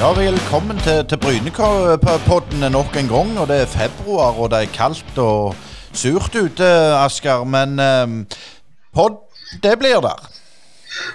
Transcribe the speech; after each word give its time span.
Ja, 0.00 0.14
Velkommen 0.16 0.78
til, 0.78 1.04
til 1.04 1.18
Brynepodden 1.18 2.72
nok 2.72 2.96
en 2.96 3.08
gang. 3.08 3.38
og 3.38 3.48
Det 3.48 3.56
er 3.62 3.66
februar, 3.66 4.32
og 4.40 4.50
det 4.50 4.58
er 4.62 4.72
kaldt 4.72 5.18
og 5.18 5.54
surt 5.92 6.34
ute, 6.34 6.68
Asker. 7.04 7.44
Men 7.44 7.76
eh, 7.78 8.06
pod, 8.96 9.18
det 9.62 9.74
blir 9.78 10.00
der. 10.00 10.24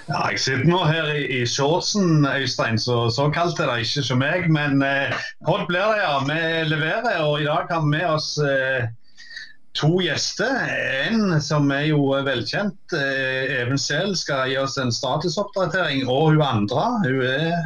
Ja, 0.08 0.28
jeg 0.30 0.38
sitter 0.38 0.70
nå 0.70 0.84
her 0.86 1.10
i, 1.16 1.24
i 1.40 1.42
shortsen, 1.46 2.26
Øystein, 2.36 2.78
så 2.78 3.10
så 3.10 3.26
kaldt 3.34 3.58
er 3.58 3.72
det 3.72 3.88
ikke 3.88 4.06
som 4.06 4.22
meg. 4.22 4.46
Men 4.54 4.78
eh, 4.82 5.18
pod 5.46 5.66
blir 5.66 5.90
det, 5.90 6.06
ja. 6.06 6.22
Vi 6.30 6.40
leverer, 6.70 7.18
og 7.26 7.40
i 7.42 7.50
dag 7.50 7.66
har 7.70 7.82
vi 7.82 7.94
med 7.98 8.06
oss 8.06 8.38
eh, 8.38 8.86
to 9.74 9.96
gjester. 9.98 10.62
En 11.10 11.40
som 11.42 11.70
er 11.74 11.88
jo 11.90 12.14
velkjent, 12.30 12.94
eh, 12.94 13.62
Even 13.64 13.82
Sehl, 13.82 14.14
skal 14.16 14.46
gi 14.46 14.62
oss 14.62 14.78
en 14.78 14.94
statusoppdatering. 14.94 16.06
Og 16.06 16.36
hun 16.36 16.52
andre, 16.54 16.92
hun 17.02 17.26
er 17.34 17.64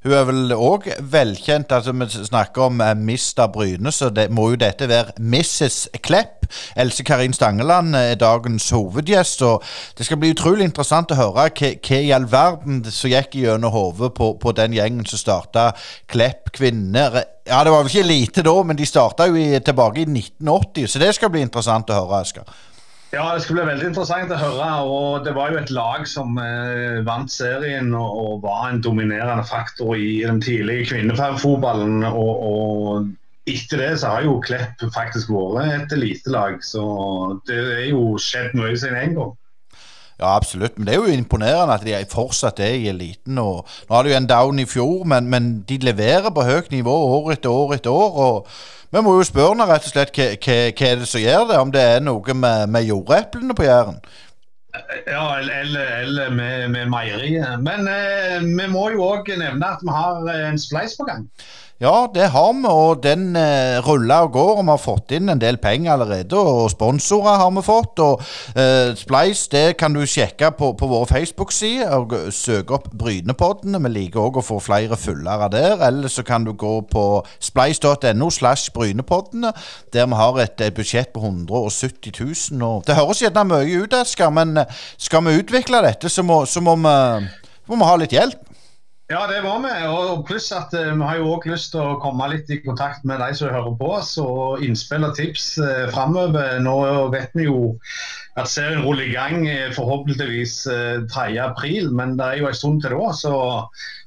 Hun 0.00 0.14
er 0.16 0.22
vel 0.24 0.52
òg 0.56 0.86
velkjent. 1.12 1.72
altså 1.76 1.92
Vi 1.92 2.06
snakker 2.24 2.62
om 2.70 2.80
eh, 2.80 2.94
Mista 2.96 3.46
Bryne, 3.52 3.92
så 3.92 4.08
det 4.08 4.30
må 4.32 4.46
jo 4.50 4.60
dette 4.60 4.88
være 4.88 5.12
Mrs. 5.20 5.88
Klepp. 6.00 6.46
Else 6.74 7.04
Karin 7.04 7.34
Stangeland 7.36 7.94
er 7.94 8.14
dagens 8.14 8.70
hovedgjest. 8.70 9.42
og 9.42 9.62
Det 9.98 10.06
skal 10.06 10.16
bli 10.16 10.32
utrolig 10.32 10.64
interessant 10.64 11.12
å 11.12 11.18
høre 11.18 11.50
hva, 11.52 12.00
i 12.00 12.14
all 12.16 12.24
verden 12.32 12.80
som 12.88 13.12
gikk 13.12 13.36
gjennom 13.42 13.74
hodet 13.74 14.14
på, 14.16 14.32
på 14.40 14.56
den 14.56 14.72
gjengen 14.78 15.04
som 15.04 15.20
starta 15.20 15.68
Klepp 16.08 16.48
kvinner. 16.56 17.20
Ja, 17.46 17.60
det 17.64 17.74
var 17.74 17.84
vel 17.84 17.92
ikke 17.92 18.08
lite 18.08 18.46
da, 18.46 18.56
men 18.64 18.80
de 18.80 18.88
starta 18.88 19.28
jo 19.28 19.36
i, 19.36 19.52
tilbake 19.60 20.00
i 20.00 20.08
1980, 20.08 20.88
så 20.88 21.04
det 21.04 21.12
skal 21.18 21.32
bli 21.34 21.44
interessant 21.44 21.92
å 21.92 22.00
høre, 22.00 22.24
Asker. 22.24 22.48
Ja, 23.10 23.24
det 23.34 23.42
skal 23.42 23.56
bli 23.56 23.64
veldig 23.66 23.88
interessant 23.90 24.30
å 24.30 24.38
høre. 24.38 24.66
og 24.86 25.24
Det 25.26 25.32
var 25.34 25.50
jo 25.50 25.58
et 25.58 25.72
lag 25.74 26.04
som 26.06 26.36
eh, 26.38 27.00
vant 27.06 27.32
serien 27.32 27.90
og, 27.90 28.10
og, 28.22 28.36
var 28.44 28.68
en 28.68 28.82
dominerende 28.84 29.42
faktor 29.48 29.96
i 29.98 30.20
den 30.22 30.38
tidlige 30.44 30.92
kvinnefotballen. 30.92 32.04
Og, 32.06 32.44
og 32.52 33.50
etter 33.50 33.82
det 33.82 33.90
så 33.98 34.14
har 34.14 34.28
jo 34.28 34.38
Klepp 34.46 34.86
faktisk 34.94 35.34
vært 35.34 35.74
et 35.74 35.98
elitelag. 35.98 36.62
Så 36.62 36.86
det 37.50 37.58
er 37.80 37.86
jo 37.90 38.14
skjedd 38.22 38.54
mye 38.54 38.78
siden 38.78 39.02
en 39.02 39.18
gang. 39.18 39.36
Ja, 40.20 40.36
absolutt. 40.36 40.76
Men 40.76 40.86
det 40.86 40.94
er 40.94 41.00
jo 41.00 41.14
imponerende 41.16 41.74
at 41.80 41.86
de 41.86 41.98
fortsatt 42.12 42.60
er 42.62 42.76
i 42.78 42.90
eliten. 42.92 43.38
og 43.42 43.66
Nå 43.88 43.96
har 43.96 44.06
de 44.06 44.14
en 44.14 44.30
down 44.30 44.62
i 44.62 44.68
fjor, 44.68 45.02
men, 45.08 45.26
men 45.32 45.54
de 45.66 45.80
leverer 45.82 46.30
på 46.30 46.44
høyt 46.46 46.70
nivå 46.70 46.94
år 47.16 47.32
etter 47.34 47.50
år 47.50 47.80
etter 47.80 47.90
år. 47.90 48.20
og 48.26 48.52
vi 48.90 49.02
må 49.06 49.14
jo 49.18 49.26
spørre 49.26 49.54
henne 49.54 49.68
rett 49.70 49.86
og 49.86 49.92
slett 49.92 50.16
hva, 50.16 50.26
er 50.26 50.98
det 51.02 51.08
som 51.08 51.22
gjør 51.22 51.46
det, 51.50 51.60
om 51.62 51.70
det 51.74 51.84
er 51.94 52.02
noe 52.02 52.34
med, 52.34 52.66
med 52.74 52.88
jordeplene 52.88 53.56
på 53.56 53.68
Jæren? 53.68 54.00
Ja, 55.06 55.38
eller, 55.38 55.86
eller 56.02 56.30
med, 56.30 56.68
med 56.70 56.90
meieriet. 56.90 57.62
Men 57.62 57.88
eh, 57.90 58.38
vi 58.42 58.66
må 58.70 58.88
jo 58.94 59.02
òg 59.08 59.30
nevne 59.38 59.72
at 59.74 59.82
vi 59.82 59.94
har 59.94 60.30
en 60.36 60.58
spleis 60.58 60.94
på 60.98 61.06
gang. 61.08 61.26
Ja, 61.80 62.10
det 62.12 62.26
har 62.34 62.50
vi, 62.52 62.68
og 62.68 62.98
den 63.00 63.36
eh, 63.40 63.78
ruller 63.80 64.26
og 64.26 64.32
går. 64.32 64.50
og 64.58 64.64
Vi 64.64 64.68
har 64.68 64.80
fått 64.82 65.12
inn 65.16 65.32
en 65.32 65.40
del 65.40 65.56
penger 65.56 65.94
allerede, 65.94 66.36
og 66.36 66.66
sponsorer 66.74 67.38
har 67.40 67.54
vi 67.56 67.62
fått. 67.64 68.02
og 68.04 68.20
eh, 68.52 68.92
Spleis 69.00 69.46
det 69.48 69.78
kan 69.80 69.96
du 69.96 70.02
sjekke 70.04 70.50
på, 70.58 70.74
på 70.76 70.88
våre 70.90 71.08
Facebook-sider 71.08 71.94
og 71.96 72.12
søke 72.36 72.76
opp 72.76 72.90
Brynepoddene. 72.92 73.80
Vi 73.86 73.92
liker 73.94 74.20
òg 74.26 74.36
å 74.36 74.44
få 74.44 74.58
flere 74.60 74.98
følgere 75.00 75.48
der. 75.54 75.86
Eller 75.88 76.12
så 76.12 76.20
kan 76.20 76.44
du 76.44 76.52
gå 76.52 76.74
på 76.92 77.06
spleis.no 77.40 78.28
slash 78.28 78.74
Brynepoddene, 78.76 79.54
der 79.96 80.12
vi 80.12 80.20
har 80.20 80.42
et, 80.44 80.60
et, 80.60 80.76
budsjett 80.76 81.14
på 81.16 81.24
170 81.24 82.12
000. 82.20 82.60
Og 82.60 82.84
det 82.84 82.98
høres 83.00 83.24
gjerne 83.24 83.48
mye 83.54 83.80
ut, 83.80 83.96
Esker, 84.02 84.28
men 84.28 84.66
eh, 84.66 84.84
skal 85.00 85.24
vi 85.24 85.38
utvikle 85.40 85.80
dette, 85.88 86.12
så 86.12 86.28
må, 86.28 86.42
så 86.44 86.60
må, 86.60 86.76
vi, 86.76 87.26
må 87.72 87.80
vi 87.80 87.88
ha 87.94 87.98
litt 88.04 88.20
hjelp. 88.20 88.49
Ja, 89.10 89.24
det 89.26 89.40
var 89.42 89.58
vi. 89.64 89.70
Og 89.90 90.20
pluss 90.28 90.52
at 90.54 90.70
uh, 90.70 90.92
vi 90.94 91.02
har 91.02 91.16
jo 91.18 91.32
òg 91.34 91.48
lyst 91.50 91.72
til 91.72 91.82
å 91.82 91.96
komme 91.98 92.28
litt 92.30 92.50
i 92.54 92.60
kontakt 92.62 93.02
med 93.02 93.18
de 93.18 93.32
som 93.34 93.50
hører 93.50 93.74
på 93.80 93.88
oss, 93.96 94.12
og 94.22 94.62
innspill 94.62 95.02
og 95.08 95.16
tips 95.18 95.56
uh, 95.58 95.88
framover. 95.90 96.60
Nå 96.62 96.76
vet 97.10 97.34
vi 97.34 97.48
jo 97.48 97.72
at 98.38 98.46
serien 98.46 98.84
ruller 98.84 99.08
i 99.08 99.16
gang 99.16 99.42
uh, 99.48 99.66
forhåpentligvis 99.74 100.54
uh, 100.70 101.02
3.4, 101.10 101.90
men 101.90 102.14
det 102.22 102.28
er 102.28 102.38
jo 102.44 102.52
en 102.52 102.60
stund 102.60 102.86
til 102.86 102.94
da. 102.94 103.10
Så 103.18 103.34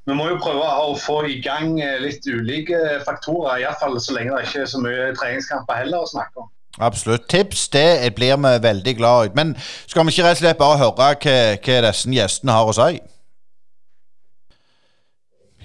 vi 0.08 0.16
må 0.16 0.32
jo 0.32 0.40
prøve 0.40 0.72
å 0.88 0.96
få 0.96 1.20
i 1.28 1.42
gang 1.44 1.76
litt 2.00 2.24
ulike 2.24 3.02
faktorer, 3.04 3.60
iallfall 3.60 4.00
så 4.00 4.16
lenge 4.16 4.38
det 4.38 4.48
ikke 4.48 4.64
er 4.64 4.72
så 4.72 4.84
mye 4.88 5.14
treningskamper 5.20 5.84
heller 5.84 6.08
å 6.08 6.12
snakke 6.16 6.46
om. 6.46 6.52
Absolutt. 6.80 7.28
Tips 7.28 7.68
det 7.76 8.14
blir 8.16 8.40
vi 8.40 8.60
veldig 8.64 8.96
glad 9.04 9.28
i. 9.28 9.36
Men 9.36 9.58
skal 9.84 10.08
vi 10.08 10.16
ikke 10.16 10.30
rett 10.30 10.40
og 10.40 10.46
slett 10.48 10.64
bare 10.64 10.80
høre 10.80 10.96
hva, 10.96 11.16
hva 11.20 11.82
disse 11.92 12.20
gjestene 12.22 12.56
har 12.56 12.72
å 12.72 12.76
si? 12.80 13.04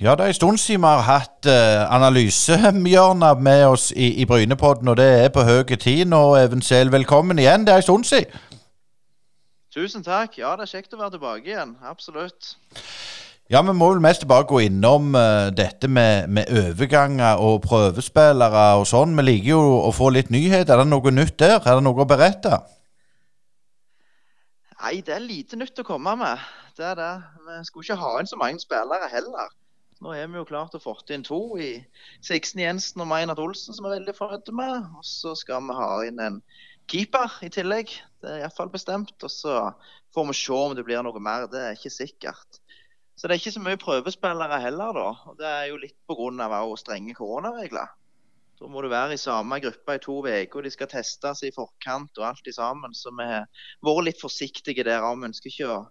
Ja, 0.01 0.15
det 0.15 0.21
er 0.21 0.27
en 0.27 0.35
stund 0.35 0.59
siden 0.59 0.81
vi 0.81 0.87
har 0.87 1.01
hatt 1.03 1.47
uh, 1.47 1.95
analysehjørnet 1.95 3.41
med 3.43 3.65
oss 3.67 3.91
i, 3.91 4.13
i 4.23 4.25
Brynepodden, 4.25 4.89
og 4.89 4.97
det 4.97 5.25
er 5.25 5.29
på 5.35 5.43
høy 5.43 5.65
tid 5.75 6.05
nå. 6.07 6.37
Even 6.39 6.63
Sehl, 6.63 6.93
velkommen 6.93 7.39
igjen. 7.39 7.67
Det 7.67 7.73
er 7.73 7.83
en 7.83 7.83
stund 7.83 8.05
siden. 8.05 8.31
Tusen 9.75 10.05
takk. 10.07 10.39
Ja, 10.39 10.55
det 10.55 10.69
er 10.69 10.71
kjekt 10.77 10.95
å 10.95 11.01
være 11.03 11.17
tilbake 11.17 11.51
igjen. 11.51 11.75
Absolutt. 11.83 12.55
Ja, 13.51 13.65
vi 13.67 13.75
må 13.75 13.91
vel 13.91 14.01
mest 14.05 14.23
bare 14.31 14.47
gå 14.47 14.63
innom 14.69 15.19
uh, 15.19 15.51
dette 15.51 15.91
med, 15.91 16.31
med, 16.31 16.47
overganger 16.47 17.43
og 17.43 17.65
prøvespillere 17.67 18.71
og 18.79 18.87
sånn. 18.87 19.19
Vi 19.19 19.27
liker 19.27 19.51
jo 19.57 19.63
å 19.83 19.91
få 19.91 20.15
litt 20.15 20.31
nyhet. 20.31 20.71
Er 20.71 20.85
det 20.85 20.89
noe 20.95 21.11
nytt 21.11 21.41
der? 21.43 21.59
Er 21.59 21.81
det 21.81 21.89
noe 21.91 22.07
å 22.07 22.07
berette? 22.07 22.61
Nei, 24.79 25.01
det 25.03 25.19
er 25.19 25.27
lite 25.27 25.59
nytt 25.59 25.83
å 25.83 25.91
komme 25.91 26.15
med. 26.23 26.51
Det 26.79 26.87
er 26.87 27.01
det. 27.03 27.15
Vi 27.49 27.65
skulle 27.67 27.89
ikke 27.89 28.05
ha 28.05 28.21
inn 28.21 28.31
så 28.31 28.39
mange 28.39 28.63
spillere 28.63 29.11
heller. 29.11 29.57
Nå 29.99 30.13
har 30.15 30.29
vi 30.31 30.39
jo 30.39 30.47
klart 30.47 30.77
å 30.79 30.81
få 30.83 30.95
inn 31.11 31.25
to 31.27 31.41
i 31.59 31.73
Sixten 32.23 32.63
Jensen 32.63 33.03
og 33.03 33.09
Meinert 33.11 33.41
Olsen, 33.43 33.75
som 33.75 33.89
er 33.89 33.97
veldig 33.97 34.15
fornøyde 34.15 34.55
med. 34.55 34.87
Og 34.95 35.07
så 35.07 35.35
skal 35.39 35.65
vi 35.67 35.75
ha 35.75 35.89
inn 36.07 36.23
en 36.23 36.37
keeper 36.91 37.35
i 37.43 37.51
tillegg. 37.51 37.91
Det 38.23 38.31
er 38.31 38.45
iallfall 38.45 38.71
bestemt. 38.71 39.17
Og 39.19 39.33
så 39.33 39.57
får 40.15 40.29
vi 40.31 40.37
se 40.39 40.55
om 40.55 40.77
det 40.79 40.87
blir 40.87 41.03
noe 41.03 41.23
mer. 41.23 41.49
Det 41.51 41.65
er 41.65 41.75
ikke 41.75 41.95
sikkert. 41.97 42.61
Så 43.19 43.27
det 43.27 43.35
er 43.35 43.43
ikke 43.43 43.57
så 43.57 43.65
mye 43.65 43.81
prøvespillere 43.83 44.61
heller, 44.63 44.95
da. 44.95 45.09
Og 45.33 45.41
det 45.41 45.51
er 45.51 45.67
jo 45.73 45.83
litt 45.83 45.99
pga. 46.07 46.61
strenge 46.79 47.19
koronaregler. 47.19 47.91
Da 48.59 48.67
må 48.71 48.83
du 48.83 48.89
være 48.91 49.15
i 49.15 49.21
samme 49.23 49.59
gruppe 49.63 49.95
i 49.95 50.01
to 50.03 50.17
uker, 50.23 50.63
de 50.63 50.71
skal 50.71 50.91
testes 50.91 51.43
i 51.47 51.53
forkant 51.55 52.19
og 52.19 52.25
alt 52.27 52.47
i 52.47 52.55
sammen. 52.55 52.95
Så 52.95 53.11
vi 53.15 53.27
har 53.27 53.47
vært 53.83 54.07
litt 54.07 54.23
forsiktige 54.23 54.87
der. 54.87 55.03
Vi 55.03 55.31
ønsker 55.31 55.51
ikke 55.51 55.75
å 55.75 55.85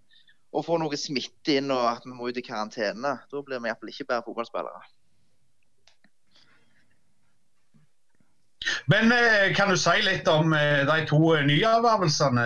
og 0.56 0.66
får 0.66 0.80
noe 0.81 1.00
smitte 1.00 1.58
inn 1.59 1.74
og 1.74 1.84
at 1.90 2.06
vi 2.08 2.13
må 2.16 2.30
ut 2.30 2.40
i 2.40 2.46
karantene. 2.46 3.18
Da 3.31 3.44
blir 3.44 3.59
vi 3.62 3.72
iallfall 3.72 3.91
ikke 3.91 4.08
bedre 4.08 4.28
fotballspillere. 4.30 4.85
Men 8.91 9.12
eh, 9.12 9.53
kan 9.56 9.69
du 9.69 9.78
si 9.80 9.96
litt 10.03 10.28
om 10.31 10.53
eh, 10.56 10.84
de 10.88 11.06
to 11.07 11.19
nyervervelsene? 11.47 12.46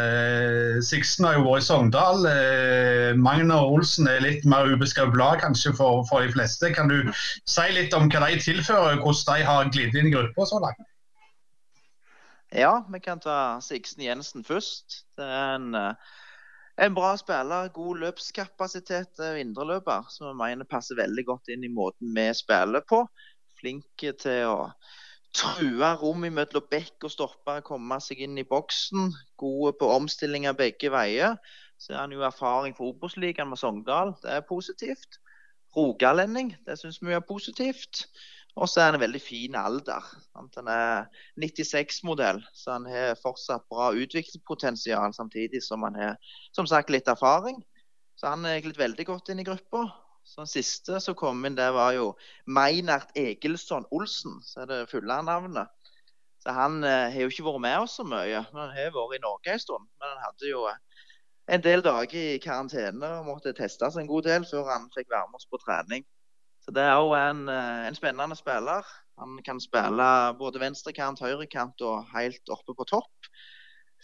Sixten 0.86 1.28
har 1.28 1.38
jo 1.38 1.46
vært 1.48 1.64
i 1.64 1.68
Sogndal. 1.68 2.28
Eh, 2.30 3.10
Magnar 3.18 3.70
Olsen 3.70 4.10
er 4.10 4.24
litt 4.26 4.46
mer 4.50 4.70
ubeskrevet 4.70 5.16
blad 5.16 5.42
kanskje 5.42 5.74
for, 5.78 6.06
for, 6.10 6.26
de 6.26 6.34
fleste. 6.34 6.74
Kan 6.76 6.92
du 6.92 7.12
si 7.16 7.68
litt 7.74 7.96
om 7.98 8.10
hva 8.12 8.28
de 8.28 8.42
tilfører, 8.42 9.02
hvordan 9.02 9.42
de 9.42 9.50
har 9.50 9.74
glidd 9.74 9.98
inn 9.98 10.12
i 10.12 10.16
gruppa 10.16 10.48
så 10.50 10.62
langt? 10.64 10.88
Ja, 12.52 12.82
vi 12.92 13.00
kan 13.00 13.22
ta 13.24 13.62
Sixten 13.64 14.04
Jensen 14.04 14.44
først. 14.44 15.06
Det 15.18 15.26
er 15.26 15.56
en 15.56 15.78
en 16.78 16.96
bra 16.96 17.12
spiller, 17.20 17.72
god 17.76 18.02
løpskapasitet 18.06 19.20
og 19.20 19.40
indreløper, 19.40 20.08
som 20.10 20.30
jeg 20.30 20.40
mener 20.40 20.70
passer 20.70 21.00
veldig 21.00 21.26
godt 21.28 21.52
inn 21.54 21.66
i 21.68 21.72
måten 21.72 22.14
vi 22.16 22.28
spiller 22.38 22.86
på. 22.88 23.04
Flink 23.60 24.06
til 24.22 24.46
å 24.48 24.72
true 25.36 25.90
rom 26.02 26.26
mellom 26.28 26.70
bekk 26.72 27.08
og 27.08 27.14
stoppe, 27.14 27.58
komme 27.68 28.00
seg 28.04 28.24
inn 28.26 28.40
i 28.40 28.48
boksen. 28.48 29.12
Gode 29.40 29.76
på 29.80 29.92
omstillinger 29.96 30.58
begge 30.58 30.92
veier. 30.92 31.38
Så 31.82 31.96
er 31.96 32.04
han 32.04 32.14
jo 32.14 32.26
erfaring 32.26 32.76
for 32.78 32.92
Obos-ligaen 32.92 33.50
med 33.50 33.60
Sogndal, 33.60 34.14
det 34.22 34.36
er 34.36 34.48
positivt. 34.48 35.18
Rogalending, 35.76 36.52
det 36.68 36.76
syns 36.78 37.00
vi 37.02 37.16
er 37.16 37.24
positivt. 37.26 38.06
Og 38.60 38.68
så 38.68 38.82
er 38.82 38.90
han 38.90 38.98
en 38.98 39.04
veldig 39.06 39.22
fin 39.24 39.56
alder. 39.56 40.06
Han 40.36 40.70
er 40.70 41.08
96-modell, 41.40 42.42
så 42.54 42.76
han 42.76 42.88
har 42.92 43.20
fortsatt 43.22 43.68
bra 43.72 43.92
utviklingspotensial, 43.96 45.14
samtidig 45.16 45.64
som 45.64 45.84
han 45.88 45.96
har 45.96 46.18
som 46.56 46.68
sagt 46.68 46.92
litt 46.92 47.08
erfaring. 47.08 47.62
Så 48.20 48.34
han 48.34 48.46
er 48.46 48.60
glidd 48.62 48.80
veldig 48.80 49.08
godt 49.08 49.32
inn 49.32 49.42
i 49.42 49.48
gruppa. 49.48 49.86
Så 50.24 50.44
Den 50.44 50.52
siste 50.52 51.00
som 51.02 51.16
kom 51.18 51.46
inn, 51.46 51.56
det 51.58 51.72
var 51.74 51.96
jo 51.96 52.12
Meinert 52.46 53.16
Egilsson 53.18 53.88
Olsen, 53.92 54.38
så 54.46 54.62
er 54.64 54.70
det 54.70 54.90
fulle 54.92 55.22
navnet. 55.26 55.72
Så 56.44 56.54
Han 56.54 56.84
eh, 56.84 57.10
har 57.14 57.22
jo 57.22 57.32
ikke 57.32 57.48
vært 57.48 57.64
med 57.66 57.80
oss 57.86 57.98
så 57.98 58.06
mye, 58.06 58.44
men 58.52 58.62
han 58.62 58.76
har 58.76 58.94
vært 58.94 59.18
i 59.18 59.24
Norge 59.24 59.54
en 59.54 59.64
stund. 59.64 59.90
Men 60.00 60.14
han 60.14 60.24
hadde 60.28 60.52
jo 60.52 60.68
en 61.52 61.64
del 61.66 61.84
dager 61.86 62.18
i 62.36 62.40
karantene 62.42 63.10
og 63.20 63.28
måtte 63.28 63.54
testes 63.58 63.98
en 63.98 64.10
god 64.10 64.28
del 64.30 64.46
før 64.50 64.70
han 64.70 64.90
fikk 64.96 65.10
være 65.12 65.30
med 65.32 65.42
oss 65.42 65.50
på 65.50 65.60
trening. 65.66 66.06
Så 66.62 66.72
Det 66.72 66.84
er 66.84 67.00
òg 67.02 67.16
en, 67.18 67.50
eh, 67.50 67.88
en, 67.88 67.96
spennende 67.96 68.36
spiller. 68.36 68.86
Han 69.20 69.40
kan 69.46 69.60
spille 69.60 70.10
både 70.38 70.60
venstrekant, 70.62 71.20
høyrekant 71.20 71.82
og 71.82 72.06
helt 72.14 72.50
oppe 72.50 72.76
på 72.78 72.86
topp. 72.86 73.30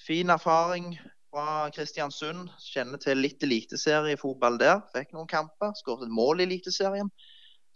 Fin 0.07 0.29
erfaring 0.29 0.97
fra 1.29 1.69
Kristiansund. 1.69 2.49
Kjenner 2.73 2.97
til 2.97 3.21
litt 3.21 3.43
eliteseriefotball 3.43 4.57
der. 4.57 4.81
Fikk 4.95 5.13
noen 5.13 5.29
kamper. 5.29 5.73
Skåret 5.77 6.07
et 6.07 6.13
mål 6.13 6.41
i 6.41 6.47
Eliteserien. 6.49 7.11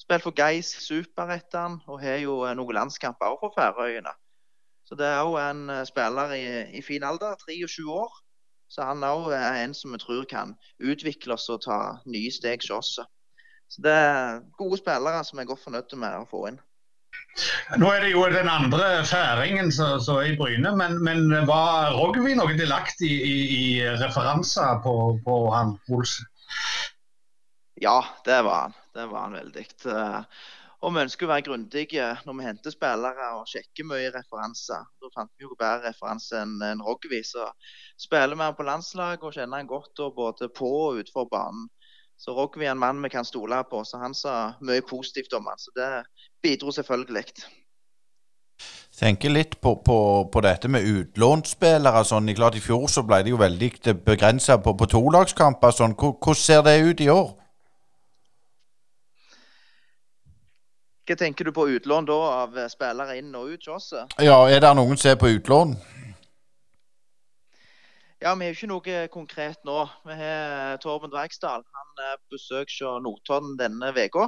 Spilt 0.01 0.25
for 0.25 0.33
Geis 0.33 0.74
Superettan 0.81 1.78
og 1.88 2.01
har 2.01 2.18
jo 2.18 2.42
noen 2.57 2.75
landskamper 2.75 3.36
også 3.36 3.51
for 3.51 3.57
Færøyene. 3.60 4.13
Så 4.89 4.98
det 4.98 5.06
er 5.06 5.22
òg 5.22 5.38
en 5.45 5.86
spiller 5.86 6.33
i, 6.33 6.45
i 6.78 6.81
fin 6.81 7.04
alder, 7.04 7.38
23 7.45 7.86
år. 7.86 8.12
Så 8.68 8.81
han 8.88 9.06
òg 9.06 9.30
er 9.36 9.62
en 9.62 9.74
som 9.78 9.94
vi 9.94 10.01
tror 10.01 10.25
kan 10.25 10.56
utvikle 10.80 11.38
oss 11.38 11.50
og 11.54 11.62
ta 11.68 11.80
nye 12.10 12.31
steg 12.33 12.66
hos 12.66 12.72
oss. 12.80 13.07
Så 13.71 13.83
det 13.85 13.94
er 13.95 14.41
gode 14.59 14.81
spillere 14.81 15.23
som 15.23 15.39
jeg 15.39 15.47
er 15.47 15.53
godt 15.53 15.63
fornøyd 15.63 15.95
med 16.01 16.19
å 16.19 16.27
få 16.27 16.44
inn. 16.50 16.59
Nå 17.79 17.88
er 17.88 18.03
det 18.03 18.12
jo 18.12 18.25
den 18.31 18.50
andre 18.51 18.88
færingen 19.07 19.71
som, 19.71 20.00
er 20.18 20.33
i 20.33 20.38
Bryne, 20.39 20.73
men, 20.75 20.97
men 21.03 21.31
var 21.47 21.94
Rogvi 21.95 22.35
noe 22.35 22.56
delaktig 22.59 23.12
i, 23.12 23.35
i, 23.56 23.63
referanser 24.01 24.81
på, 24.83 24.95
på 25.23 25.38
han 25.56 25.77
Olsen? 25.91 26.27
Ja, 27.81 28.01
det 28.27 28.41
var 28.45 28.68
han. 28.68 28.75
Det 28.94 29.07
var 29.07 29.23
han 29.29 29.38
veldig. 29.39 29.65
Og 30.81 30.95
vi 30.95 31.03
ønsker 31.06 31.27
å 31.27 31.29
være 31.31 31.45
grundige 31.45 32.06
når 32.25 32.38
vi 32.38 32.45
henter 32.47 32.73
spillere 32.73 33.27
og 33.38 33.50
sjekker 33.50 33.88
mye 33.88 34.12
referanser. 34.12 34.83
Da 35.00 35.12
fant 35.15 35.31
vi 35.38 35.47
jo 35.47 35.56
bedre 35.56 35.88
referanse 35.88 36.41
enn 36.41 36.57
en 36.65 36.83
Rogvi. 36.83 37.21
Så 37.25 37.47
spiller 38.01 38.35
vi 38.35 38.44
han 38.44 38.57
på 38.57 38.68
landslaget 38.68 39.23
og 39.23 39.35
kjenner 39.38 39.62
han 39.62 39.69
godt 39.69 40.03
både 40.18 40.51
på 40.51 40.71
og 40.89 41.00
utenfor 41.00 41.31
banen. 41.31 41.69
Så 42.21 42.35
Rogvi 42.38 42.68
er 42.68 42.75
en 42.75 42.77
mann 42.77 43.01
vi 43.01 43.09
kan 43.09 43.25
stole 43.25 43.63
på, 43.65 43.81
så 43.83 43.97
han 43.97 44.13
sa 44.13 44.53
mye 44.62 44.83
positivt 44.85 45.33
om 45.33 45.47
han. 45.50 45.57
Så 45.57 45.73
det 45.73 45.89
bidro 46.44 46.71
selvfølgelig. 46.71 47.23
Tenker 49.00 49.33
litt 49.33 49.56
på, 49.62 49.75
på, 49.81 49.97
på, 50.29 50.41
dette 50.45 50.69
med 50.69 50.85
utlånsspillere. 50.85 52.03
Sånn. 52.06 52.29
Klart 52.38 52.59
I 52.59 52.62
fjor 52.62 52.85
så 52.94 53.01
ble 53.07 53.23
det 53.25 53.33
jo 53.33 53.39
veldig 53.41 53.71
begrensa 54.06 54.59
på, 54.62 54.75
på 54.77 54.89
tolagskamper. 54.91 55.73
Sånn. 55.73 55.95
Hvordan 55.97 56.38
ser 56.38 56.62
det 56.68 56.75
ut 56.85 57.01
i 57.01 57.09
år? 57.09 57.31
Hva 61.09 61.18
tenker 61.18 61.50
du 61.50 61.56
på 61.56 61.65
utlån 61.73 62.06
da, 62.06 62.19
av 62.44 62.62
spillere 62.69 63.18
inn 63.18 63.33
og 63.33 63.56
ut? 63.56 63.65
Også? 63.79 64.06
Ja, 64.21 64.38
Er 64.45 64.62
det 64.62 64.75
noen 64.77 65.01
som 65.01 65.15
er 65.15 65.18
på 65.18 65.33
utlån? 65.39 65.73
Ja, 68.21 68.35
Vi 68.38 68.45
har 68.45 68.53
ikke 68.53 68.68
noe 68.69 68.95
konkret 69.09 69.63
nå. 69.65 69.79
Vi 70.06 70.13
har 70.13 70.75
Torben 70.83 71.09
Dvergsdal. 71.09 71.63
Han 71.65 71.88
besøker 71.97 72.19
på 72.19 72.35
besøk 72.35 72.73
hos 72.75 73.00
Notodden 73.01 73.56
denne 73.57 73.88
uka. 73.95 74.27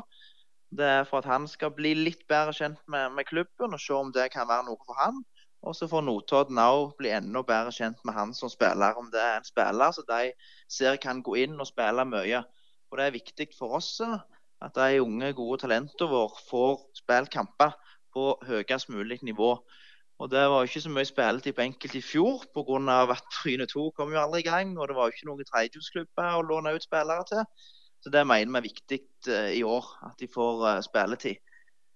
Det 0.73 0.87
er 0.93 1.03
for 1.05 1.19
at 1.21 1.29
han 1.29 1.45
skal 1.47 1.69
bli 1.77 1.91
litt 1.93 2.23
bedre 2.25 2.55
kjent 2.57 2.81
med, 2.89 3.13
med, 3.13 3.27
klubben 3.29 3.77
og 3.77 3.83
se 3.83 3.93
om 3.93 4.09
det 4.15 4.31
kan 4.33 4.49
være 4.49 4.65
noe 4.65 4.81
for 4.87 4.97
han. 4.97 5.21
Og 5.61 5.77
så 5.77 5.85
får 5.91 6.07
Notodden 6.07 6.57
òg 6.57 6.95
bli 6.97 7.11
enda 7.13 7.45
bedre 7.45 7.69
kjent 7.69 8.01
med 8.01 8.17
han 8.17 8.33
som 8.33 8.49
spiller. 8.49 8.97
Om 8.97 9.13
det 9.13 9.21
er 9.21 9.37
en 9.37 9.45
spiller 9.45 9.93
så 9.93 10.01
de 10.09 10.33
ser 10.65 10.97
kan 10.97 11.21
gå 11.21 11.37
inn 11.45 11.53
og 11.61 11.69
spille 11.69 12.09
mye. 12.09 12.41
Og 12.89 12.97
Det 12.97 13.05
er 13.05 13.17
viktig 13.19 13.51
for 13.59 13.77
oss 13.77 13.99
at 14.01 14.73
de 14.73 15.05
unge, 15.05 15.35
gode 15.37 15.61
talentene 15.67 16.09
våre 16.09 16.41
får 16.49 16.81
spille 16.97 17.29
kamper 17.29 17.77
på 18.09 18.31
høyest 18.49 18.89
mulig 18.89 19.21
nivå. 19.21 19.53
Og 20.19 20.31
Det 20.31 20.43
var 20.49 20.59
jo 20.61 20.69
ikke 20.69 20.81
så 20.81 20.91
mye 20.93 21.09
spilletid 21.09 21.55
på 21.57 21.61
enkelte 21.61 21.97
i 21.97 22.01
fjor 22.05 22.43
pga. 22.53 22.97
at 23.11 23.23
Bryne 23.37 23.65
2 23.65 23.91
kom 23.97 24.11
jo 24.13 24.19
aldri 24.21 24.39
i 24.39 24.49
gang. 24.49 24.77
Og 24.79 24.87
det 24.87 24.95
var 24.95 25.07
jo 25.07 25.15
ikke 25.15 25.29
noen 25.29 25.47
tredjehusklubber 25.49 26.37
å 26.37 26.45
låne 26.45 26.75
ut 26.75 26.85
spillere 26.85 27.25
til. 27.29 27.43
Så 28.03 28.11
det 28.11 28.27
mener 28.27 28.51
vi 28.51 28.59
er 28.59 28.67
viktig 28.67 28.99
uh, 29.31 29.51
i 29.55 29.63
år, 29.63 29.85
at 30.07 30.19
de 30.19 30.27
får 30.27 30.63
uh, 30.67 30.81
spilletid. 30.83 31.41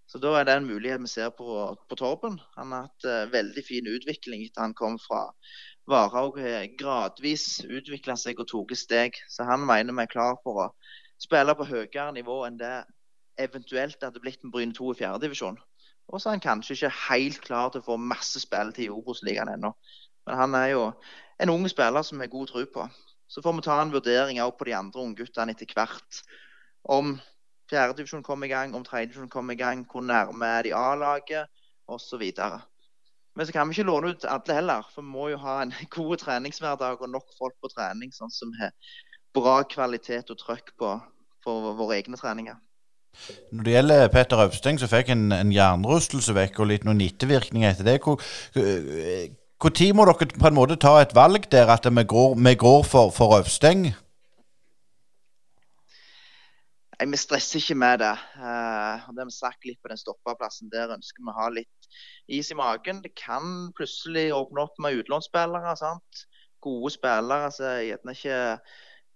Så 0.07 0.21
da 0.23 0.37
er 0.39 0.45
det 0.47 0.53
en 0.55 0.69
mulighet 0.69 1.01
vi 1.03 1.11
ser 1.11 1.33
på, 1.35 1.75
på 1.89 1.95
Torben. 1.99 2.39
Han 2.55 2.71
har 2.71 2.87
hatt 2.87 3.07
uh, 3.07 3.31
veldig 3.31 3.63
fin 3.67 3.87
utvikling 3.91 4.45
etter 4.45 4.63
han 4.63 4.75
kom 4.77 4.95
fra 5.03 5.25
Varhaug. 5.87 6.39
Gradvis 6.79 7.59
utvikla 7.67 8.15
seg 8.15 8.39
og 8.39 8.47
tok 8.47 8.71
et 8.71 8.81
steg. 8.81 9.19
Så 9.29 9.47
han 9.47 9.67
mener 9.67 9.93
vi 9.93 10.07
er 10.07 10.13
klar 10.15 10.39
for 10.43 10.63
å 10.63 10.69
spille 11.21 11.55
på 11.59 11.67
høyere 11.67 12.11
nivå 12.15 12.43
enn 12.47 12.59
det 12.59 12.75
eventuelt 13.37 14.01
hadde 14.01 14.23
blitt 14.23 14.43
med 14.43 14.53
Bryne 14.55 14.75
2 14.75 14.93
i 14.93 14.99
fjerdedivisjon. 15.01 15.59
Og 16.07 16.21
så 16.21 16.29
er 16.29 16.37
han 16.37 16.43
kanskje 16.43 16.75
ikke 16.77 16.93
helt 17.09 17.41
klar 17.43 17.71
til 17.71 17.83
å 17.83 17.87
få 17.89 17.97
masse 17.99 18.39
spilletid 18.39 18.87
i 18.87 18.93
Obos-ligaen 18.93 19.51
ennå. 19.57 19.73
Men 20.27 20.39
han 20.39 20.55
er 20.55 20.67
jo 20.73 20.83
en 21.43 21.51
ung 21.53 21.67
spiller 21.69 22.05
som 22.05 22.19
vi 22.19 22.27
har 22.27 22.31
god 22.31 22.51
tro 22.51 22.63
på. 22.73 22.85
Så 23.27 23.43
får 23.43 23.57
vi 23.57 23.65
ta 23.65 23.81
en 23.81 23.91
vurdering 23.91 24.39
òg 24.43 24.55
på 24.57 24.69
de 24.69 24.75
andre 24.77 25.03
ungguttene 25.03 25.51
etter 25.51 25.73
hvert. 25.75 26.21
Om 26.87 27.17
fjerdedivisjon 27.71 28.23
kommer 28.23 28.47
i 28.47 28.53
gang, 28.53 28.75
om 28.75 28.85
tredjedivisjon 28.87 29.31
kommer 29.31 29.57
i 29.57 29.59
gang, 29.59 29.83
hvor 29.91 30.05
nærme 30.05 30.47
er 30.47 30.67
de 30.67 30.73
A-laget 30.75 31.51
osv. 31.91 32.23
Men 33.35 33.45
så 33.45 33.53
kan 33.53 33.67
vi 33.67 33.75
ikke 33.75 33.89
låne 33.89 34.13
ut 34.15 34.25
alle 34.25 34.55
heller, 34.59 34.87
for 34.93 35.03
vi 35.03 35.11
må 35.11 35.27
jo 35.33 35.41
ha 35.43 35.59
en 35.61 35.75
god 35.97 36.23
treningshverdag 36.23 37.03
og 37.03 37.11
nok 37.11 37.35
folk 37.39 37.59
på 37.61 37.71
trening, 37.75 38.15
sånn 38.15 38.31
som 38.31 38.55
har 38.61 38.71
bra 39.35 39.59
kvalitet 39.67 40.31
og 40.31 40.39
trøkk 40.39 40.71
på 40.79 40.95
for 41.43 41.75
våre 41.77 41.99
egne 41.99 42.17
treninger. 42.19 42.55
Når 43.51 43.63
det 43.63 43.73
gjelder 43.73 44.07
Petter 44.13 44.41
Øvsteng, 44.45 44.79
så 44.79 44.87
fikk 44.91 45.09
en, 45.13 45.31
en 45.35 45.51
jernrystelse 45.51 46.35
vekk 46.37 46.59
og 46.63 46.71
litt 46.71 46.87
noen 46.87 47.01
ettervirkninger 47.03 47.73
etter 47.73 47.87
det. 47.87 47.99
Hvor, 48.03 48.21
hvor 49.57 49.73
tid 49.73 49.93
må 49.97 50.05
dere 50.07 50.27
på 50.33 50.49
en 50.49 50.57
måte 50.57 50.77
ta 50.79 50.97
et 51.01 51.15
valg 51.17 51.49
der 51.51 51.71
at 51.73 51.87
vi 51.89 52.03
går, 52.03 52.35
vi 52.37 52.53
går 52.55 52.83
for, 52.87 53.11
for 53.15 53.39
Øvsteng? 53.39 53.89
Vi 56.97 57.17
stresser 57.17 57.59
ikke 57.59 57.75
med 57.77 57.99
det. 58.01 58.15
Uh, 58.37 58.97
det 59.13 59.21
har 59.21 59.27
vi 59.29 59.33
sagt 59.35 59.65
litt 59.65 59.77
på 59.83 59.91
den 59.91 59.99
stoppeplassen. 60.01 60.71
Der 60.73 60.95
ønsker 60.95 61.21
vi 61.21 61.29
å 61.29 61.37
ha 61.37 61.49
litt 61.53 61.89
is 62.27 62.49
i 62.49 62.57
magen. 62.57 63.03
Det 63.03 63.13
kan 63.17 63.69
plutselig 63.77 64.31
åpne 64.33 64.63
opp 64.65 64.81
med 64.81 64.97
utlånsspillere. 65.03 65.75
Gode 66.65 66.91
spillere 66.95 67.51
som 67.53 67.83
gjerne 67.85 68.15
ikke 68.17 68.39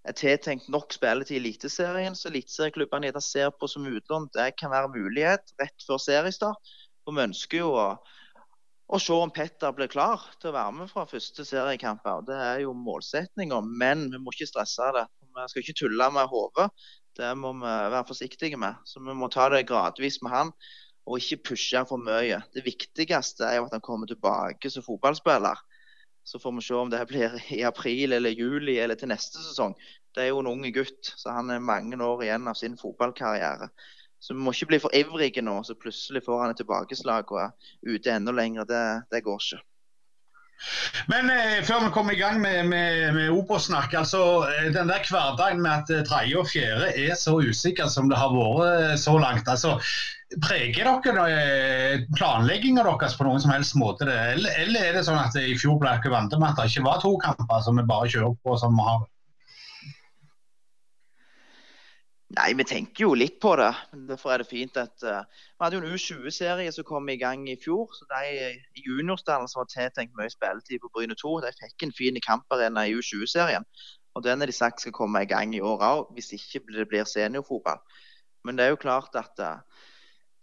er 0.07 0.18
tiltenkt 0.18 0.69
nok 0.74 0.94
spilletid 0.95 1.38
i 1.38 1.42
Eliteserien, 1.42 2.15
så 2.18 2.30
eliteserieklubbene 2.31 3.12
ser 3.21 3.51
på 3.53 3.69
som 3.69 3.86
utlån. 3.86 4.30
Det 4.33 4.51
kan 4.57 4.74
være 4.74 4.94
mulighet 4.95 5.53
rett 5.62 5.86
før 5.86 6.01
seriestart. 6.01 6.74
Og 7.06 7.15
vi 7.18 7.25
ønsker 7.25 7.62
jo 7.62 7.71
å, 7.77 7.88
å, 8.89 9.00
se 9.01 9.13
om 9.13 9.33
Petter 9.33 9.74
blir 9.77 9.92
klar 9.92 10.25
til 10.42 10.51
å 10.51 10.57
være 10.57 10.75
med 10.80 10.92
fra 10.92 11.06
første 11.09 11.45
seriekamp. 11.45 12.06
Det 12.27 12.38
er 12.38 12.63
jo 12.65 12.75
målsettinga, 12.77 13.62
men 13.65 14.07
vi 14.13 14.21
må 14.21 14.33
ikke 14.33 14.50
stresse 14.50 14.92
det. 14.98 15.07
Vi 15.21 15.48
skal 15.50 15.63
ikke 15.63 15.80
tulle 15.83 16.09
med 16.13 16.30
hodet. 16.31 16.69
Det 17.18 17.33
må 17.38 17.53
vi 17.59 17.68
være 17.68 18.07
forsiktige 18.07 18.59
med. 18.62 18.77
Så 18.88 19.03
vi 19.03 19.18
må 19.18 19.30
ta 19.31 19.50
det 19.53 19.68
gradvis 19.69 20.21
med 20.24 20.33
han, 20.33 20.53
og 21.09 21.21
ikke 21.21 21.51
pushe 21.51 21.81
for 21.89 22.01
mye. 22.01 22.42
Det 22.53 22.65
viktigste 22.65 23.48
er 23.48 23.59
jo 23.59 23.68
at 23.68 23.75
han 23.77 23.86
kommer 23.86 24.09
tilbake 24.09 24.69
som 24.71 24.86
fotballspiller. 24.86 25.62
Så 26.23 26.39
får 26.39 26.53
vi 26.57 26.65
se 26.65 26.77
om 26.77 26.91
det 26.91 27.01
blir 27.12 27.39
i 27.53 27.63
april 27.67 28.13
eller 28.17 28.36
juli 28.36 28.77
eller 28.79 29.00
til 29.00 29.12
neste 29.12 29.41
sesong. 29.41 29.75
Det 30.15 30.25
er 30.25 30.34
jo 30.34 30.41
en 30.43 30.51
ung 30.51 30.63
gutt, 30.75 31.13
så 31.15 31.31
han 31.31 31.50
er 31.50 31.63
mange 31.63 31.98
år 32.03 32.24
igjen 32.25 32.48
av 32.51 32.57
sin 32.60 32.77
fotballkarriere. 32.79 33.72
Så 34.22 34.36
vi 34.36 34.43
må 34.43 34.53
ikke 34.53 34.74
bli 34.74 34.79
for 34.84 34.93
ivrige 34.93 35.41
nå, 35.41 35.55
så 35.65 35.74
plutselig 35.79 36.22
får 36.27 36.43
han 36.43 36.53
et 36.53 36.60
tilbakeslag 36.62 37.31
og 37.34 37.41
er 37.48 37.93
ute 37.95 38.13
enda 38.13 38.34
lenger. 38.36 38.67
Det, 38.69 38.81
det 39.10 39.24
går 39.25 39.39
ikke. 39.41 39.63
Men 41.10 41.31
eh, 41.34 41.63
før 41.65 41.88
vi 41.88 41.93
kommer 41.95 42.13
i 42.13 42.19
gang 42.19 42.38
med, 42.41 42.67
med, 42.69 43.13
med 43.15 43.31
Obos-snakk. 43.34 43.93
altså 43.98 44.45
eh, 44.45 44.69
Den 44.75 44.91
der 44.93 45.07
hverdagen 45.10 45.62
med 45.62 45.72
at 45.72 45.89
eh, 45.89 46.03
tredje 46.05 46.38
og 46.38 46.50
fjerde 46.51 46.91
er 46.93 47.15
så 47.17 47.39
usikker 47.41 47.89
som 47.89 48.12
det 48.12 48.19
har 48.22 48.29
vært 48.36 48.91
eh, 48.91 48.98
så 49.01 49.17
langt. 49.17 49.50
altså 49.50 49.79
Preger 50.39 50.88
dere 51.03 51.23
eh, 51.27 52.03
planlegginga 52.15 52.85
deres 52.88 53.17
på 53.19 53.25
noen 53.27 53.41
som 53.43 53.51
helst 53.51 53.75
måte? 53.75 54.07
Eller, 54.07 54.53
eller, 54.63 54.85
er 54.88 54.93
det 54.95 55.03
sånn 55.03 55.19
at 55.19 55.35
i 55.35 55.57
fjor 55.59 55.75
ble 55.81 55.91
dere 55.97 56.13
vant 56.13 56.35
med 56.38 56.53
at 56.53 56.61
det 56.61 56.69
ikke 56.71 56.85
var 56.85 57.01
to 57.03 57.17
kamper 57.19 57.65
som 57.65 57.79
vi 57.79 57.83
bare 57.89 58.07
kjører 58.13 58.38
på 58.39 58.55
som 58.61 58.77
vi 58.79 58.85
har? 58.88 59.03
Nei, 62.31 62.53
vi 62.55 62.63
tenker 62.63 63.03
jo 63.03 63.15
litt 63.17 63.41
på 63.43 63.57
det. 63.59 63.71
Derfor 64.07 64.31
er 64.31 64.39
det 64.39 64.47
fint 64.47 64.77
at 64.79 65.03
uh, 65.03 65.23
Vi 65.27 65.65
hadde 65.65 65.75
jo 65.75 65.81
en 65.83 65.95
U20-serie 65.97 66.71
som 66.71 66.88
kom 66.88 67.09
i 67.11 67.17
gang 67.19 67.43
i 67.51 67.57
fjor. 67.59 67.89
så 67.91 68.07
De 68.07 68.21
i 68.31 68.85
juniorstallen 68.85 69.51
som 69.51 69.65
var 69.65 69.71
tiltenkt 69.73 70.15
mye 70.15 70.31
spilletid 70.31 70.79
på 70.79 70.91
Bryne 70.95 71.17
2, 71.19 71.33
de 71.43 71.51
fikk 71.57 71.88
en 71.88 71.91
fin 71.97 72.19
kamparena 72.23 72.85
i 72.88 72.95
U20-serien. 72.95 73.67
Og 74.15 74.23
Den 74.23 74.41
er 74.41 74.47
de 74.47 74.55
sagt 74.55 74.79
skal 74.83 74.95
komme 74.95 75.25
i 75.25 75.27
gang 75.27 75.51
i 75.55 75.59
år 75.59 75.83
òg, 75.83 76.15
hvis 76.15 76.31
ikke 76.38 76.63
det 76.71 76.88
blir 76.88 77.03
seniorfotball. 77.03 77.83
Men 78.47 78.55
det 78.55 78.65
er 78.65 78.73
jo 78.75 78.83
klart 78.88 79.15
at 79.19 79.43
uh, 79.43 79.59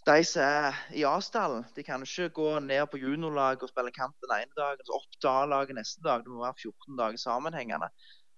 de 0.09 0.25
som 0.25 0.43
er 0.45 0.77
i 0.97 1.03
A-stallen, 1.07 1.67
de 1.77 1.85
kan 1.85 2.05
ikke 2.05 2.31
gå 2.37 2.53
ned 2.65 2.87
på 2.91 3.01
juniorlaget 3.01 3.65
og 3.67 3.73
spille 3.73 3.93
kamp 3.93 4.17
den 4.25 4.35
ene 4.39 4.57
dagen, 4.57 4.85
så 4.87 4.97
opp 4.97 5.19
til 5.19 5.31
A-laget 5.31 5.77
neste 5.77 6.05
dag. 6.05 6.25
Det 6.25 6.33
må 6.33 6.45
være 6.45 6.57
14 6.63 6.97
dager 7.01 7.21
sammenhengende. 7.21 7.91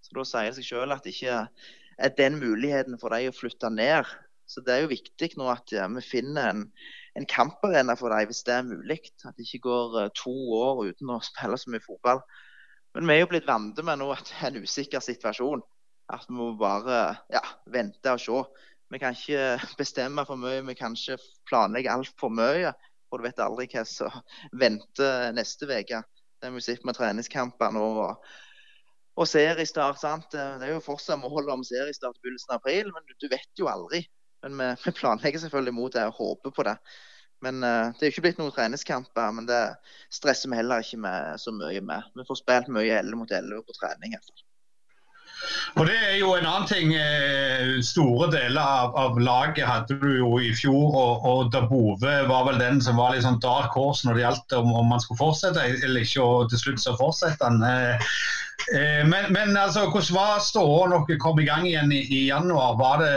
Så 0.02 0.16
Da 0.16 0.24
sier 0.26 0.50
det 0.50 0.58
seg 0.58 0.68
selv 0.70 0.96
at 0.96 1.06
det 1.06 1.14
ikke 1.14 1.36
er 2.00 2.16
den 2.18 2.38
muligheten 2.40 2.98
for 3.00 3.14
de 3.14 3.30
å 3.30 3.36
flytte 3.36 3.70
ned. 3.70 4.08
Så 4.50 4.64
Det 4.66 4.74
er 4.74 4.82
jo 4.82 4.94
viktig 4.94 5.30
nå 5.38 5.46
at 5.52 5.70
vi 5.70 6.02
finner 6.02 6.50
en, 6.50 6.62
en 7.14 7.26
kamparena 7.30 7.94
for 7.98 8.10
dem 8.10 8.30
hvis 8.30 8.42
det 8.48 8.56
er 8.56 8.66
mulig. 8.66 9.00
At 9.24 9.36
det 9.36 9.46
ikke 9.46 9.68
går 9.68 9.98
uh, 10.06 10.14
to 10.16 10.34
år 10.56 10.86
uten 10.90 11.12
å 11.14 11.20
spille 11.22 11.58
så 11.60 11.70
mye 11.70 11.84
fotball. 11.84 12.24
Men 12.96 13.06
vi 13.06 13.14
er 13.14 13.22
jo 13.22 13.30
blitt 13.30 13.46
vant 13.46 13.78
med 13.86 14.00
nå 14.00 14.10
at 14.10 14.26
det 14.26 14.40
er 14.40 14.50
en 14.50 14.64
usikker 14.66 15.04
situasjon. 15.04 15.62
At 16.10 16.26
vi 16.26 16.34
må 16.34 16.50
bare 16.58 17.20
ja, 17.30 17.44
vente 17.70 18.16
og 18.16 18.24
se. 18.24 18.40
Vi 18.90 18.98
kan 18.98 19.14
ikke 19.14 19.58
bestemme 19.80 20.24
for 20.26 20.40
mye, 20.40 20.62
vi 20.66 20.76
kan 20.78 20.96
ikke 20.98 21.18
planlegge 21.50 21.92
altfor 21.92 22.32
mye. 22.34 22.72
For 23.10 23.18
du 23.18 23.26
vet 23.26 23.42
aldri 23.42 23.66
hva 23.72 23.84
som 23.88 24.22
venter 24.62 25.34
neste 25.36 25.66
uke. 25.70 26.02
Det 26.40 26.48
er 26.48 26.54
musikk 26.54 26.86
med 26.88 26.96
treningskampene. 26.96 27.82
Og, 27.82 28.32
og 29.20 29.28
seriestart. 29.28 30.00
sant? 30.00 30.30
Det 30.32 30.66
er 30.66 30.74
jo 30.74 30.84
fortsatt 30.84 31.20
mål 31.20 31.52
om 31.56 31.66
seriestart 31.66 32.18
i 32.18 32.24
begynnelsen 32.24 32.54
av 32.54 32.62
april, 32.62 32.92
men 32.94 33.06
du, 33.12 33.28
vet 33.28 33.62
jo 33.62 33.70
aldri. 33.70 34.04
Men 34.46 34.58
vi, 34.60 34.68
vi 34.86 34.96
planlegger 35.02 35.44
selvfølgelig 35.44 35.76
mot 35.76 35.94
det 35.94 36.06
og 36.08 36.20
håper 36.20 36.54
på 36.56 36.68
det. 36.70 36.76
Men 37.40 37.62
uh, 37.64 37.88
Det 37.96 38.04
er 38.04 38.10
jo 38.10 38.14
ikke 38.14 38.26
blitt 38.28 38.40
noen 38.40 38.52
treningskamper, 38.52 39.32
men 39.32 39.46
det 39.48 39.62
stresser 40.12 40.52
vi 40.52 40.60
heller 40.60 40.84
ikke 40.84 41.00
med 41.00 41.40
så 41.40 41.54
mye 41.56 41.80
med. 41.80 42.12
Vi 42.16 42.26
får 42.28 42.42
spilt 42.42 42.72
mye 42.72 43.00
11 43.00 43.16
mot 43.16 43.32
11 43.32 43.64
på 43.64 43.76
trening. 43.80 44.12
i 44.12 44.18
hvert 44.18 44.28
fall. 44.28 44.49
Og 45.78 45.86
Det 45.86 45.96
er 45.96 46.16
jo 46.18 46.32
en 46.34 46.46
annen 46.46 46.68
ting. 46.68 46.92
Eh, 46.96 47.78
store 47.84 48.28
deler 48.32 48.60
av, 48.60 48.96
av 48.98 49.18
laget 49.20 49.68
hadde 49.68 49.96
du 50.00 50.10
jo 50.18 50.34
i 50.42 50.50
fjor, 50.56 50.90
og, 50.90 51.24
og 51.30 51.52
Dabove 51.54 52.16
var 52.28 52.44
vel 52.48 52.60
den 52.60 52.80
som 52.84 53.00
var 53.00 53.14
litt 53.14 53.24
sånn 53.26 53.40
dark 53.42 53.74
horse 53.78 54.08
når 54.08 54.18
det 54.18 54.26
gjaldt 54.26 54.58
om, 54.58 54.74
om 54.82 54.92
man 54.92 55.02
skulle 55.02 55.22
fortsette 55.22 55.64
eller 55.70 56.04
ikke. 56.04 56.24
Og 56.24 56.52
til 56.52 56.62
slutt 56.64 56.84
så 56.84 56.96
fortsetter 56.98 57.46
han. 57.46 57.64
Eh, 57.66 58.12
eh, 58.76 59.02
men, 59.08 59.30
men 59.36 59.56
altså, 59.56 59.86
hvordan 59.88 60.18
var 60.18 60.44
ståa 60.44 60.88
når 60.92 61.06
dere 61.08 61.22
kom 61.22 61.40
i 61.40 61.48
gang 61.48 61.66
igjen 61.68 61.94
i, 61.94 62.02
i, 62.08 62.22
januar? 62.28 62.76
Var 62.80 63.04
det, 63.04 63.14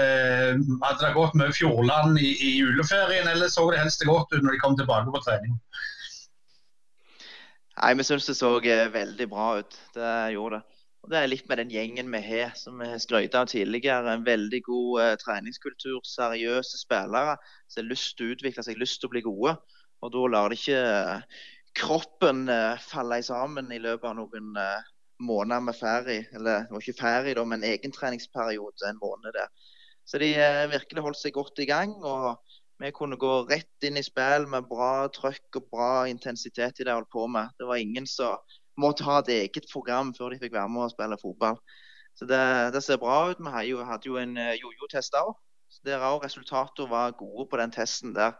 Hadde 0.83 1.07
det 1.07 1.15
gått 1.17 1.37
med 1.39 1.55
Fjordland 1.57 2.21
i, 2.21 2.35
i 2.37 2.55
juleferien, 2.59 3.29
eller 3.29 3.51
så 3.51 3.69
det 3.71 3.81
helst 3.83 4.05
godt 4.07 4.31
ut 4.35 4.43
når 4.43 4.55
de 4.55 4.63
kom 4.63 4.77
tilbake 4.79 5.11
på 5.11 5.25
trening? 5.25 5.57
Nei, 7.81 7.95
Vi 7.97 8.05
syns 8.05 8.29
det 8.29 8.37
så 8.37 8.53
veldig 8.61 9.27
bra 9.31 9.57
ut. 9.59 9.81
Det 9.95 10.13
gjorde 10.35 10.61
det. 10.61 10.72
Og 11.03 11.12
Det 11.12 11.19
er 11.19 11.27
litt 11.27 11.50
med 11.51 11.60
den 11.60 11.72
gjengen 11.74 12.12
vi 12.13 12.19
har, 12.24 12.53
som 12.55 12.77
vi 12.79 12.88
har 12.88 13.01
skrøyta 13.01 13.41
av 13.43 13.50
tidligere. 13.51 14.13
En 14.13 14.24
veldig 14.24 14.62
god 14.63 15.01
eh, 15.03 15.15
treningskultur, 15.19 16.00
seriøse 16.07 16.79
spillere 16.79 17.36
som 17.67 17.81
har 17.81 17.89
lyst 17.89 18.15
til 18.15 18.29
å 18.29 18.38
utvikle 18.38 18.63
seg, 18.63 18.79
lyst 18.79 19.01
til 19.01 19.12
å 19.12 19.15
bli 19.15 19.24
gode. 19.25 19.57
Og 20.00 20.13
Da 20.15 20.24
lar 20.31 20.53
det 20.53 20.62
ikke 20.62 20.79
eh, 20.79 21.43
kroppen 21.75 22.48
eh, 22.48 22.79
falle 22.88 23.19
sammen 23.27 23.72
i 23.75 23.81
løpet 23.83 24.13
av 24.13 24.15
noen 24.22 24.55
eh, 24.63 24.89
måneder 25.27 25.67
med 25.67 25.75
ferie. 25.75 26.24
Eller 26.31 26.63
det 26.63 26.77
var 26.77 26.88
ikke 26.88 27.01
ferie, 27.01 27.36
da, 27.36 27.45
men 27.51 27.67
egentreningsperiode 27.67 28.88
en 28.88 29.03
måned 29.03 29.36
der. 29.36 29.51
Så 30.07 30.24
de 30.24 30.33
eh, 30.39 30.65
virkelig 30.72 31.03
holdt 31.03 31.19
seg 31.19 31.36
godt 31.36 31.60
i 31.60 31.67
gang. 31.67 31.98
og 32.00 32.38
vi 32.81 32.89
kunne 32.91 33.19
gå 33.19 33.33
rett 33.48 33.86
inn 33.86 34.00
i 34.00 34.03
spill 34.03 34.48
med 34.50 34.65
bra 34.67 35.07
trøkk 35.13 35.60
og 35.60 35.67
bra 35.72 35.91
intensitet 36.10 36.79
i 36.79 36.83
det 36.83 36.89
jeg 36.91 36.98
holdt 36.98 37.12
på 37.13 37.27
med. 37.31 37.51
Det 37.60 37.67
var 37.69 37.79
ingen 37.79 38.07
som 38.10 38.39
måtte 38.79 39.05
ha 39.07 39.19
et 39.21 39.31
eget 39.35 39.69
program 39.71 40.13
før 40.17 40.33
de 40.33 40.41
fikk 40.41 40.55
være 40.55 40.71
med 40.71 40.87
og 40.87 40.93
spille 40.93 41.17
fotball. 41.21 41.57
Så 42.17 42.27
det, 42.29 42.41
det 42.75 42.83
ser 42.85 43.01
bra 43.01 43.29
ut. 43.31 43.41
Vi 43.41 43.53
hadde 43.53 43.69
jo, 43.69 43.83
hadde 43.87 44.09
jo 44.09 44.19
en 44.21 44.37
eh, 44.37 44.55
jojo-test 44.61 45.15
òg. 45.17 45.33
Der 45.87 46.03
òg 46.05 46.21
resultatene 46.25 46.91
var 46.91 47.15
gode 47.17 47.47
på 47.49 47.57
den 47.57 47.73
testen 47.73 48.13
der. 48.13 48.37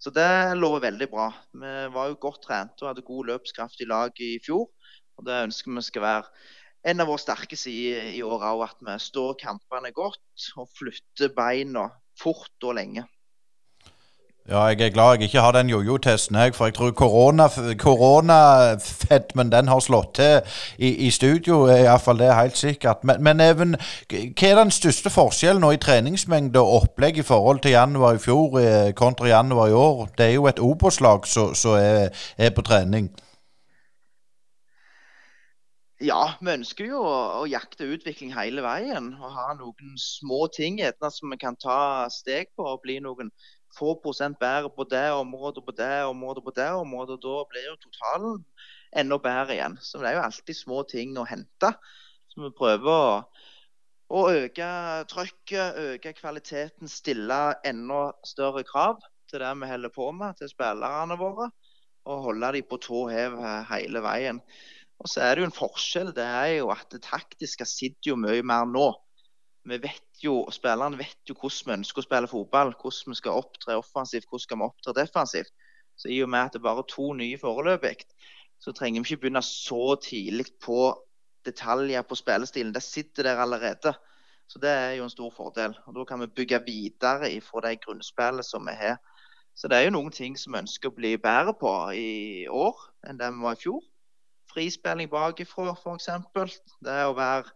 Så 0.00 0.12
det 0.14 0.56
lover 0.56 0.86
veldig 0.86 1.08
bra. 1.12 1.28
Vi 1.52 1.72
var 1.92 2.08
jo 2.08 2.20
godt 2.22 2.44
trent 2.46 2.82
og 2.82 2.92
hadde 2.92 3.04
god 3.04 3.32
løpskraft 3.32 3.82
i 3.82 3.88
laget 3.90 4.22
i 4.24 4.38
fjor. 4.44 4.70
Og 5.18 5.26
Det 5.26 5.42
ønsker 5.48 5.74
vi 5.74 5.82
skal 5.84 6.06
være 6.06 6.28
en 6.90 7.02
av 7.02 7.10
våre 7.10 7.20
sterke 7.20 7.58
sider 7.58 8.14
i 8.14 8.22
år 8.24 8.46
òg. 8.52 8.62
At 8.70 8.78
vi 8.86 8.96
står 9.02 9.36
kampene 9.42 9.92
godt 9.92 10.50
og 10.56 10.70
flytter 10.78 11.34
beina 11.36 11.88
fort 12.20 12.68
og 12.68 12.78
lenge. 12.78 13.04
Ja, 14.48 14.64
jeg 14.64 14.80
er 14.80 14.90
glad 14.90 15.12
jeg 15.12 15.22
ikke 15.22 15.40
har 15.40 15.52
den 15.52 15.68
jojo-testen, 15.70 16.36
jeg. 16.36 16.54
For 16.54 16.64
jeg 16.64 16.74
tror 16.74 16.90
koronafedmen 16.90 17.78
korona 17.78 18.74
den 19.44 19.68
har 19.68 19.80
slått 19.80 20.14
til 20.14 20.40
i, 20.78 21.06
i 21.06 21.10
studio. 21.10 21.68
Iallfall 21.68 22.18
det 22.18 22.26
er 22.26 22.40
helt 22.40 22.56
sikkert. 22.56 23.04
Men, 23.04 23.22
men 23.22 23.40
even, 23.40 23.76
hva 24.08 24.48
er 24.48 24.58
den 24.58 24.72
største 24.74 25.10
forskjellen 25.10 25.60
nå 25.60 25.70
i 25.76 25.78
treningsmengde 25.78 26.60
og 26.60 26.82
opplegg 26.82 27.20
i 27.20 27.26
forhold 27.26 27.60
til 27.60 27.76
januar 27.76 28.16
i 28.16 28.22
fjor 28.24 28.58
eh, 28.60 28.92
kontra 28.96 29.28
januar 29.28 29.68
i 29.68 29.76
år? 29.76 30.08
Det 30.18 30.26
er 30.26 30.38
jo 30.38 30.46
et 30.46 30.58
Obos-lag 30.58 31.26
som 31.26 31.76
er, 31.76 32.08
er, 32.38 32.50
på 32.50 32.62
trening. 32.66 33.12
Ja, 36.00 36.32
vi 36.40 36.48
ønsker 36.56 36.88
jo 36.88 37.04
å, 37.04 37.16
å, 37.42 37.46
jakte 37.46 37.86
utvikling 37.92 38.32
hele 38.34 38.64
veien. 38.64 39.12
Og 39.20 39.30
ha 39.36 39.52
noen 39.54 39.94
små 40.00 40.46
ting 40.48 40.80
som 41.12 41.30
vi 41.30 41.38
kan 41.38 41.60
ta 41.60 42.08
steg 42.10 42.50
på 42.56 42.66
og 42.66 42.80
bli 42.82 42.98
noen 43.04 43.30
få 43.76 43.94
prosent 44.02 44.38
bedre 44.40 44.70
på 44.74 44.86
det 44.90 45.06
området, 45.14 45.64
på 45.66 45.74
det 45.76 46.04
området, 46.08 46.44
på 46.44 46.54
det 46.56 46.68
området. 46.80 47.20
Da 47.22 47.36
blir 47.50 47.68
jo 47.68 47.76
totalen 47.84 48.40
enda 48.96 49.18
bedre 49.22 49.56
igjen. 49.56 49.78
Så 49.82 50.00
det 50.00 50.10
er 50.10 50.18
jo 50.18 50.26
alltid 50.26 50.58
små 50.58 50.82
ting 50.90 51.16
å 51.18 51.26
hente. 51.28 51.72
Så 52.30 52.44
vi 52.44 52.52
prøver 52.56 52.90
å, 52.90 53.22
å 54.16 54.24
øke 54.32 54.70
trykket, 55.10 55.80
øke 55.94 56.14
kvaliteten, 56.18 56.90
stille 56.90 57.40
enda 57.66 58.10
større 58.26 58.64
krav 58.66 59.00
til 59.30 59.42
det 59.44 59.52
vi 59.60 59.70
holder 59.70 59.94
på 59.94 60.10
med, 60.16 60.38
til 60.38 60.50
spillerne 60.50 61.18
våre. 61.20 61.50
Og 62.10 62.26
holde 62.30 62.54
dem 62.56 62.66
på 62.66 62.80
tå 62.80 63.06
hev 63.12 63.36
hele 63.70 64.02
veien. 64.02 64.40
Og 65.00 65.08
så 65.08 65.22
er 65.24 65.36
det 65.36 65.44
jo 65.44 65.50
en 65.50 65.56
forskjell. 65.56 66.10
Det 66.16 66.24
er 66.26 66.56
jo 66.58 66.72
at 66.74 66.88
det 66.92 67.04
taktiske 67.06 67.66
sitter 67.68 68.12
jo 68.12 68.20
mye 68.20 68.42
mer 68.46 68.66
nå 68.68 68.90
vi 69.68 69.76
vet 69.82 70.22
jo, 70.24 70.46
Spillerne 70.52 70.98
vet 70.98 71.28
jo 71.28 71.34
hvordan 71.36 71.66
vi 71.66 71.76
ønsker 71.80 72.00
å 72.00 72.06
spille 72.06 72.30
fotball. 72.30 72.72
Hvordan 72.80 73.12
vi 73.12 73.18
skal 73.18 73.42
opptre 73.42 73.76
offensivt, 73.76 74.28
hvordan 74.28 74.44
skal 74.46 74.60
vi 74.60 74.68
opptre 74.68 74.96
defensivt. 74.96 75.52
Så 76.00 76.08
I 76.08 76.22
og 76.24 76.30
med 76.32 76.46
at 76.46 76.54
det 76.54 76.62
er 76.62 76.68
bare 76.68 76.86
to 76.88 77.10
nye 77.12 77.38
foreløpig, 77.38 78.06
så 78.60 78.72
trenger 78.72 79.02
vi 79.02 79.10
ikke 79.10 79.26
begynne 79.26 79.42
så 79.44 79.96
tidlig 80.00 80.46
på 80.64 80.94
detaljer 81.44 82.04
på 82.08 82.16
spillestilen. 82.16 82.72
Det 82.72 82.82
sitter 82.82 83.28
der 83.28 83.42
allerede. 83.42 83.92
Så 84.48 84.58
Det 84.58 84.70
er 84.70 84.92
jo 84.98 85.04
en 85.04 85.10
stor 85.10 85.30
fordel. 85.30 85.76
Og 85.86 85.94
Da 85.94 86.04
kan 86.04 86.20
vi 86.20 86.26
bygge 86.26 86.62
videre 86.66 87.40
fra 87.40 87.60
det 87.68 87.80
grunnspillet 87.84 88.44
som 88.44 88.66
vi 88.66 88.72
har. 88.72 88.96
Så 89.54 89.68
det 89.68 89.76
er 89.76 89.84
jo 89.84 89.90
noen 89.90 90.10
ting 90.10 90.38
som 90.38 90.52
vi 90.52 90.58
ønsker 90.58 90.88
å 90.88 90.96
bli 90.96 91.16
bedre 91.16 91.52
på 91.54 91.70
i 91.92 92.46
år 92.48 92.76
enn 93.06 93.18
det 93.18 93.28
vi 93.34 93.42
var 93.44 93.58
i 93.58 93.60
fjor. 93.60 93.82
Frispilling 94.50 95.10
bakifra 95.10 95.74
f.eks. 95.74 96.08
Det 96.80 96.90
er 96.90 97.10
å 97.10 97.16
være 97.18 97.50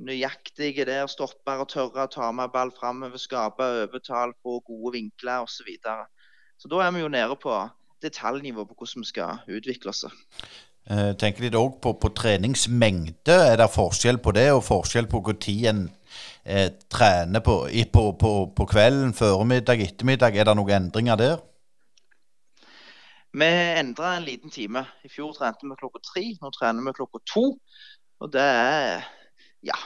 nøyaktige 0.00 0.86
der, 0.88 1.06
Stopper 1.10 1.64
og 1.64 1.68
tørre 1.72 2.06
å 2.06 2.10
ta 2.10 2.30
med 2.32 2.52
ball 2.54 2.72
framover, 2.76 3.20
skape 3.20 3.66
overtall, 3.84 4.34
få 4.42 4.60
gode 4.66 4.96
vinkler 4.96 5.44
osv. 5.44 5.60
Så, 5.60 5.66
videre. 5.68 6.08
så 6.58 6.72
da 6.72 6.82
er 6.86 6.96
vi 6.96 7.04
jo 7.04 7.12
nede 7.12 7.36
på 7.40 7.54
detaljnivå 8.02 8.64
på 8.64 8.76
hvordan 8.78 9.04
vi 9.04 9.10
skal 9.10 9.56
utvikle 9.58 9.92
oss. 9.92 10.06
Eh, 10.90 11.12
tenker 11.20 11.44
litt 11.44 11.58
òg 11.58 11.76
på, 11.84 11.92
på, 12.00 12.10
treningsmengde. 12.16 13.36
Er 13.52 13.60
det 13.60 13.68
forskjell 13.74 14.18
på 14.24 14.32
det, 14.36 14.48
og 14.56 14.64
forskjell 14.66 15.10
på 15.10 15.20
tid 15.36 15.68
en 15.70 15.84
eh, 16.44 16.72
trener 16.90 17.44
på, 17.44 17.62
på, 17.92 18.06
på, 18.18 18.32
på 18.56 18.66
kvelden, 18.72 19.14
formiddag, 19.14 19.84
ettermiddag? 19.84 20.34
Er 20.34 20.48
det 20.48 20.56
noen 20.56 20.76
endringer 20.80 21.20
der? 21.20 21.38
Vi 23.30 23.46
endra 23.78 24.16
en 24.16 24.26
liten 24.26 24.50
time. 24.50 24.82
I 25.06 25.12
fjor 25.12 25.36
trente 25.36 25.68
vi 25.68 25.76
klokka 25.78 26.02
tre, 26.02 26.24
nå 26.40 26.50
trener 26.56 26.88
vi 26.88 26.96
klokka 26.96 27.20
to. 27.30 27.44
Og 28.20 28.32
det 28.32 28.42
er 28.42 29.04
ja, 29.66 29.78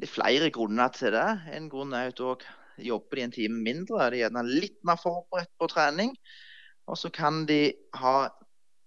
litt 0.00 0.12
flere 0.12 0.50
grunner 0.54 0.92
til 0.94 1.14
det. 1.14 1.28
En 1.56 1.68
grunn 1.72 1.94
er 1.96 2.12
at 2.12 2.22
òg 2.22 2.46
jobber 2.82 3.20
de 3.20 3.26
en 3.26 3.34
time 3.34 3.60
mindre. 3.62 3.98
De 4.10 4.18
er 4.20 4.26
gjerne 4.26 4.44
litt 4.48 4.78
mer 4.86 4.98
forberedt 5.00 5.52
på 5.60 5.68
trening. 5.72 6.12
Og 6.86 6.98
så 7.00 7.10
kan 7.10 7.44
de 7.48 7.72
ha 7.98 8.28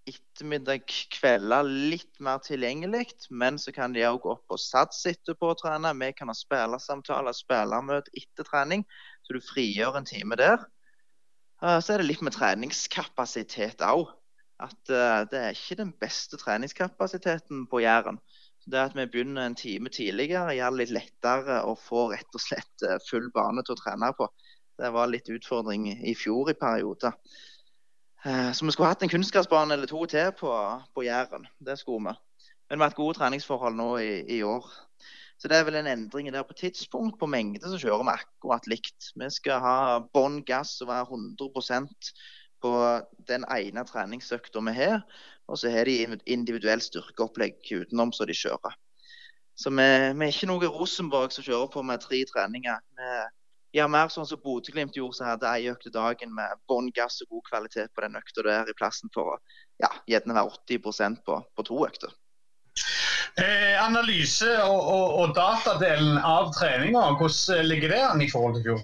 ettermiddag, 0.09 0.85
kvelder 1.13 1.67
litt 1.67 2.21
mer 2.23 2.41
tilgjengelig. 2.45 3.07
Men 3.29 3.59
så 3.61 3.73
kan 3.75 3.93
de 3.95 4.05
òg 4.07 4.21
gå 4.23 4.33
opp 4.35 4.55
og 4.55 4.61
sats 4.61 5.05
etterpå 5.09 5.53
og 5.53 5.61
trene. 5.61 5.93
Vi 6.01 6.11
kan 6.17 6.31
ha 6.31 6.37
spillersamtaler, 6.37 7.35
spillermøte 7.35 8.13
etter 8.17 8.47
trening, 8.47 8.85
så 9.25 9.35
du 9.35 9.41
frigjør 9.43 9.99
en 9.99 10.09
time 10.09 10.39
der. 10.39 10.63
Eh, 11.63 11.79
så 11.79 11.93
er 11.93 12.01
det 12.01 12.09
litt 12.09 12.23
med 12.25 12.35
treningskapasitet 12.37 13.83
òg. 13.85 14.07
At 14.59 14.91
eh, 14.91 15.23
det 15.31 15.39
er 15.39 15.55
ikke 15.55 15.79
den 15.79 15.93
beste 16.01 16.39
treningskapasiteten 16.39 17.67
på 17.71 17.83
Jæren 17.83 18.19
det 18.71 18.81
at 18.81 18.95
vi 18.97 19.05
begynner 19.09 19.45
en 19.47 19.57
time 19.57 19.91
tidligere, 19.93 20.55
gjør 20.57 20.75
det 20.75 20.81
litt 20.83 20.95
lettere 20.95 21.59
å 21.67 21.75
få 21.79 22.09
rett 22.13 22.37
og 22.37 22.43
slett 22.43 22.85
eh, 22.87 22.99
full 23.09 23.29
bane 23.35 23.63
til 23.65 23.75
å 23.75 23.81
trene 23.81 24.11
på. 24.17 24.29
Det 24.79 24.91
var 24.95 25.11
litt 25.11 25.29
utfordring 25.29 25.89
i 25.91 26.15
fjor 26.15 26.51
i 26.51 26.57
perioder. 26.57 27.15
Eh, 28.25 28.51
så 28.51 28.65
vi 28.65 28.75
skulle 28.75 28.91
hatt 28.91 29.03
en 29.03 29.11
kunstgressbane 29.11 29.75
eller 29.75 29.89
to 29.91 30.03
til 30.11 30.31
på, 30.39 30.53
på 30.95 31.05
Jæren. 31.07 31.47
Det 31.59 31.77
skulle 31.79 32.11
vi. 32.11 32.15
Men 32.69 32.77
vi 32.77 32.83
har 32.83 32.91
hatt 32.91 32.99
gode 32.99 33.17
treningsforhold 33.17 33.77
nå 33.79 33.89
i, 34.03 34.11
i, 34.37 34.41
år. 34.43 34.67
Så 35.39 35.49
det 35.49 35.57
er 35.57 35.65
vel 35.65 35.79
en 35.79 35.87
endring 35.89 36.29
der 36.33 36.43
på 36.45 36.57
tidspunkt. 36.57 37.17
På 37.19 37.29
mengde 37.31 37.63
så 37.63 37.79
kjører 37.79 38.05
vi 38.05 38.15
akkurat 38.17 38.67
likt. 38.69 39.11
Vi 39.15 39.29
skal 39.33 39.63
ha 39.63 39.77
bånn 40.13 40.43
gass 40.47 40.75
og 40.83 40.91
være 40.91 41.07
100 41.15 41.49
på 42.61 42.73
den 43.29 43.45
ene 43.53 43.85
treningsøkta 43.87 44.61
vi 44.67 44.75
har. 44.77 45.01
Og 45.49 45.57
så 45.57 45.71
har 45.73 45.89
de 45.89 46.19
individuelt 46.29 46.85
styrkeopplegg 46.85 47.57
utenom 47.71 48.13
som 48.13 48.29
de 48.29 48.37
kjører. 48.37 48.77
Så 49.59 49.73
vi, 49.73 49.87
vi, 50.15 50.25
er 50.25 50.31
ikke 50.31 50.47
noe 50.47 50.71
Rosenborg 50.71 51.33
som 51.35 51.43
kjører 51.43 51.71
på 51.73 51.83
med 51.83 52.03
tre 52.05 52.21
treninger. 52.29 52.79
Vi 52.95 53.79
gjør 53.79 53.91
mer 53.91 54.13
sånn 54.13 54.27
som 54.29 54.39
Bodø-Glimt 54.43 54.95
gjorde, 54.95 55.17
som 55.17 55.27
hadde 55.27 55.49
ei 55.51 55.67
økt 55.73 55.89
dagen 55.93 56.31
med 56.37 56.61
bånn 56.69 56.87
gass 56.95 57.19
og 57.25 57.35
god 57.35 57.49
kvalitet 57.49 57.91
på 57.93 58.05
den 58.05 58.15
økta 58.19 58.45
der, 58.45 58.69
i 58.71 58.77
plassen 58.77 59.11
for 59.13 59.33
å 59.33 59.37
ja, 59.83 59.91
gjerne 60.07 60.37
være 60.37 60.55
80% 60.69 61.23
på, 61.27 61.41
på 61.55 61.67
to 61.67 61.81
økter. 61.87 62.15
Eh, 63.39 63.75
analyse 63.83 64.49
og, 64.63 64.79
og, 64.79 65.05
og, 65.19 65.35
datadelen 65.37 66.17
av 66.17 66.49
treninga, 66.55 67.03
hvordan 67.19 67.67
ligger 67.67 67.93
det 67.93 67.99
an 68.03 68.23
i 68.23 68.29
forhold 68.31 68.57
til 68.57 68.65
fjor? 68.65 68.81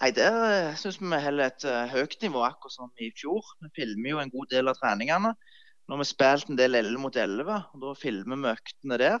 Nei, 0.00 0.14
Der 0.16 0.32
uh, 0.32 0.76
syns 0.80 0.96
vi 0.96 1.10
vi 1.12 1.16
holder 1.20 1.50
et 1.50 1.64
uh, 1.68 1.90
høyt 1.92 2.14
nivå, 2.22 2.40
akkurat 2.46 2.72
som 2.72 2.92
i 3.04 3.10
fjor. 3.12 3.44
Vi 3.60 3.68
filmer 3.76 4.14
jo 4.14 4.22
en 4.22 4.32
god 4.32 4.48
del 4.48 4.72
av 4.72 4.78
treningene. 4.80 5.34
Nå 5.36 5.92
har 5.92 6.00
vi 6.00 6.06
spilt 6.08 6.48
en 6.48 6.56
del 6.56 6.78
11 6.78 7.02
mot 7.02 7.18
11, 7.20 7.58
og 7.74 7.82
da 7.82 7.92
filmer 8.00 8.40
vi 8.40 8.48
øktene 8.48 8.98
der. 9.02 9.20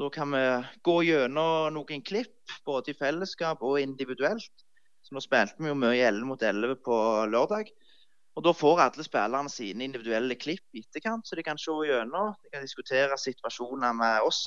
Da 0.00 0.08
kan 0.14 0.32
vi 0.32 0.42
gå 0.88 0.96
gjennom 1.10 1.76
noen 1.76 2.06
klipp, 2.08 2.56
både 2.64 2.94
i 2.94 2.96
fellesskap 2.96 3.60
og 3.60 3.82
individuelt. 3.82 4.64
Så 5.04 5.12
Nå 5.12 5.20
spilte 5.20 5.60
vi 5.60 5.68
jo 5.68 5.76
mye 5.76 6.00
11 6.00 6.24
mot 6.30 6.40
11 6.40 6.80
på 6.88 6.96
lørdag. 7.28 7.68
Og 8.38 8.48
Da 8.48 8.56
får 8.56 8.80
alle 8.86 9.04
spillerne 9.04 9.52
sine 9.52 9.84
individuelle 9.84 10.40
klipp 10.40 10.64
i 10.72 10.86
etterkant, 10.86 11.28
så 11.28 11.36
de 11.36 11.44
kan 11.44 11.60
se 11.60 11.74
gjennom. 11.84 12.32
De 12.44 12.54
kan 12.54 12.64
diskutere 12.64 13.20
situasjoner 13.20 13.92
med 13.92 14.24
oss. 14.24 14.46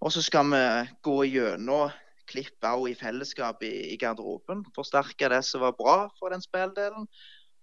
Og 0.00 0.12
så 0.14 0.22
skal 0.24 0.48
vi 0.54 0.64
gå 1.04 1.24
gjennom 1.36 1.90
klipp 2.30 2.66
òg 2.66 2.86
i 2.90 2.96
fellesskap 2.98 3.62
i, 3.66 3.72
i 3.94 3.98
garderoben. 4.00 4.64
Forsterke 4.76 5.30
det 5.32 5.42
som 5.46 5.64
var 5.64 5.76
bra 5.78 5.96
for 6.18 6.34
den 6.34 6.44
spilledelen, 6.44 7.08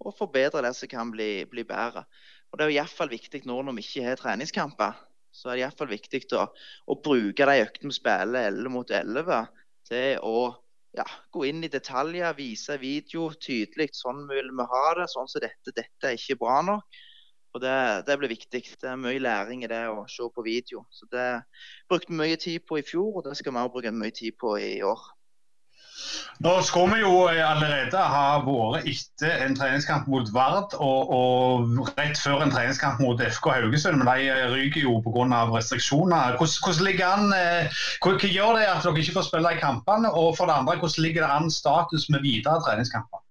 og 0.04 0.16
forbedre 0.18 0.62
det 0.66 0.74
som 0.78 0.92
kan 0.92 1.12
bli, 1.14 1.46
bli 1.50 1.66
bedre. 1.68 2.06
Og 2.52 2.60
Det 2.60 2.68
er 2.68 2.76
iallfall 2.78 3.12
viktig 3.12 3.44
nå 3.48 3.60
når 3.66 3.78
vi 3.78 3.86
ikke 3.86 4.06
har 4.08 4.20
treningskamper. 4.22 5.00
Så 5.34 5.52
er 5.52 5.58
det 5.58 5.66
iallfall 5.66 5.92
viktig 5.92 6.24
å, 6.38 6.48
å 6.88 7.00
bruke 7.04 7.50
de 7.50 7.64
øktene 7.66 7.92
vi 7.92 7.98
spiller 7.98 8.48
11 8.52 8.74
mot 8.74 8.94
11 8.94 9.42
til 9.90 10.24
å 10.26 10.38
ja, 10.98 11.06
gå 11.34 11.44
inn 11.50 11.66
i 11.66 11.72
detaljer, 11.72 12.34
vise 12.38 12.78
video 12.82 13.30
tydelig. 13.36 13.92
Sånn 13.98 14.24
vil 14.30 14.50
vi 14.56 14.66
ha 14.72 14.86
det. 14.98 15.10
Sånn 15.12 15.30
som 15.30 15.44
dette. 15.44 15.74
Dette 15.76 16.10
er 16.10 16.18
ikke 16.18 16.40
bra 16.42 16.62
nok. 16.66 17.02
Og 17.58 17.62
det, 17.64 18.06
det, 18.06 18.20
blir 18.22 18.30
viktig. 18.30 18.64
Det 18.82 18.90
er 18.92 19.00
mye 19.02 19.18
læring 19.18 19.64
i 19.66 19.70
det 19.72 19.82
å 19.90 20.04
se 20.12 20.30
på 20.30 20.46
video. 20.46 20.86
Så 20.94 21.10
Det 21.10 21.28
brukte 21.90 22.14
vi 22.14 22.22
mye 22.22 22.38
tid 22.38 22.68
på 22.70 22.78
i 22.78 22.86
fjor, 22.86 23.18
og 23.18 23.26
det 23.26 23.38
skal 23.40 23.56
vi 23.56 23.64
også 23.64 23.74
bruke 23.74 23.94
mye 23.98 24.14
tid 24.14 24.38
på 24.38 24.60
i 24.62 24.76
år. 24.86 25.08
Nå 26.46 26.52
skal 26.62 26.92
vi 26.92 27.00
jo 27.02 27.14
allerede 27.26 27.98
ha 27.98 28.38
vært 28.46 28.86
etter 28.92 29.42
en 29.48 29.56
treningskamp 29.58 30.06
mot 30.12 30.30
Vard 30.36 30.76
og, 30.78 31.14
og 31.18 31.90
rett 31.98 32.22
før 32.22 32.46
en 32.46 32.54
treningskamp 32.54 33.02
mot 33.02 33.18
FK 33.18 33.50
Haugesund, 33.56 33.98
men 33.98 34.12
de 34.12 34.36
ryker 34.54 34.86
jo 34.86 35.00
pga. 35.02 35.42
restriksjoner. 35.56 36.38
Hvordan, 36.38 36.60
hvordan 36.62 36.86
ligger 36.92 37.08
an, 37.10 37.34
eh, 37.34 37.80
hva, 38.04 38.14
hva, 38.14 38.30
gjør 38.38 38.60
det 38.60 38.68
at 38.70 38.86
dere 38.86 39.02
ikke 39.02 39.18
får 39.18 39.30
spille 39.32 39.56
i 39.58 39.64
kampene? 39.64 40.14
Og 40.14 40.36
for 40.38 40.46
det 40.46 40.60
andre, 40.62 40.78
hvordan 40.78 41.08
ligger 41.08 41.26
det 41.26 41.34
an 41.40 41.50
status 41.50 42.06
med 42.14 42.22
videre 42.22 42.62
treningskamper? 42.68 43.26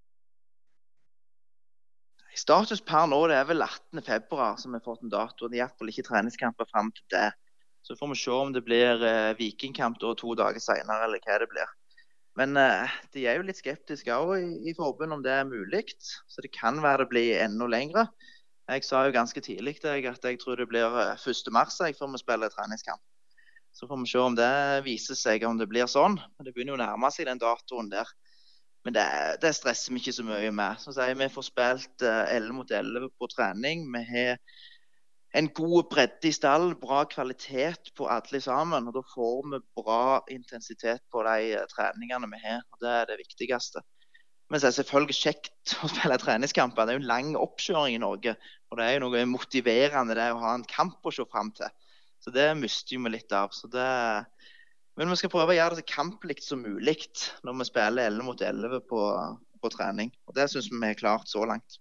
Status 2.36 2.82
per 2.84 3.08
nå 3.08 3.22
det 3.30 3.38
er 3.38 3.48
vel 3.48 3.64
18.2 3.64 4.38
som 4.60 4.74
vi 4.74 4.78
har 4.78 4.84
fått 4.84 5.04
en 5.06 5.12
dato. 5.12 5.48
Det 5.48 5.56
er 5.56 5.64
iallfall 5.64 5.92
ikke 5.92 6.04
treningskamper 6.10 6.68
fram 6.68 6.92
til 6.96 7.06
det. 7.14 7.30
Så 7.86 7.96
får 7.96 8.10
vi 8.12 8.18
se 8.20 8.34
om 8.34 8.52
det 8.52 8.64
blir 8.66 9.02
eh, 9.06 9.32
vikingkamp 9.38 10.00
to 10.02 10.34
dager 10.36 10.60
senere, 10.60 11.06
eller 11.06 11.22
hva 11.24 11.38
det 11.40 11.48
blir. 11.52 11.74
Men 12.36 12.56
eh, 12.60 12.96
de 13.14 13.24
er 13.24 13.38
jo 13.38 13.46
litt 13.46 13.60
skeptiske 13.62 14.12
òg 14.12 14.34
i, 14.36 14.70
i 14.70 14.76
forbundet 14.76 15.16
om 15.16 15.24
det 15.24 15.32
er 15.32 15.48
mulig. 15.48 15.86
Så 16.28 16.44
det 16.44 16.52
kan 16.52 16.82
være 16.84 17.04
det 17.04 17.12
blir 17.14 17.40
enda 17.40 17.70
lengre. 17.72 18.08
Jeg 18.66 18.82
sa 18.82 19.04
jo 19.06 19.14
ganske 19.14 19.40
tidlig 19.40 19.78
at 19.86 20.24
jeg 20.26 20.40
tror 20.42 20.58
det 20.58 20.66
blir 20.68 20.90
1.3 21.14 21.52
mars 21.54 21.78
før 21.78 22.10
vi 22.10 22.20
spiller 22.20 22.50
treningskamp. 22.50 23.00
Så 23.76 23.86
får 23.86 24.00
vi 24.02 24.10
se 24.10 24.18
om 24.18 24.36
det 24.36 24.52
viser 24.84 25.16
seg 25.16 25.44
om 25.46 25.58
det 25.60 25.68
blir 25.70 25.86
sånn. 25.86 26.18
Det 26.42 26.52
begynner 26.52 26.74
jo 26.74 26.80
å 26.80 26.82
nærme 26.82 27.10
seg 27.14 27.28
den 27.28 27.40
datoen 27.40 27.92
der. 27.92 28.10
Men 28.86 28.94
det, 28.94 29.04
det 29.42 29.50
stresser 29.56 29.90
vi 29.90 29.98
ikke 29.98 30.12
så 30.14 30.22
mye 30.22 30.50
med. 30.54 30.78
Sier 30.78 31.16
Vi 31.18 31.26
får 31.34 31.44
spilt 31.48 32.02
eh, 32.06 32.36
11 32.36 32.52
mot 32.54 32.70
11 32.70 33.08
på 33.18 33.28
trening. 33.32 33.80
Vi 33.90 34.02
har 34.06 34.36
en 35.36 35.48
god 35.58 35.88
bredde 35.90 36.30
i 36.30 36.32
stallen, 36.32 36.76
bra 36.78 37.00
kvalitet 37.10 37.90
på 37.98 38.06
alle 38.06 38.40
sammen. 38.40 38.86
og 38.86 38.94
Da 38.94 39.02
får 39.10 39.40
vi 39.50 39.60
bra 39.80 40.20
intensitet 40.30 41.02
på 41.10 41.24
de 41.26 41.56
eh, 41.56 41.66
treningene 41.74 42.30
vi 42.30 42.38
har. 42.44 42.62
og 42.70 42.78
Det 42.84 42.92
er 42.92 43.10
det 43.10 43.18
viktigste. 43.24 43.82
Men 44.46 44.62
det 44.62 44.70
er 44.70 44.78
selvfølgelig 44.78 45.18
kjekt 45.18 45.74
å 45.82 45.90
spille 45.90 46.22
treningskamper. 46.22 46.86
Det 46.86 46.94
er 46.94 47.00
jo 47.00 47.02
en 47.02 47.10
lang 47.10 47.34
oppkjøring 47.42 47.98
i 47.98 48.04
Norge. 48.06 48.36
Og 48.70 48.78
det 48.78 48.86
er 48.86 48.94
jo 49.00 49.08
noe 49.08 49.26
motiverende 49.26 50.14
det 50.14 50.30
å 50.30 50.38
ha 50.46 50.54
en 50.54 50.68
kamp 50.70 51.02
å 51.02 51.16
se 51.18 51.26
fram 51.26 51.50
til. 51.58 51.74
Så 52.22 52.30
det 52.30 52.52
mister 52.62 53.02
vi 53.02 53.16
litt 53.18 53.34
av. 53.34 53.50
Så 53.50 53.66
Det... 53.66 53.90
Men 54.96 55.12
vi 55.12 55.18
skal 55.20 55.32
prøve 55.32 55.52
å 55.52 55.56
gjøre 55.58 55.76
det 55.76 55.84
så 55.84 55.90
kamplikt 55.92 56.46
som 56.46 56.62
mulig 56.64 56.96
når 57.44 57.58
vi 57.58 57.68
spiller 57.68 58.08
11 58.08 58.24
mot 58.24 58.40
11 58.40 58.80
på, 58.88 59.02
på 59.60 59.72
trening. 59.74 60.12
Og 60.26 60.36
Det 60.38 60.48
syns 60.50 60.70
vi 60.72 60.80
vi 60.80 60.92
har 60.92 60.98
klart 60.98 61.28
så 61.28 61.44
langt. 61.44 61.80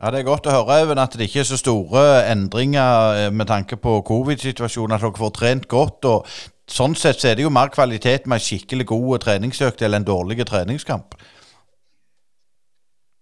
Ja, 0.00 0.10
Det 0.10 0.20
er 0.20 0.28
godt 0.28 0.48
å 0.50 0.52
høre 0.52 0.82
Even, 0.82 0.98
at 1.00 1.14
det 1.16 1.28
ikke 1.30 1.40
er 1.40 1.48
så 1.48 1.56
store 1.56 2.02
endringer 2.28 3.20
eh, 3.20 3.30
med 3.32 3.48
tanke 3.48 3.78
på 3.80 4.02
covid-situasjonen. 4.04 4.96
At 4.96 5.06
dere 5.06 5.22
får 5.22 5.32
trent 5.38 5.68
godt. 5.70 6.04
og 6.04 6.26
Sånn 6.66 6.96
sett 6.98 7.22
så 7.22 7.30
er 7.30 7.38
det 7.38 7.46
jo 7.46 7.54
mer 7.54 7.70
kvalitet 7.70 8.26
med 8.26 8.40
en 8.40 8.44
skikkelig 8.44 8.88
god 8.90 9.22
treningsøkt 9.22 9.86
eller 9.86 10.02
en 10.02 10.08
dårlig 10.08 10.42
treningskamp. 10.50 11.14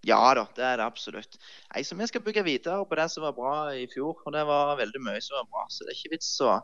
Ja 0.04 0.20
da, 0.36 0.46
det 0.56 0.64
er 0.64 0.80
det 0.80 0.84
absolutt. 0.84 1.38
Jeg 1.74 1.86
så 1.86 1.96
Vi 1.96 2.08
skal 2.08 2.24
bygge 2.24 2.44
videre 2.44 2.84
på 2.88 2.96
det 2.98 3.06
som 3.12 3.24
var 3.24 3.36
bra 3.36 3.54
i 3.76 3.84
fjor. 3.92 4.16
Og 4.24 4.32
det 4.32 4.46
var 4.48 4.78
veldig 4.80 5.04
mye 5.04 5.20
som 5.20 5.38
var 5.42 5.50
bra. 5.52 5.66
Så 5.68 5.84
det 5.84 5.92
er 5.92 6.00
ikke 6.00 6.16
vits 6.16 6.32
å, 6.40 6.56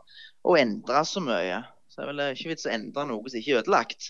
å 0.43 0.57
endre 0.57 1.05
så 1.05 1.23
mye. 1.23 1.61
Så 1.91 1.99
det 1.99 2.03
er 2.05 2.11
vel 2.13 2.21
ikke 2.31 2.51
vits 2.53 2.67
å 2.69 2.71
endre 2.71 3.03
noe 3.09 3.27
som 3.27 3.39
ikke 3.41 3.57
er 3.57 3.63
ødelagt. 3.65 4.05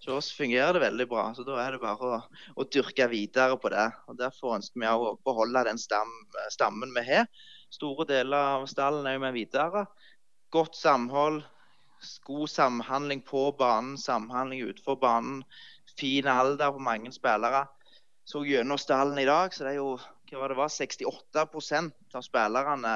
Så 0.00 0.14
oss 0.16 0.30
fungerer 0.32 0.76
det 0.76 0.80
veldig 0.86 1.06
bra. 1.10 1.26
så 1.36 1.44
Da 1.44 1.58
er 1.60 1.74
det 1.74 1.82
bare 1.82 2.08
å, 2.08 2.20
å 2.56 2.64
dyrke 2.72 3.08
videre 3.12 3.58
på 3.60 3.68
det. 3.72 3.84
og 4.08 4.16
Derfor 4.16 4.56
ønsker 4.56 4.80
vi 4.80 4.88
å 4.88 5.12
beholde 5.24 5.66
den 5.68 5.80
stam, 5.80 6.12
stammen 6.52 6.94
vi 6.96 7.04
har. 7.04 7.28
Store 7.72 8.06
deler 8.08 8.56
av 8.56 8.66
stallen 8.70 9.08
er 9.10 9.20
med 9.20 9.36
videre. 9.36 9.84
Godt 10.54 10.78
samhold, 10.80 11.42
god 12.24 12.48
samhandling 12.48 13.20
på 13.26 13.50
banen, 13.58 13.98
samhandling 14.00 14.64
utenfor 14.70 14.96
banen. 15.02 15.42
Fin 15.96 16.28
alder 16.32 16.72
på 16.72 16.84
mange 16.88 17.12
spillere. 17.12 17.66
Så 18.26 18.46
gjennom 18.48 18.80
stallen 18.80 19.20
i 19.20 19.28
dag, 19.28 19.52
så 19.52 19.66
det 19.66 19.74
er 19.74 19.82
jo 19.82 19.92
hva 20.26 20.40
var 20.40 20.50
det 20.50 20.58
var, 20.58 20.72
68% 20.72 22.16
av 22.16 22.24
spillerne 22.24 22.94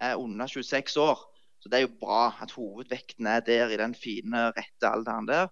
er 0.00 0.16
under 0.16 0.48
26 0.48 0.96
år. 1.02 1.26
Så 1.60 1.68
det 1.68 1.78
er 1.78 1.84
jo 1.84 1.96
bra 2.00 2.22
at 2.40 2.54
hovedvekten 2.56 3.26
er 3.28 3.40
der 3.44 3.68
i 3.68 3.76
den 3.76 3.94
fine, 3.94 4.46
rette 4.56 4.88
alderen 4.88 5.28
der. 5.28 5.50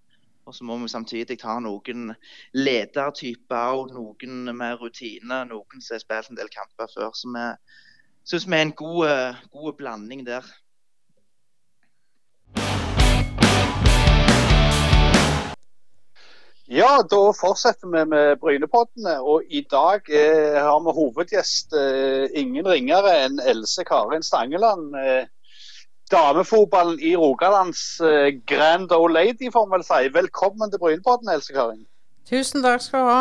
Og 0.49 0.55
så 0.55 0.65
må 0.65 0.79
vi 0.81 0.89
samtidig 0.89 1.37
ha 1.45 1.59
noen 1.61 2.15
ledertyper 2.57 3.75
og 3.77 3.93
noen 3.93 4.49
med 4.57 4.81
rutine. 4.81 5.43
Noen 5.51 5.85
som 5.85 5.99
har 5.99 6.01
spilt 6.01 6.33
en 6.33 6.41
del 6.41 6.49
kamper 6.49 6.89
før. 6.95 7.13
Så 7.13 7.29
vi 7.35 7.45
syns 8.25 8.49
vi 8.49 8.57
er 8.57 8.65
en 8.65 8.73
god, 8.73 9.45
god 9.53 9.77
blanding 9.77 10.25
der. 10.25 10.49
Ja, 16.69 17.03
da 17.11 17.21
fortsetter 17.33 17.89
vi 17.89 18.09
med 18.09 18.41
Brynepoddene. 18.41 19.21
Og 19.21 19.45
i 19.49 19.63
dag 19.71 20.09
eh, 20.09 20.57
har 20.57 20.81
vi 20.85 20.93
hovedgjest 20.97 21.77
eh, 21.77 22.29
ingen 22.37 22.69
ringere 22.69 23.15
enn 23.25 23.41
Else 23.41 23.85
Karin 23.89 24.25
Stangeland. 24.25 24.97
Eh, 24.97 25.25
damefotballen 26.13 27.01
i 27.01 27.15
Rogalands 27.17 28.01
uh, 28.01 28.29
grand 28.47 28.93
old 28.93 29.15
lady, 29.15 29.51
får 29.53 29.67
vi 29.67 29.77
vel 29.77 29.85
si. 29.87 30.01
Velkommen 30.15 30.73
til 30.73 30.83
Brynepodden, 30.83 31.31
Else 31.33 31.53
Karin. 31.53 31.85
Tusen 32.29 32.65
takk 32.65 32.85
skal 32.85 33.05
du 33.05 33.13
ha. 33.13 33.21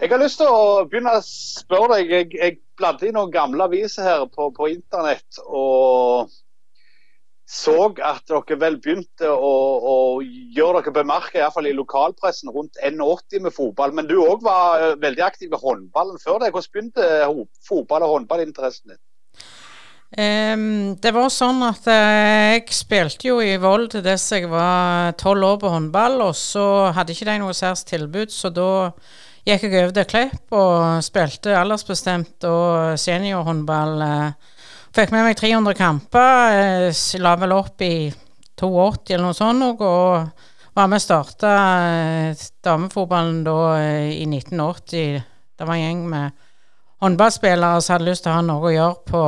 Jeg 0.00 0.08
har 0.08 0.20
lyst 0.22 0.38
til 0.40 0.48
å 0.48 0.84
begynne 0.88 1.12
å 1.12 1.24
spørre 1.24 1.98
deg. 1.98 2.12
Jeg, 2.14 2.28
jeg 2.36 2.60
bladde 2.80 3.08
i 3.08 3.12
noen 3.12 3.32
gamle 3.34 3.66
aviser 3.68 4.06
her 4.06 4.22
på, 4.32 4.46
på, 4.56 4.70
internett 4.72 5.42
og 5.44 6.32
så 7.50 7.90
at 8.06 8.30
dere 8.30 8.56
vel 8.62 8.78
begynte 8.80 9.28
å, 9.28 9.52
å 9.92 9.96
gjøre 10.22 10.80
dere 10.84 10.94
bemerka, 11.00 11.40
iallfall 11.40 11.68
i 11.68 11.74
lokalpressen, 11.74 12.52
rundt 12.54 12.78
N80 12.86 13.44
med 13.44 13.52
fotball. 13.56 13.92
Men 13.96 14.08
du 14.08 14.20
òg 14.22 14.44
var 14.46 14.78
eh, 14.78 14.96
veldig 15.02 15.24
aktiv 15.26 15.50
med 15.50 15.60
håndballen 15.60 16.20
før 16.22 16.38
det. 16.40 16.52
Hvordan 16.54 16.72
begynte 16.76 17.08
fotball- 17.66 18.06
og 18.06 18.14
håndballinteressen 18.14 18.94
din? 18.94 19.02
Um, 20.10 20.96
det 20.98 21.12
var 21.14 21.28
sånn 21.30 21.60
at 21.62 21.84
uh, 21.86 22.50
jeg 22.50 22.64
spilte 22.74 23.28
jo 23.28 23.36
i 23.38 23.52
Vold 23.62 23.92
til 23.92 24.02
dess 24.02 24.24
jeg 24.34 24.48
var 24.50 25.12
tolv 25.20 25.46
år 25.46 25.60
på 25.62 25.70
håndball, 25.70 26.16
og 26.24 26.32
så 26.34 26.90
hadde 26.96 27.14
ikke 27.14 27.28
de 27.28 27.36
noe 27.38 27.54
særs 27.54 27.84
tilbud, 27.86 28.32
så 28.34 28.50
da 28.50 28.90
gikk 29.46 29.68
jeg 29.68 29.76
over 29.84 29.94
til 29.94 30.08
Klepp 30.10 30.56
og 30.58 31.04
spilte 31.06 31.54
aldersbestemt 31.54 32.42
og 32.50 32.98
seniorhåndball. 32.98 34.02
Uh, 34.02 34.58
fikk 34.98 35.14
med 35.14 35.28
meg 35.28 35.38
300 35.38 35.78
kamper, 35.78 36.58
uh, 36.90 37.06
la 37.22 37.36
vel 37.44 37.54
opp 37.60 37.86
i 37.86 38.10
82 38.58 39.14
eller 39.14 39.28
noe 39.28 39.38
sånt, 39.38 39.62
og 39.78 40.74
var 40.74 40.90
med 40.90 40.98
og 40.98 41.06
starta 41.06 41.54
damefotballen 42.66 43.40
da 43.46 43.56
i 44.10 44.26
1980. 44.26 45.22
Det 45.54 45.70
var 45.70 45.78
en 45.78 45.86
gjeng 45.86 46.04
med 46.10 46.44
håndballspillere 47.00 47.80
som 47.80 47.94
hadde 47.94 48.10
lyst 48.10 48.26
til 48.26 48.34
å 48.34 48.38
ha 48.40 48.44
noe 48.44 48.68
å 48.68 48.74
gjøre 48.74 49.00
på 49.06 49.24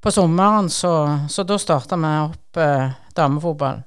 på 0.00 0.10
sommeren, 0.10 0.70
så, 0.70 1.18
så 1.28 1.42
da 1.42 1.58
starta 1.58 1.98
vi 1.98 2.14
opp 2.22 2.56
eh, 2.62 2.90
damefotball. 3.14 3.82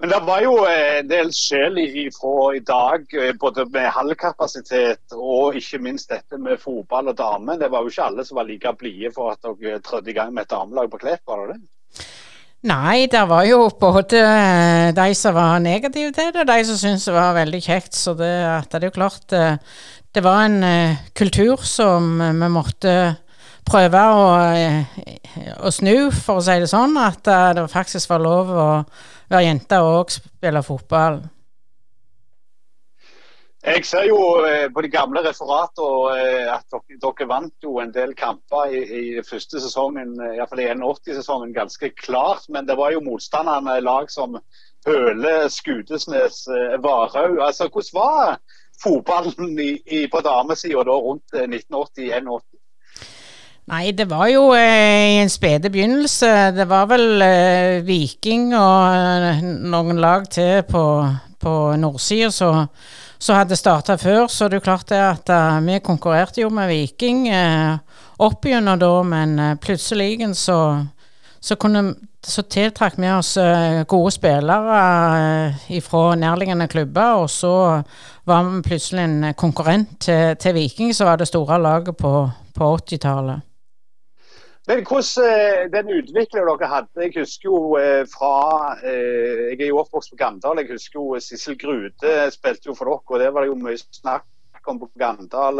Men 0.00 0.08
det 0.08 0.18
var 0.24 0.40
jo 0.40 0.52
en 0.64 1.08
del 1.10 1.28
sjel 1.36 1.76
fra 2.14 2.34
i 2.56 2.62
dag, 2.64 3.02
eh, 3.20 3.34
både 3.36 3.66
med 3.68 3.90
halvkapasitet 3.92 5.16
og 5.16 5.58
ikke 5.60 5.82
minst 5.84 6.08
dette 6.14 6.38
med 6.40 6.62
fotball 6.62 7.12
og 7.12 7.18
damer. 7.18 7.58
Det 7.60 7.68
var 7.72 7.84
jo 7.84 7.92
ikke 7.92 8.06
alle 8.06 8.24
som 8.24 8.40
var 8.40 8.48
like 8.48 8.72
blide 8.80 9.12
for 9.12 9.34
at 9.34 9.44
dere 9.44 9.82
trødde 9.84 10.12
i 10.12 10.16
gang 10.16 10.32
med 10.32 10.46
et 10.46 10.54
damelag 10.54 10.88
på 10.90 11.02
Klepp, 11.02 11.20
var 11.28 11.44
det 11.44 11.58
det? 11.58 12.06
Nei, 12.70 13.06
det 13.12 13.22
var 13.28 13.44
jo 13.48 13.62
både 13.80 14.20
eh, 14.20 14.88
de 14.96 15.14
som 15.16 15.36
var 15.36 15.60
negative 15.64 16.14
til 16.16 16.32
det, 16.32 16.44
og 16.44 16.48
de 16.48 16.64
som 16.68 16.80
syntes 16.80 17.08
det 17.08 17.16
var 17.16 17.36
veldig 17.36 17.62
kjekt. 17.64 17.96
Så 17.96 18.14
det, 18.16 18.34
det 18.70 18.80
er 18.80 18.88
jo 18.88 18.96
klart 18.96 19.26
det, 19.32 19.46
det 20.14 20.22
var 20.24 20.46
en 20.46 20.62
kultur 21.16 21.60
som 21.66 22.14
vi 22.20 22.48
måtte 22.52 22.94
prøve 23.66 24.00
å, 24.14 24.22
eh, 24.54 24.84
å 25.60 25.70
snu, 25.72 26.10
for 26.14 26.40
å 26.40 26.44
si 26.44 26.56
det 26.62 26.70
sånn, 26.70 26.96
at 27.00 27.28
eh, 27.30 27.50
det 27.58 27.66
faktisk 27.70 28.10
var 28.12 28.24
lov 28.24 28.50
å 28.54 28.70
være 29.30 29.44
jente 29.46 29.78
og 29.84 30.10
spille 30.14 30.62
fotball. 30.66 31.20
Jeg 33.60 33.84
ser 33.84 34.06
jo 34.08 34.18
eh, 34.48 34.70
på 34.72 34.82
de 34.82 34.88
gamle 34.88 35.20
referatene 35.26 36.48
at 36.48 36.64
dere, 36.72 36.96
dere, 37.02 37.28
vant 37.28 37.66
jo 37.66 37.76
en 37.82 37.92
del 37.92 38.14
kamper 38.16 38.72
i, 38.72 38.80
i 39.00 39.24
første 39.26 39.60
sesongen, 39.60 40.14
iallfall 40.30 40.64
i 40.64 40.70
81-sesongen, 40.72 41.52
ganske 41.54 41.92
klart. 42.00 42.48
Men 42.48 42.66
det 42.66 42.78
var 42.80 42.94
jo 42.94 43.04
motstanderne 43.04 43.76
lag 43.84 44.08
som 44.10 44.40
Høle, 44.88 45.34
Skudesnes, 45.52 46.46
Varhaug. 46.80 47.36
Altså, 47.44 47.68
hvordan 47.68 47.98
var 48.00 48.38
fotballen 48.80 49.58
i, 49.60 49.74
i, 49.84 50.06
på 50.08 50.24
damesida 50.24 50.86
rundt 50.88 51.36
1980-81? 51.36 52.49
Nei, 53.70 53.92
det 53.94 54.08
var 54.10 54.26
jo 54.26 54.48
eh, 54.58 55.14
i 55.14 55.18
en 55.22 55.30
spede 55.30 55.70
begynnelse. 55.70 56.26
Det 56.56 56.64
var 56.66 56.88
vel 56.90 57.22
eh, 57.22 57.76
Viking 57.86 58.48
og 58.58 59.44
noen 59.46 60.00
lag 60.02 60.24
til 60.26 60.64
på, 60.66 60.82
på 61.38 61.52
nordsida 61.78 62.32
som 62.34 63.36
hadde 63.36 63.58
starta 63.58 63.94
før. 64.00 64.24
Så 64.26 64.48
det 64.50 64.58
er 64.58 64.64
klart 64.64 64.88
det 64.90 64.98
at 64.98 65.30
uh, 65.30 65.60
vi 65.62 65.78
konkurrerte 65.86 66.42
jo 66.42 66.48
med 66.50 66.66
Viking 66.72 67.28
eh, 67.30 67.76
opp 68.18 68.48
gjennom 68.50 68.80
da, 68.80 68.88
men 69.06 69.36
uh, 69.38 69.52
plutselig 69.62 70.18
så, 70.34 70.56
så, 71.38 71.54
kunne, 71.54 71.92
så 72.26 72.42
tiltrakk 72.42 72.98
vi 72.98 73.12
oss 73.14 73.36
gode 73.86 74.14
spillere 74.16 74.80
uh, 75.68 75.76
fra 75.86 76.16
nærliggende 76.18 76.66
klubber, 76.66 77.22
og 77.22 77.30
så 77.30 77.52
var 78.26 78.50
vi 78.50 78.64
plutselig 78.66 79.04
en 79.04 79.30
konkurrent 79.38 79.94
til, 80.00 80.34
til 80.42 80.58
Viking, 80.58 80.90
som 80.90 81.06
var 81.06 81.22
det 81.22 81.30
store 81.30 81.60
laget 81.62 81.94
på, 82.02 82.14
på 82.56 82.72
80-tallet. 82.82 83.46
Men 84.70 84.84
hvordan 84.86 85.24
eh, 85.26 85.64
den 85.72 85.88
utviklingen 85.98 86.46
dere 86.46 86.66
hadde 86.70 87.02
Jeg 87.02 87.14
husker 87.16 87.48
jo 87.48 87.60
eh, 87.80 88.04
fra 88.06 88.34
eh, 88.86 89.48
Jeg 89.50 89.64
er 89.64 89.70
jo 89.72 89.80
oppvokst 89.82 90.12
på 90.12 90.18
Gandal. 90.20 90.60
Jeg 90.62 90.70
husker 90.70 91.00
jo 91.00 91.18
Sissel 91.18 91.56
Grude 91.58 92.12
spilte 92.30 92.70
jo 92.70 92.76
for 92.78 92.86
dere, 92.86 93.02
og 93.02 93.22
det 93.22 93.32
var 93.34 93.42
det 93.42 93.50
jo 93.50 93.56
mye 93.58 93.80
snakk 93.80 94.70
om 94.70 94.78
på 94.78 94.90
Gandal. 95.00 95.58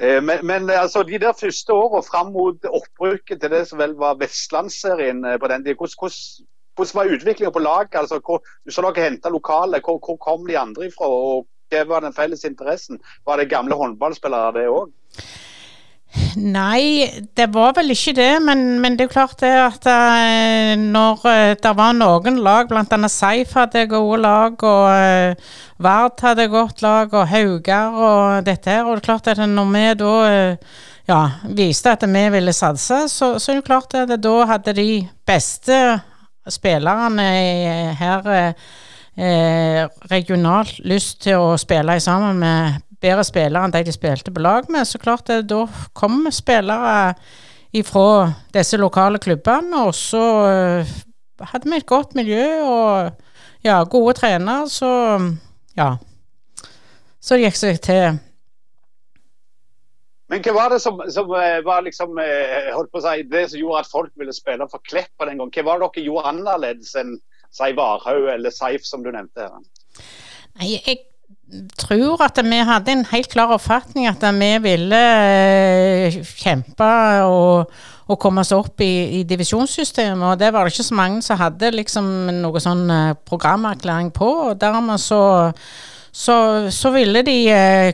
Men, 0.00 0.40
men 0.46 0.70
altså, 0.70 1.02
de 1.04 1.18
der 1.20 1.36
første 1.36 1.74
årene 1.74 2.06
fram 2.06 2.32
mot 2.32 2.64
opprykket 2.64 3.42
til 3.42 3.52
det 3.52 3.60
som 3.68 3.78
vel 3.78 3.92
var 4.00 4.16
Vestlandsserien 4.18 5.20
på 5.42 5.50
den 5.52 5.66
tiden, 5.66 5.76
hvordan, 5.76 6.46
hvordan 6.74 6.96
var 6.98 7.12
utviklingen 7.14 7.52
på 7.52 7.62
laget? 7.62 7.98
Altså, 8.00 8.18
du 8.64 8.72
sa 8.72 8.86
dere 8.86 9.04
henta 9.04 9.30
lokale. 9.30 9.82
Hvor, 9.84 10.00
hvor, 10.00 10.16
kom 10.16 10.48
de 10.48 10.58
andre 10.58 10.88
ifra? 10.88 11.06
og 11.06 11.46
Hva 11.70 11.84
var 11.86 12.02
den 12.02 12.16
felles 12.16 12.46
interessen? 12.48 12.98
Var 13.28 13.38
det 13.38 13.50
gamle 13.52 13.78
håndballspillere, 13.78 14.56
det 14.56 14.66
òg? 14.72 14.90
Nei, 16.36 17.06
det 17.38 17.46
var 17.54 17.76
vel 17.76 17.92
ikke 17.94 18.14
det. 18.18 18.32
Men, 18.42 18.80
men 18.82 18.96
det 18.98 19.06
er 19.06 19.12
klart 19.12 19.40
det 19.42 19.50
at 19.54 19.86
uh, 19.86 20.74
når 20.80 21.24
uh, 21.26 21.54
det 21.62 21.72
var 21.78 21.96
noen 21.96 22.40
lag, 22.44 22.70
bl.a. 22.70 23.10
Seif 23.10 23.54
hadde 23.58 23.86
gode 23.90 24.20
lag, 24.24 24.58
og 24.58 24.84
uh, 24.90 25.56
Vard 25.82 26.22
hadde 26.26 26.48
godt 26.50 26.82
lag, 26.82 27.14
og 27.14 27.28
Haugar 27.30 27.94
og 27.94 28.46
dette 28.46 28.74
her. 28.74 28.84
Og 28.86 28.98
det 28.98 29.04
er 29.04 29.06
klart 29.06 29.32
at 29.32 29.42
når 29.46 29.72
vi 29.74 29.86
da 30.02 30.12
ja, 31.10 31.22
viste 31.56 31.94
at 31.94 32.06
vi 32.06 32.26
ville 32.34 32.54
satse, 32.54 33.06
så, 33.10 33.32
så 33.38 33.52
er 33.52 33.60
det 33.60 33.66
klart 33.66 33.94
at 33.98 34.14
da 34.22 34.36
hadde 34.50 34.76
de 34.76 34.90
beste 35.26 35.80
spillerne 36.50 37.26
her 37.98 38.28
regionalt 40.10 40.78
lyst 40.86 41.18
til 41.26 41.42
å 41.42 41.56
spille 41.60 41.98
sammen 42.00 42.38
med 42.40 42.78
bedre 43.00 43.24
spillere 43.26 43.64
enn 43.64 43.74
de 43.74 43.84
de 43.86 43.94
spilte 43.94 44.32
på 44.34 44.42
lag 44.44 44.68
med. 44.72 44.86
Så 44.88 45.00
klart 45.02 45.26
det, 45.30 45.42
da 45.50 45.64
kom 45.96 46.24
spillere 46.32 47.14
ifra 47.76 48.32
disse 48.54 48.78
lokale 48.80 49.20
klubbene, 49.22 49.84
og 49.86 49.94
så 49.94 50.24
uh, 50.46 50.96
hadde 51.52 51.70
vi 51.70 51.78
et 51.78 51.86
godt 51.86 52.16
miljø 52.18 52.46
og 52.66 53.12
ja, 53.64 53.82
gode 53.84 54.16
trenere, 54.18 54.68
så 54.68 54.90
ja. 55.76 55.94
Så 57.20 57.36
det 57.36 57.46
gikk 57.46 57.60
seg 57.60 57.80
til. 57.84 58.18
Men 60.30 60.44
hva 60.46 60.54
var 60.54 60.70
det 60.72 60.78
som, 60.82 61.00
som 61.10 61.32
eh, 61.34 61.58
var 61.66 61.82
liksom, 61.82 62.14
eh, 62.22 62.70
holdt 62.70 62.92
på 62.94 63.00
å 63.00 63.04
si, 63.04 63.24
det 63.26 63.48
som 63.50 63.58
gjorde 63.58 63.82
at 63.82 63.90
folk 63.90 64.12
ville 64.20 64.34
spille 64.34 64.68
for 64.70 64.82
Klepp 64.86 65.26
den 65.26 65.42
gang? 65.42 65.50
Hva 65.50 65.66
var 65.66 65.82
det 65.82 65.90
dere 65.96 66.06
gjorde 66.06 66.30
annerledes 66.30 66.94
enn 67.00 67.16
si 67.50 67.72
Varhaug 67.74 68.28
eller 68.30 68.54
Seif, 68.54 68.86
som 68.86 69.02
du 69.02 69.10
nevnte 69.10 69.48
her? 69.48 69.64
Nei, 70.60 70.76
jeg 70.76 71.00
tror 71.78 72.22
at 72.22 72.38
vi 72.44 72.58
hadde 72.66 72.92
en 72.94 73.06
helt 73.10 73.30
klar 73.32 73.52
oppfatning 73.54 74.08
at 74.10 74.22
vi 74.36 74.50
ville 74.62 74.98
eh, 74.98 76.18
kjempe 76.22 76.90
og, 77.26 77.72
og 78.10 78.18
komme 78.22 78.44
oss 78.44 78.52
opp 78.54 78.80
i, 78.84 79.20
i, 79.20 79.22
divisjonssystemet. 79.28 80.26
Og 80.32 80.38
det 80.38 80.52
var 80.52 80.64
det 80.64 80.74
ikke 80.74 80.90
så 80.90 80.98
mange 80.98 81.22
som 81.26 81.40
hadde 81.40 81.72
liksom 81.74 82.04
noe 82.42 82.62
sånn 82.62 82.84
eh, 82.90 83.16
programerklæring 83.26 84.12
på. 84.14 84.28
og 84.50 84.60
Dermed 84.60 85.02
så, 85.02 85.22
så, 86.12 86.36
så 86.70 86.94
ville 86.94 87.24
de 87.26 87.36
eh, 87.54 87.90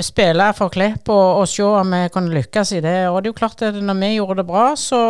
spille 0.00 0.48
for 0.56 0.72
Klepp 0.72 1.10
og, 1.12 1.42
og, 1.42 1.46
se 1.50 1.66
om 1.66 1.92
vi 1.98 2.02
kunne 2.14 2.34
lykkes 2.38 2.76
i 2.78 2.82
det. 2.84 2.96
Og 3.10 3.20
det 3.20 3.30
er 3.30 3.34
jo 3.34 3.40
klart 3.42 3.66
at 3.66 3.76
når 3.76 4.00
vi 4.00 4.14
gjorde 4.16 4.40
det 4.40 4.48
bra, 4.48 4.70
så, 4.80 5.02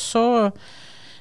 så 0.00 0.24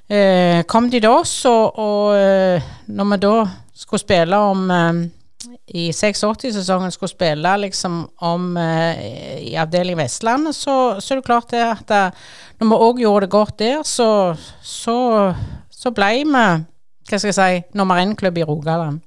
eh, 0.08 0.64
kom 0.70 0.90
de 0.92 1.04
til 1.04 1.12
oss. 1.12 1.38
Og, 1.52 1.76
og 1.76 2.66
når 2.88 3.14
vi 3.14 3.22
da 3.28 3.38
skulle 3.76 4.06
spille 4.06 4.40
om 4.40 4.68
i 5.68 5.90
86-sesongen 5.92 6.94
skulle 6.94 7.12
spille 7.12 7.56
liksom 7.64 8.04
om 8.26 8.58
eh, 8.58 9.40
i 9.52 9.56
avdeling 9.60 9.98
Vestlandet, 10.00 10.56
så, 10.56 11.00
så, 11.00 11.14
er 11.14 11.22
det 11.22 11.28
klart 11.28 11.52
det 11.54 11.64
at 11.64 11.88
da, 11.90 12.04
når 12.60 12.72
vi 12.72 12.84
òg 12.88 13.02
gjorde 13.04 13.26
det 13.26 13.34
godt 13.34 13.60
der, 13.60 13.84
så, 13.84 14.10
så, 14.62 14.98
så 15.70 15.92
ble 15.96 16.12
vi 16.22 16.46
hva 17.06 17.20
skal 17.20 17.30
jeg 17.30 17.38
si, 17.38 17.78
nummer 17.78 18.02
én-klubb 18.02 18.40
i 18.42 18.46
Rogaland. 18.48 19.04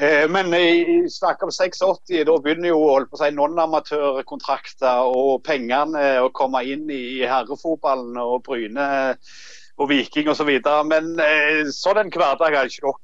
Eh, 0.00 0.26
men 0.32 0.52
i 0.56 1.04
snakk 1.12 1.42
om 1.44 1.52
86, 1.52 2.08
da 2.24 2.36
begynner 2.40 2.72
jo 2.72 2.80
holdt 2.86 3.10
på 3.10 3.18
å 3.18 3.22
si 3.22 3.30
non-amatørkontrakter 3.36 5.08
og 5.08 5.42
pengene 5.44 6.04
å 6.24 6.30
komme 6.36 6.62
inn 6.68 6.86
i 6.92 7.20
herrefotballen 7.28 8.16
og 8.20 8.40
Bryne 8.46 8.86
og 9.80 9.90
Viking 9.92 10.30
osv. 10.32 10.48
Men 10.88 11.12
eh, 11.20 11.68
sånn 11.72 12.00
en 12.00 12.12
hverdag 12.12 12.56
har 12.56 12.70
ikke 12.70 12.86
dere 12.86 12.96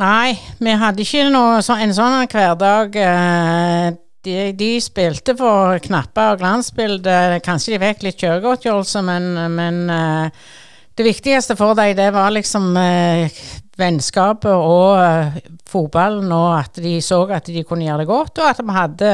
Nei, 0.00 0.32
vi 0.56 0.72
hadde 0.80 1.04
ikke 1.04 1.26
noe, 1.28 1.60
så, 1.60 1.76
en 1.76 1.92
sånn 1.92 2.22
hverdag. 2.32 2.94
Eh, 2.96 3.88
de, 4.24 4.36
de, 4.56 4.70
spilte 4.80 5.34
for 5.36 5.82
knapper 5.84 6.32
og 6.32 6.40
glansbilder. 6.40 7.36
Kanskje 7.44 7.74
de 7.74 7.80
fikk 7.82 8.06
litt 8.06 8.22
kjøregodtgjørelse, 8.22 9.02
men, 9.04 9.26
men 9.52 9.82
eh, 9.92 10.46
det 10.96 11.08
viktigste 11.10 11.58
for 11.60 11.76
dem, 11.76 11.92
det 11.98 12.06
var 12.14 12.32
liksom 12.32 12.70
eh, 12.80 13.42
vennskapet 13.76 14.52
og 14.52 15.52
fotballen, 15.68 16.32
og 16.32 16.48
at 16.62 16.80
de 16.84 16.94
så 17.04 17.20
at 17.32 17.52
de 17.52 17.64
kunne 17.64 17.84
gjøre 17.84 18.04
det 18.04 18.08
godt, 18.08 18.40
og 18.40 18.48
at 18.48 18.64
vi 18.64 18.76
hadde 18.76 19.12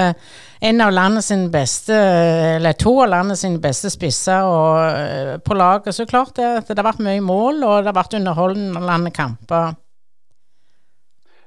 en 0.70 0.84
av 0.84 0.94
landets 0.94 1.32
beste, 1.50 1.98
eller 2.54 2.78
to 2.78 2.94
av 3.02 3.12
landets 3.16 3.44
beste 3.62 3.90
spisser 3.94 4.46
og, 4.46 5.42
på 5.42 5.58
laget. 5.58 5.90
Så 5.94 6.06
klart 6.06 6.36
det, 6.38 6.68
det 6.70 6.78
har 6.78 6.90
vært 6.92 7.02
mye 7.02 7.22
mål, 7.22 7.62
og 7.64 7.82
det 7.82 7.90
har 7.90 7.98
vært 7.98 8.18
underholdende 8.20 9.14
kamper. 9.14 9.78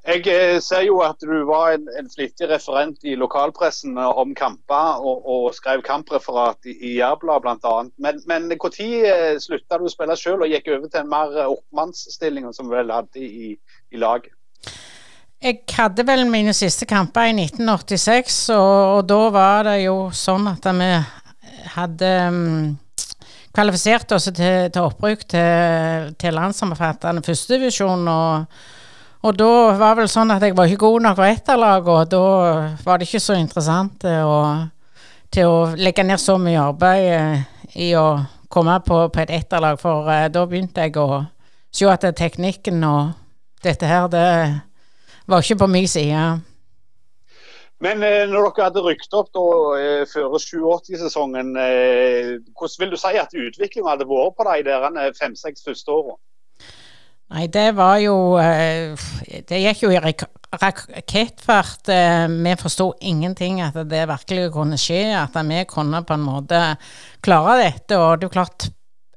Jeg 0.01 0.25
eh, 0.33 0.57
ser 0.65 0.81
jo 0.87 0.97
at 1.05 1.21
du 1.21 1.43
var 1.45 1.75
en, 1.75 1.83
en 1.99 2.07
flittig 2.09 2.47
referent 2.49 3.03
i 3.05 3.13
lokalpressen 3.19 3.99
om 4.01 4.33
kamper, 4.33 4.97
og, 4.97 5.27
og 5.29 5.51
skrev 5.53 5.83
kampreferat 5.85 6.57
i, 6.65 6.73
i 6.89 6.93
Jærbladet 6.97 7.43
bl.a. 7.45 7.75
Men, 8.01 8.21
men 8.25 8.49
når 8.49 8.79
eh, 8.81 9.35
slutta 9.43 9.77
du 9.77 9.85
å 9.85 9.93
spille 9.93 10.17
selv 10.17 10.47
og 10.47 10.49
gikk 10.49 10.71
over 10.73 10.89
til 10.89 11.03
en 11.03 11.11
mer 11.11 11.37
oppmannsstilling 11.45 12.49
som 12.57 12.73
vel 12.73 12.89
hadde 12.89 13.21
i, 13.21 13.53
i 13.93 14.01
laget? 14.01 14.33
Jeg 15.41 15.61
hadde 15.73 16.05
vel 16.05 16.25
mine 16.29 16.53
siste 16.53 16.85
kamper 16.89 17.29
i 17.29 17.37
1986, 17.37 18.41
og, 18.57 18.97
og 18.97 19.07
da 19.09 19.21
var 19.33 19.69
det 19.69 19.79
jo 19.83 19.95
sånn 20.13 20.49
at 20.49 20.65
vi 20.81 20.91
hadde 21.77 22.11
um, 22.29 22.75
kvalifisert 23.53 24.13
oss 24.17 24.29
til, 24.33 24.69
til 24.73 24.85
opprykk 24.85 25.25
til, 25.33 26.13
til 26.21 26.37
landsomfattende 26.37 27.25
førstedivisjon. 27.25 28.07
og 28.09 28.61
og 29.21 29.37
da 29.37 29.49
var 29.77 29.97
vel 29.99 30.09
sånn 30.09 30.33
at 30.33 30.43
jeg 30.45 30.55
var 30.57 30.69
ikke 30.69 30.85
god 30.85 31.05
nok 31.05 31.17
for 31.19 31.29
etterlaget, 31.29 31.89
og 31.93 32.11
da 32.11 32.21
var 32.85 32.99
det 32.99 33.07
ikke 33.07 33.23
så 33.23 33.37
interessant 33.37 33.99
til 34.01 34.27
å, 34.27 34.39
til 35.33 35.49
å 35.49 35.57
legge 35.77 36.05
ned 36.07 36.21
så 36.21 36.37
mye 36.41 36.61
arbeid 36.61 37.07
eh, 37.13 37.43
i 37.87 37.91
å 37.95 38.07
komme 38.51 38.79
på, 38.85 39.03
på 39.13 39.23
et 39.23 39.33
etterlag, 39.37 39.79
for 39.79 40.09
uh, 40.09 40.25
da 40.27 40.45
begynte 40.49 40.83
jeg 40.83 40.97
å 40.99 41.23
se 41.71 41.87
at 41.87 42.03
teknikken 42.17 42.81
og 42.83 43.13
dette 43.63 43.87
her, 43.87 44.09
det 44.11 44.27
var 45.29 45.45
ikke 45.45 45.61
på 45.61 45.69
min 45.71 45.87
side. 45.87 46.41
Men 47.81 48.03
eh, 48.05 48.27
når 48.29 48.51
dere 48.51 48.67
hadde 48.67 48.83
rykket 48.85 49.15
opp 49.17 49.31
da, 49.33 49.43
eh, 49.81 50.03
før 50.09 50.35
87-sesongen, 50.37 51.55
eh, 51.57 52.35
hvordan 52.53 52.83
vil 52.83 52.91
du 52.93 52.99
si 53.01 53.13
at 53.17 53.33
utviklingen 53.33 53.89
hadde 53.89 54.09
vært 54.09 54.35
på 54.37 54.45
de 54.67 55.07
fem-seks 55.17 55.65
første 55.65 55.95
årene? 55.95 56.19
Nei, 57.31 57.45
det 57.47 57.69
var 57.77 57.95
jo 58.03 58.15
eh, 58.41 58.91
Det 59.47 59.61
gikk 59.63 59.85
jo 59.85 59.91
i 59.93 59.99
rak- 60.03 60.27
rakettfart. 60.61 61.87
eh, 61.89 62.27
Vi 62.27 62.55
forsto 62.59 62.89
ingenting 63.01 63.61
at 63.63 63.77
det 63.87 64.07
virkelig 64.09 64.49
kunne 64.51 64.77
skje, 64.77 65.03
at 65.15 65.37
vi 65.47 65.63
kunne 65.69 66.03
på 66.03 66.13
en 66.17 66.25
måte 66.27 66.59
klare 67.23 67.57
dette. 67.63 67.95
Og 67.97 68.19
det 68.19 68.25
er 68.25 68.29
jo 68.29 68.35
klart, 68.35 68.69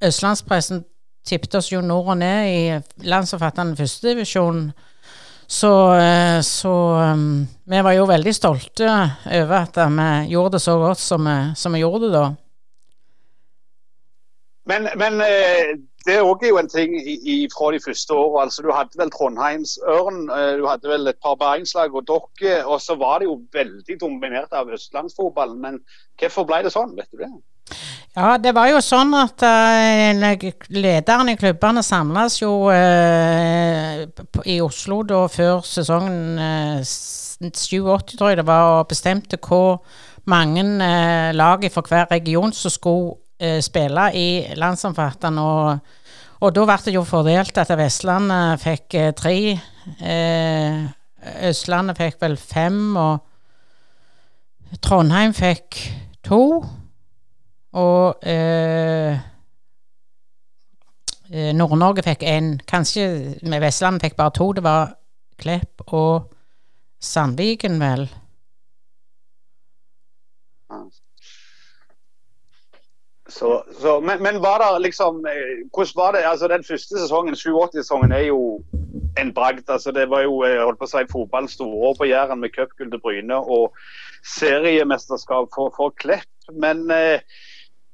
Østlandspressen 0.05 0.85
tippet 1.27 1.55
oss 1.57 1.73
jo 1.73 1.81
nord 1.81 2.13
og 2.13 2.19
ned 2.21 2.47
i 2.53 3.09
landsomfattende 3.09 3.77
førstedivisjon. 3.79 4.73
Så, 5.49 5.71
eh, 5.99 6.39
så 6.41 6.73
vi 7.67 7.83
var 7.83 7.93
jo 7.99 8.07
veldig 8.09 8.35
stolte 8.35 8.87
over 9.27 9.57
at 9.59 9.77
vi 9.91 10.09
gjorde 10.33 10.53
det 10.57 10.63
så 10.63 10.79
godt 10.79 10.99
som 11.03 11.25
vi, 11.27 11.37
som 11.57 11.73
vi 11.73 11.83
gjorde 11.83 12.07
det 12.07 12.13
da. 12.15 12.25
Men, 14.67 14.89
men 14.97 15.21
det 16.05 16.19
er 16.19 16.27
òg 16.27 16.43
jo 16.45 16.59
en 16.61 16.69
ting 16.69 16.93
i, 16.99 17.15
i, 17.33 17.37
fra 17.53 17.71
de 17.73 17.81
første 17.81 18.13
åra. 18.13 18.45
Altså, 18.45 18.63
du 18.65 18.71
hadde 18.75 19.01
vel 19.01 19.13
Trondheimsørn, 19.15 20.21
eh, 20.37 20.53
du 20.61 20.67
hadde 20.69 20.91
vel 20.91 21.09
et 21.09 21.21
par 21.25 21.39
bergenslag 21.41 21.97
og 21.97 22.05
dere. 22.11 22.61
Og 22.65 22.81
så 22.85 22.97
var 23.01 23.23
det 23.23 23.31
jo 23.31 23.41
veldig 23.55 23.97
dominert 24.01 24.53
av 24.53 24.69
østlandsfotballen. 24.77 25.61
Men 25.65 25.81
hvorfor 26.21 26.49
ble 26.51 26.61
det 26.67 26.75
sånn, 26.75 26.93
vet 26.99 27.09
du 27.13 27.25
det? 27.25 27.33
Ja, 28.15 28.37
det 28.39 28.53
var 28.55 28.69
jo 28.69 28.83
sånn 28.85 29.17
at 29.17 29.43
uh, 29.43 30.45
lederne 30.77 31.33
i 31.33 31.39
klubbene 31.41 31.83
samles 31.83 32.37
jo 32.43 32.69
uh, 32.69 34.05
i 34.45 34.61
Oslo 34.63 35.01
da 35.09 35.25
før 35.33 35.65
sesongen 35.67 36.39
uh, 36.39 36.85
87, 36.85 38.15
tror 38.15 38.31
jeg 38.31 38.43
det 38.43 38.47
var, 38.47 38.77
og 38.77 38.93
bestemte 38.93 39.41
hvor 39.43 39.81
mange 40.31 40.63
lag 41.37 41.65
fra 41.73 41.83
hver 41.85 42.07
region 42.13 42.55
som 42.57 42.73
skulle 42.73 43.24
uh, 43.45 43.61
spille 43.65 44.09
i 44.17 44.27
landsomfattende. 44.59 45.45
Og, 45.45 45.79
og 46.41 46.57
da 46.57 46.67
ble 46.69 46.79
det 46.87 46.97
jo 46.97 47.05
fordelt 47.07 47.61
at 47.61 47.73
Vestlandet 47.79 48.65
fikk 48.65 48.99
uh, 48.99 49.11
tre, 49.17 49.37
uh, 50.01 50.85
Østlandet 51.49 52.01
fikk 52.01 52.19
vel 52.21 52.37
fem, 52.41 52.97
og 53.01 54.79
Trondheim 54.85 55.33
fikk 55.37 55.79
to. 56.25 56.43
Og 57.75 58.27
eh, 58.31 59.19
eh, 61.31 61.51
Nord-Norge 61.57 62.05
fikk 62.07 62.23
én. 62.23 62.55
Kanskje 62.69 63.07
med 63.43 63.63
Vestlandet 63.65 64.07
fikk 64.07 64.19
bare 64.21 64.35
to. 64.37 64.53
Det 64.55 64.63
var 64.65 64.95
Klepp 65.39 65.83
og 65.91 66.31
Sandviken, 67.03 67.81
vel. 67.83 68.07
Så, 73.35 73.65
så, 73.81 74.01
men, 74.01 74.23
men 74.23 74.37
var 74.43 74.63
det 74.63 74.83
liksom 74.85 75.25
eh, 75.27 75.65
Hvordan 75.75 75.97
var 75.97 76.13
det? 76.15 76.23
altså 76.27 76.49
Den 76.49 76.65
første 76.65 76.99
sesongen, 76.99 77.35
87-sesongen, 77.35 78.13
er 78.13 78.29
jo 78.29 78.63
en 79.19 79.33
bragd. 79.35 79.71
altså 79.71 79.91
Det 79.91 80.07
var 80.11 80.23
jo 80.23 80.45
jeg 80.47 80.61
holdt 80.63 80.79
på 80.79 80.87
å 80.87 80.93
si, 80.93 81.03
fotballens 81.11 81.57
storår 81.59 81.97
på 81.99 82.09
Jæren 82.11 82.41
med 82.43 82.55
cupgull 82.55 82.93
til 82.93 83.03
Bryne 83.03 83.41
og 83.57 83.75
seriemesterskap 84.37 85.51
for, 85.55 85.75
for 85.75 85.95
Klepp. 85.99 86.31
Men 86.53 86.87
eh, 86.95 87.27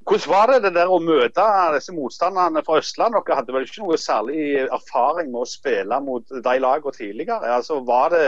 hvordan 0.04 0.32
var 0.34 0.52
det 0.52 0.60
det 0.66 0.74
der 0.76 0.92
å 0.92 1.00
møte 1.00 1.46
disse 1.76 1.94
motstanderne 1.96 2.64
fra 2.66 2.80
Østlandet? 2.82 3.24
Dere 3.24 3.40
hadde 3.40 3.56
vel 3.56 3.64
ikke 3.68 3.84
noe 3.84 4.00
særlig 4.00 4.44
erfaring 4.66 5.32
med 5.32 5.44
å 5.44 5.48
spille 5.48 6.02
mot 6.04 6.36
de 6.48 6.56
lagene 6.66 6.96
tidligere? 6.96 7.56
altså 7.56 7.80
Var 7.88 8.12
det 8.12 8.26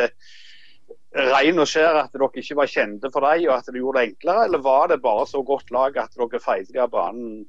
ren 1.14 1.58
og 1.62 1.68
skjær 1.68 1.98
at 2.04 2.14
dere 2.14 2.30
ikke 2.42 2.58
var 2.58 2.70
kjente 2.70 3.10
for 3.12 3.26
dem, 3.26 3.48
og 3.48 3.56
at 3.58 3.68
det 3.68 3.80
gjorde 3.80 4.00
det 4.00 4.12
enklere, 4.12 4.46
eller 4.46 4.62
var 4.64 4.88
det 4.92 5.02
bare 5.02 5.26
så 5.28 5.42
godt 5.46 5.74
lag 5.74 5.98
at 6.00 6.16
dere 6.16 6.40
feide 6.42 6.80
av 6.80 6.92
banen? 6.92 7.42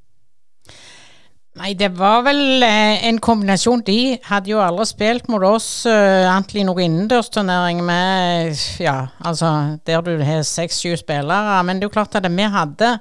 Nei, 1.53 1.75
det 1.77 1.91
var 1.93 2.23
vel 2.25 2.63
eh, 2.65 3.03
en 3.05 3.19
kombinasjon. 3.21 3.83
De 3.85 4.17
hadde 4.25 4.49
jo 4.49 4.61
aldri 4.63 4.87
spilt 4.89 5.27
mot 5.29 5.43
oss, 5.45 5.85
annet 5.85 6.55
i 6.57 6.63
noen 6.65 6.87
innendørsturnering 6.87 7.83
med 7.85 8.57
Ja, 8.81 9.11
altså 9.21 9.77
der 9.85 10.01
du 10.01 10.15
har 10.25 10.41
seks-sju 10.41 10.95
spillere. 10.97 11.59
Men 11.61 11.77
det 11.77 11.85
er 11.85 11.91
jo 11.91 11.97
klart 11.99 12.17
at 12.17 12.25
vi 12.25 12.47
hadde 12.57 12.95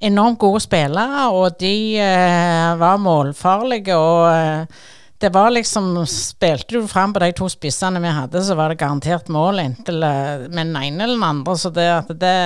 enormt 0.00 0.38
gode 0.38 0.60
spillere, 0.62 1.28
og 1.34 1.58
de 1.60 1.98
eh, 2.02 2.78
var 2.78 3.00
målfarlige. 3.02 3.96
og 3.96 4.30
eh, 4.32 4.86
det 5.18 5.28
var 5.34 5.50
liksom 5.50 6.06
Spilte 6.06 6.74
du 6.74 6.88
fram 6.88 7.12
på 7.12 7.18
de 7.18 7.32
to 7.32 7.48
spissene 7.50 8.00
vi 8.00 8.14
hadde, 8.14 8.42
så 8.44 8.54
var 8.54 8.70
det 8.70 8.78
garantert 8.78 9.28
mål 9.28 9.60
inntil 9.64 10.02
eh, 10.02 10.46
med 10.46 10.66
den 10.70 10.76
ene 10.76 11.04
eller 11.04 11.16
den 11.16 11.26
andre. 11.26 11.56
Så 11.58 11.70
det 11.74 11.88
at 11.90 12.12
det 12.20 12.38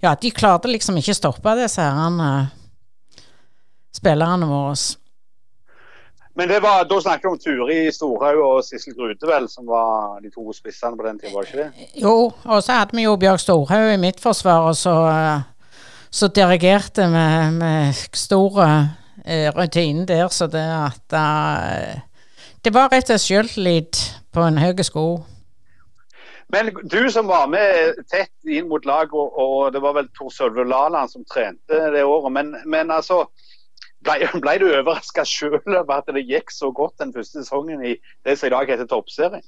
Ja, 0.00 0.14
de 0.14 0.30
klarte 0.30 0.70
liksom 0.70 0.96
ikke 0.96 1.14
stoppe 1.14 1.56
disse 1.58 1.82
herrene 1.82 2.48
spillerne 3.92 4.46
våre. 4.46 4.76
Men 6.38 6.48
det 6.48 6.60
var, 6.62 6.86
da 6.88 7.00
snakker 7.02 7.26
vi 7.26 7.32
om 7.34 7.38
Turi 7.42 7.78
Storhaug 7.92 8.38
og 8.40 8.62
Sissel 8.64 8.94
Grutevel, 8.96 9.48
som 9.50 9.66
var 9.68 10.22
de 10.22 10.30
to 10.30 10.46
spissene 10.56 10.96
på 10.96 11.04
den 11.04 11.18
tiden, 11.18 11.34
var 11.34 11.44
det 11.44 11.50
ikke 11.50 11.64
det? 11.66 11.88
Jo, 12.00 12.30
og 12.30 12.62
så 12.62 12.78
hadde 12.78 12.96
vi 12.96 13.04
jo 13.04 13.16
Bjørg 13.20 13.42
Storhaug 13.42 13.90
i 13.92 14.00
mitt 14.00 14.22
forsvar, 14.22 14.70
og 14.70 14.78
så, 14.78 14.94
så 16.08 16.30
dirigerte 16.32 17.02
vi 17.02 17.12
med, 17.12 17.58
med 17.58 18.00
stor 18.16 18.62
eh, 19.30 19.48
rutine 19.56 20.06
der, 20.06 20.28
så 20.28 20.46
det 20.50 20.66
at 20.66 21.14
uh, 21.14 22.00
Det 22.64 22.74
var 22.74 22.90
rett 22.92 23.08
og 23.08 23.16
slett 23.16 23.24
selvtillit 23.24 24.00
på 24.34 24.42
en 24.44 24.58
høy 24.60 24.82
sko. 24.84 25.22
Men 26.50 26.72
du 26.90 27.06
som 27.14 27.30
var 27.30 27.46
med 27.48 28.00
tett 28.10 28.32
inn 28.44 28.68
mot 28.68 28.84
laget, 28.84 29.14
og, 29.14 29.38
og 29.38 29.72
det 29.72 29.80
var 29.82 29.94
vel 29.96 30.10
Tor 30.18 30.32
Sølve 30.34 30.66
Laland 30.66 31.12
som 31.12 31.24
trente 31.24 31.78
det 31.94 32.02
året, 32.04 32.32
men, 32.34 32.56
men 32.66 32.90
altså 32.90 33.22
ble, 34.04 34.18
ble 34.42 34.56
du 34.60 34.66
overraska 34.68 35.24
sjøl 35.28 35.60
over 35.64 36.00
at 36.00 36.10
det 36.10 36.26
gikk 36.26 36.52
så 36.54 36.72
godt 36.74 36.98
den 37.02 37.14
første 37.14 37.40
sesongen 37.44 37.84
i 37.86 37.96
det 38.26 38.36
som 38.38 38.50
i 38.50 38.54
dag 38.56 38.74
heter 38.74 38.90
Toppserien? 38.90 39.46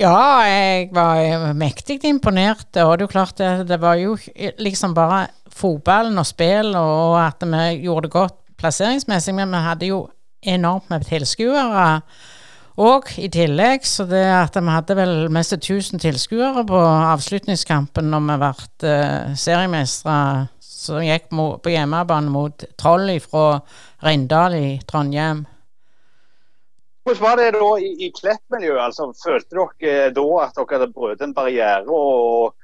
Ja, 0.00 0.40
jeg 0.48 0.88
var 0.96 1.52
mektig 1.58 1.98
imponert, 2.08 2.70
og 2.80 2.94
det 2.96 3.04
er 3.04 3.12
klart 3.12 3.36
det, 3.38 3.50
det 3.68 3.76
var 3.82 3.98
jo 4.00 4.14
liksom 4.56 4.94
bare 4.96 5.26
fotballen 5.52 6.16
og 6.16 6.24
spillet 6.26 6.78
og 6.78 7.18
at 7.20 7.44
vi 7.44 7.82
gjorde 7.84 8.08
det 8.08 8.14
godt 8.14 8.38
plasseringsmessig, 8.62 9.34
men 9.36 9.52
vi 9.52 9.64
hadde 9.66 9.90
jo 9.90 10.04
enormt 10.42 10.88
med 10.90 11.04
tilskuere. 11.06 12.02
Og 12.82 13.10
i 13.20 13.28
tillegg 13.28 13.84
så 13.84 14.06
det 14.08 14.24
at 14.32 14.56
vi 14.56 14.72
hadde 14.72 14.96
vel 14.96 15.14
mest 15.34 15.52
1000 15.58 16.00
tilskuere 16.00 16.64
på 16.66 16.80
avslutningskampen 16.80 18.08
når 18.08 18.24
vi 18.30 18.38
ble 18.40 18.52
uh, 18.88 19.34
seriemestere 19.36 20.48
som 20.82 21.04
gikk 21.04 21.28
på 21.30 21.70
hjemmebane 21.70 22.32
mot 22.32 22.64
Troll 22.80 23.12
fra 23.22 23.60
Rindal 24.02 24.56
i 24.58 24.70
Trondheim. 24.88 25.44
Hvordan 27.02 27.22
var 27.22 27.38
det 27.38 27.52
da 27.54 27.68
i, 27.82 27.92
i 28.06 28.08
Klepp-miljøet? 28.14 28.80
Altså, 28.88 29.08
følte 29.18 29.58
dere 29.82 30.10
da 30.14 30.26
at 30.42 30.58
dere 30.58 30.76
hadde 30.78 30.90
brutt 30.94 31.22
en 31.22 31.34
barriere? 31.34 31.86
og 31.86 32.54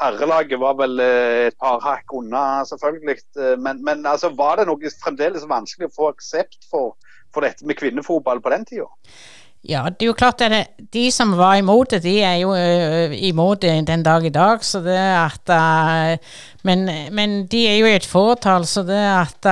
Herrelaget 0.00 0.60
var 0.60 0.78
vel 0.78 1.02
eh, 1.04 1.48
et 1.50 1.58
par 1.60 1.82
hakk 1.84 2.14
unna, 2.16 2.62
selvfølgelig. 2.68 3.18
eh, 3.36 3.56
Men, 3.60 3.82
men 3.84 4.06
altså, 4.06 4.32
var 4.36 4.60
det 4.60 4.68
noe 4.70 4.94
fremdeles 5.02 5.44
vanskelig 5.48 5.90
å 5.90 5.96
få 5.98 6.08
aksept 6.14 6.64
for, 6.70 6.96
for 7.34 7.46
dette 7.46 7.66
med 7.68 7.78
kvinnefotball 7.80 8.40
på 8.40 8.52
den 8.54 8.66
tida? 8.68 8.88
Ja, 9.60 9.84
det 9.92 10.06
er 10.06 10.08
jo 10.08 10.16
klart 10.16 10.40
at 10.40 10.70
de 10.92 11.04
som 11.12 11.34
var 11.36 11.58
imot 11.60 11.92
det, 11.92 12.00
de 12.06 12.14
er 12.24 12.38
jo 12.40 12.54
imot 13.28 13.60
det 13.60 13.74
den 13.90 14.02
dag 14.06 14.24
i 14.24 14.32
dag. 14.32 14.64
Så 14.64 14.80
det 14.80 14.96
at 14.96 15.52
men, 16.64 16.86
men 17.12 17.42
de 17.44 17.66
er 17.68 17.76
jo 17.76 17.90
i 17.90 17.98
et 17.98 18.08
fåtall, 18.08 18.64
så 18.64 18.86
det 18.88 19.02
at 19.04 19.50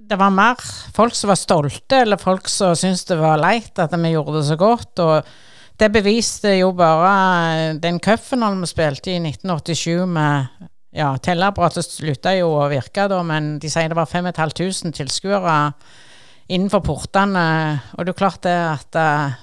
det 0.00 0.16
var 0.20 0.32
mer 0.32 0.60
folk 0.96 1.12
som 1.16 1.28
var 1.28 1.40
stolte, 1.40 2.00
eller 2.06 2.20
folk 2.20 2.48
som 2.48 2.72
syntes 2.76 3.04
det 3.08 3.20
var 3.20 3.40
leit 3.40 3.78
at 3.80 3.92
vi 3.92 4.14
gjorde 4.14 4.38
det 4.38 4.46
så 4.48 4.56
godt. 4.60 5.04
Og 5.04 5.34
det 5.80 5.90
beviste 5.90 6.54
jo 6.60 6.70
bare 6.76 7.74
den 7.82 7.98
cupfinalen 8.02 8.62
vi 8.62 8.70
spilte 8.70 9.14
i 9.14 9.18
1987 9.22 10.06
med 10.06 10.70
Ja, 10.94 11.08
telleapparatet 11.18 11.88
slutta 11.90 12.36
jo 12.38 12.52
å 12.54 12.68
virke 12.70 13.08
da, 13.10 13.16
men 13.26 13.56
de 13.58 13.66
sier 13.66 13.90
det 13.90 13.96
var 13.98 14.06
5500 14.06 14.92
tilskuere 14.94 15.56
innenfor 16.46 16.84
portene. 16.86 17.46
Og 17.98 18.06
det 18.06 18.12
er 18.12 18.20
klart 18.20 18.44
det 18.46 18.54
at 18.54 18.98
eh, 19.00 19.34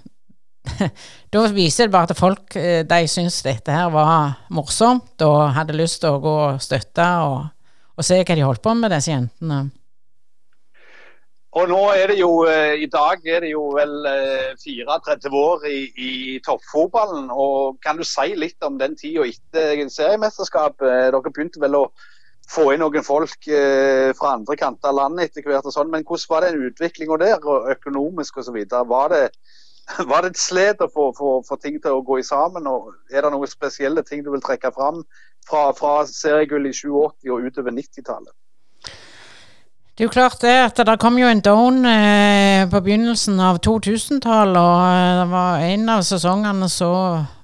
Da 1.34 1.42
viser 1.52 1.90
det 1.90 1.96
bare 1.98 2.08
at 2.08 2.20
folk 2.20 2.56
eh, 2.56 2.86
de 2.88 3.02
syns 3.12 3.42
dette 3.44 3.76
her 3.76 3.92
var 3.92 4.38
morsomt 4.56 5.24
og 5.28 5.42
hadde 5.58 5.76
lyst 5.76 6.00
til 6.06 6.16
å 6.16 6.24
gå 6.24 6.38
og 6.46 6.64
støtte 6.64 7.08
og, 7.26 7.52
og 7.98 8.08
se 8.08 8.22
hva 8.22 8.38
de 8.38 8.48
holdt 8.48 8.64
på 8.64 8.78
med, 8.78 8.94
disse 8.94 9.12
jentene. 9.12 9.66
Og 11.52 11.68
nå 11.68 11.80
er 11.92 12.08
det 12.08 12.16
jo, 12.16 12.46
eh, 12.48 12.80
I 12.80 12.88
dag 12.88 13.26
er 13.28 13.42
det 13.44 13.50
jo 13.52 13.66
vel 13.76 14.06
eh, 14.08 14.54
34 14.62 15.32
år 15.36 15.66
i, 15.68 15.80
i 16.00 16.12
toppfotballen. 16.46 17.28
og 17.28 17.82
Kan 17.84 17.98
du 18.00 18.06
si 18.08 18.32
litt 18.40 18.64
om 18.64 18.78
den 18.80 18.96
tida 18.96 19.26
etter 19.28 19.82
seriemesterskapet? 19.92 20.88
Dere 20.88 21.22
begynte 21.28 21.60
vel 21.60 21.76
å 21.76 21.90
få 22.52 22.70
inn 22.72 22.80
noen 22.84 23.04
folk 23.04 23.50
eh, 23.52 24.14
fra 24.16 24.38
andre 24.38 24.56
kanter 24.62 24.94
av 24.94 24.96
landet 25.02 25.28
etter 25.28 25.50
hvert. 25.50 25.68
og 25.68 25.76
sånn, 25.76 25.92
Men 25.92 26.08
hvordan 26.08 26.32
var 26.32 26.48
den 26.48 26.64
utviklinga 26.70 27.18
der, 27.20 27.44
og 27.44 27.68
økonomisk 27.76 28.40
osv.? 28.40 28.62
Var, 28.72 29.12
det, 29.12 29.26
var 30.14 30.24
det 30.24 30.32
et 30.32 30.40
slet 30.40 30.80
å 30.80 30.88
få, 30.88 31.12
få, 31.20 31.60
ting 31.60 31.82
til 31.84 32.00
å 32.00 32.06
gå 32.08 32.22
i 32.22 32.28
sammen? 32.28 32.64
og 32.64 32.94
Er 33.12 33.28
det 33.28 33.34
noen 33.36 33.52
spesielle 33.52 34.08
ting 34.08 34.24
du 34.24 34.32
vil 34.32 34.46
trekke 34.48 34.72
fram 34.72 35.04
fra, 35.44 35.74
fra 35.76 35.98
seriegull 36.08 36.72
i 36.72 36.72
87 36.72 37.28
og 37.28 37.44
utover 37.44 37.76
90-tallet? 37.76 38.32
Det 39.92 40.06
er 40.06 40.08
jo 40.08 40.14
klart 40.14 40.40
det 40.40 40.54
at 40.56 40.78
det 40.88 40.94
kom 41.04 41.18
jo 41.20 41.28
en 41.28 41.42
down 41.44 41.84
eh, 41.84 42.62
eh, 42.62 42.68
på 42.72 42.80
begynnelsen 42.80 43.42
av 43.44 43.58
2000-tallet, 43.60 44.56
og 44.56 44.84
eh, 44.88 45.16
det 45.20 45.26
var 45.34 45.64
en 45.68 45.90
av 45.92 46.04
sesongene 46.08 46.70
så 46.72 46.92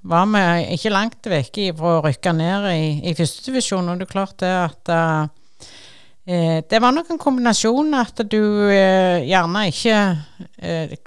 var 0.07 0.29
vi 0.31 0.43
ikke 0.77 0.93
langt 0.93 1.27
vekk 1.27 1.59
fra 1.75 1.97
å 1.97 2.05
rykke 2.05 2.31
ned 2.37 2.69
i, 2.71 2.85
i 3.11 3.15
førstedivisjon. 3.17 3.89
Og 3.91 3.99
det 3.99 4.07
er 4.07 4.13
klart 4.13 4.37
det 4.39 4.53
at 4.61 4.91
uh, 4.95 5.27
det 6.71 6.79
var 6.79 6.95
nok 6.95 7.11
en 7.11 7.19
kombinasjon 7.19 7.91
at 7.99 8.23
du 8.31 8.39
uh, 8.39 9.19
gjerne 9.27 9.65
ikke 9.67 9.99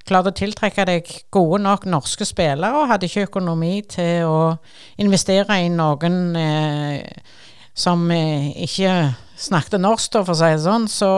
klarte 0.04 0.34
å 0.34 0.36
tiltrekke 0.42 0.86
deg 0.92 1.08
gode 1.32 1.62
nok 1.64 1.88
norske 1.88 2.28
spillere, 2.28 2.76
og 2.76 2.92
hadde 2.92 3.08
ikke 3.08 3.30
økonomi 3.30 3.80
til 3.88 4.28
å 4.28 4.38
investere 5.00 5.62
i 5.64 5.72
noen 5.72 6.36
som 7.72 8.06
ikke 8.12 8.94
snakket 9.40 9.80
norsk, 9.80 10.20
for 10.20 10.34
å 10.34 10.38
si 10.38 10.48
det 10.52 10.62
sånn. 10.64 10.86
Så, 10.90 11.10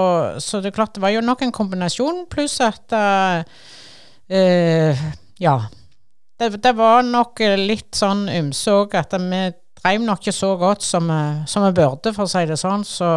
så, 0.42 0.61
det 0.62 0.72
er 0.72 0.76
klart 0.78 0.94
det 0.96 1.04
var 1.04 1.14
jo 1.14 1.22
nok 1.24 1.44
en 1.44 1.54
kombinasjon, 1.54 2.26
pluss 2.32 2.58
at 2.64 2.94
uh, 2.96 3.42
Ja. 5.42 5.56
Det, 6.38 6.48
det, 6.64 6.72
var 6.74 7.04
nok 7.06 7.38
litt 7.61 7.94
sånn 7.94 8.24
ymse 8.32 8.72
at 8.98 9.12
vi 9.14 9.42
drev 9.82 10.02
nok 10.02 10.22
ikke 10.22 10.35
så 10.35 10.54
godt 10.58 10.82
som, 10.82 11.11
som, 11.46 11.66
vi 11.68 11.74
burde, 11.76 12.14
for 12.14 12.26
å 12.26 12.30
si 12.30 12.42
det 12.48 12.58
sånn. 12.58 12.82
Så, 12.87 13.11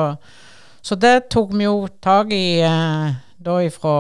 så 0.86 0.98
det 1.00 1.30
tok 1.34 1.54
vi 1.56 1.66
jo 1.66 1.88
tak 2.04 2.34
i 2.36 2.62
uh, 2.62 3.16
da 3.42 3.60
ifra 3.66 3.96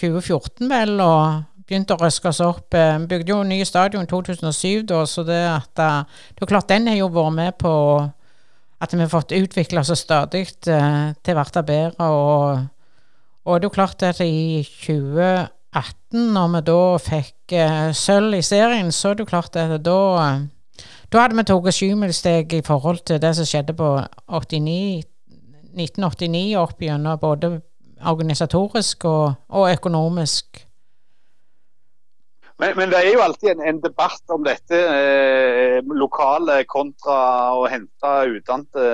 2014, 0.00 0.66
vel, 0.70 0.96
og 1.02 1.44
begynte 1.68 1.94
å 1.94 2.00
røske 2.00 2.30
oss 2.30 2.42
opp. 2.44 2.74
Vi 2.74 3.06
bygde 3.10 3.30
jo 3.30 3.44
ny 3.46 3.60
stadion 3.66 4.06
i 4.06 4.10
2007, 4.10 4.82
da, 4.90 5.04
så 5.06 5.22
det 5.26 5.40
at 5.52 5.74
Det 5.78 6.42
er 6.42 6.50
klart, 6.50 6.68
den 6.68 6.90
har 6.90 6.98
jo 6.98 7.12
vært 7.14 7.36
med 7.38 7.58
på 7.60 7.74
at 8.84 8.94
vi 8.94 9.02
har 9.02 9.12
fått 9.12 9.34
utvikla 9.34 9.82
oss 9.82 9.92
stadig 9.98 10.46
uh, 10.68 11.12
til 11.24 11.40
å 11.40 11.44
bli 11.44 11.64
bedre. 11.70 12.08
Og, 12.08 12.64
og, 13.44 13.54
det 13.58 13.64
er 13.64 13.68
jo 13.68 13.74
klart 13.74 14.04
at 14.06 14.22
i 14.24 14.62
2018, 14.84 16.24
når 16.36 16.50
vi 16.54 16.64
da 16.70 16.80
fikk 17.02 17.56
uh, 17.58 17.88
sølv 17.96 18.38
i 18.38 18.44
serien, 18.46 18.92
så 18.92 19.12
er 19.12 19.18
det 19.18 19.26
jo 19.26 19.32
klart 19.32 19.58
at 19.60 19.78
da 19.84 20.00
da 21.14 21.22
hadde 21.22 21.36
vi 21.38 21.44
tatt 21.46 21.76
sjumilssteg 21.76 22.56
i 22.56 22.64
forhold 22.66 23.04
til 23.06 23.20
det 23.22 23.34
som 23.38 23.46
skjedde 23.46 23.76
på 23.78 23.88
89, 24.26 25.04
1989 25.78 26.56
opp 26.58 26.82
gjennom 26.82 27.20
både 27.22 27.50
organisatorisk 28.10 29.06
og, 29.06 29.36
og 29.54 29.70
økonomisk. 29.70 30.64
Men, 32.62 32.76
men, 32.78 32.90
det 32.92 32.98
er 33.00 33.16
jo 33.16 33.22
alltid 33.24 33.48
en, 33.50 33.62
en 33.66 33.80
debatt 33.82 34.30
om 34.30 34.44
dette, 34.46 34.78
eh, 34.78 35.80
lokale 35.90 36.60
kontra 36.70 37.50
å 37.58 37.64
hente 37.66 38.12
utdannede 38.30 38.84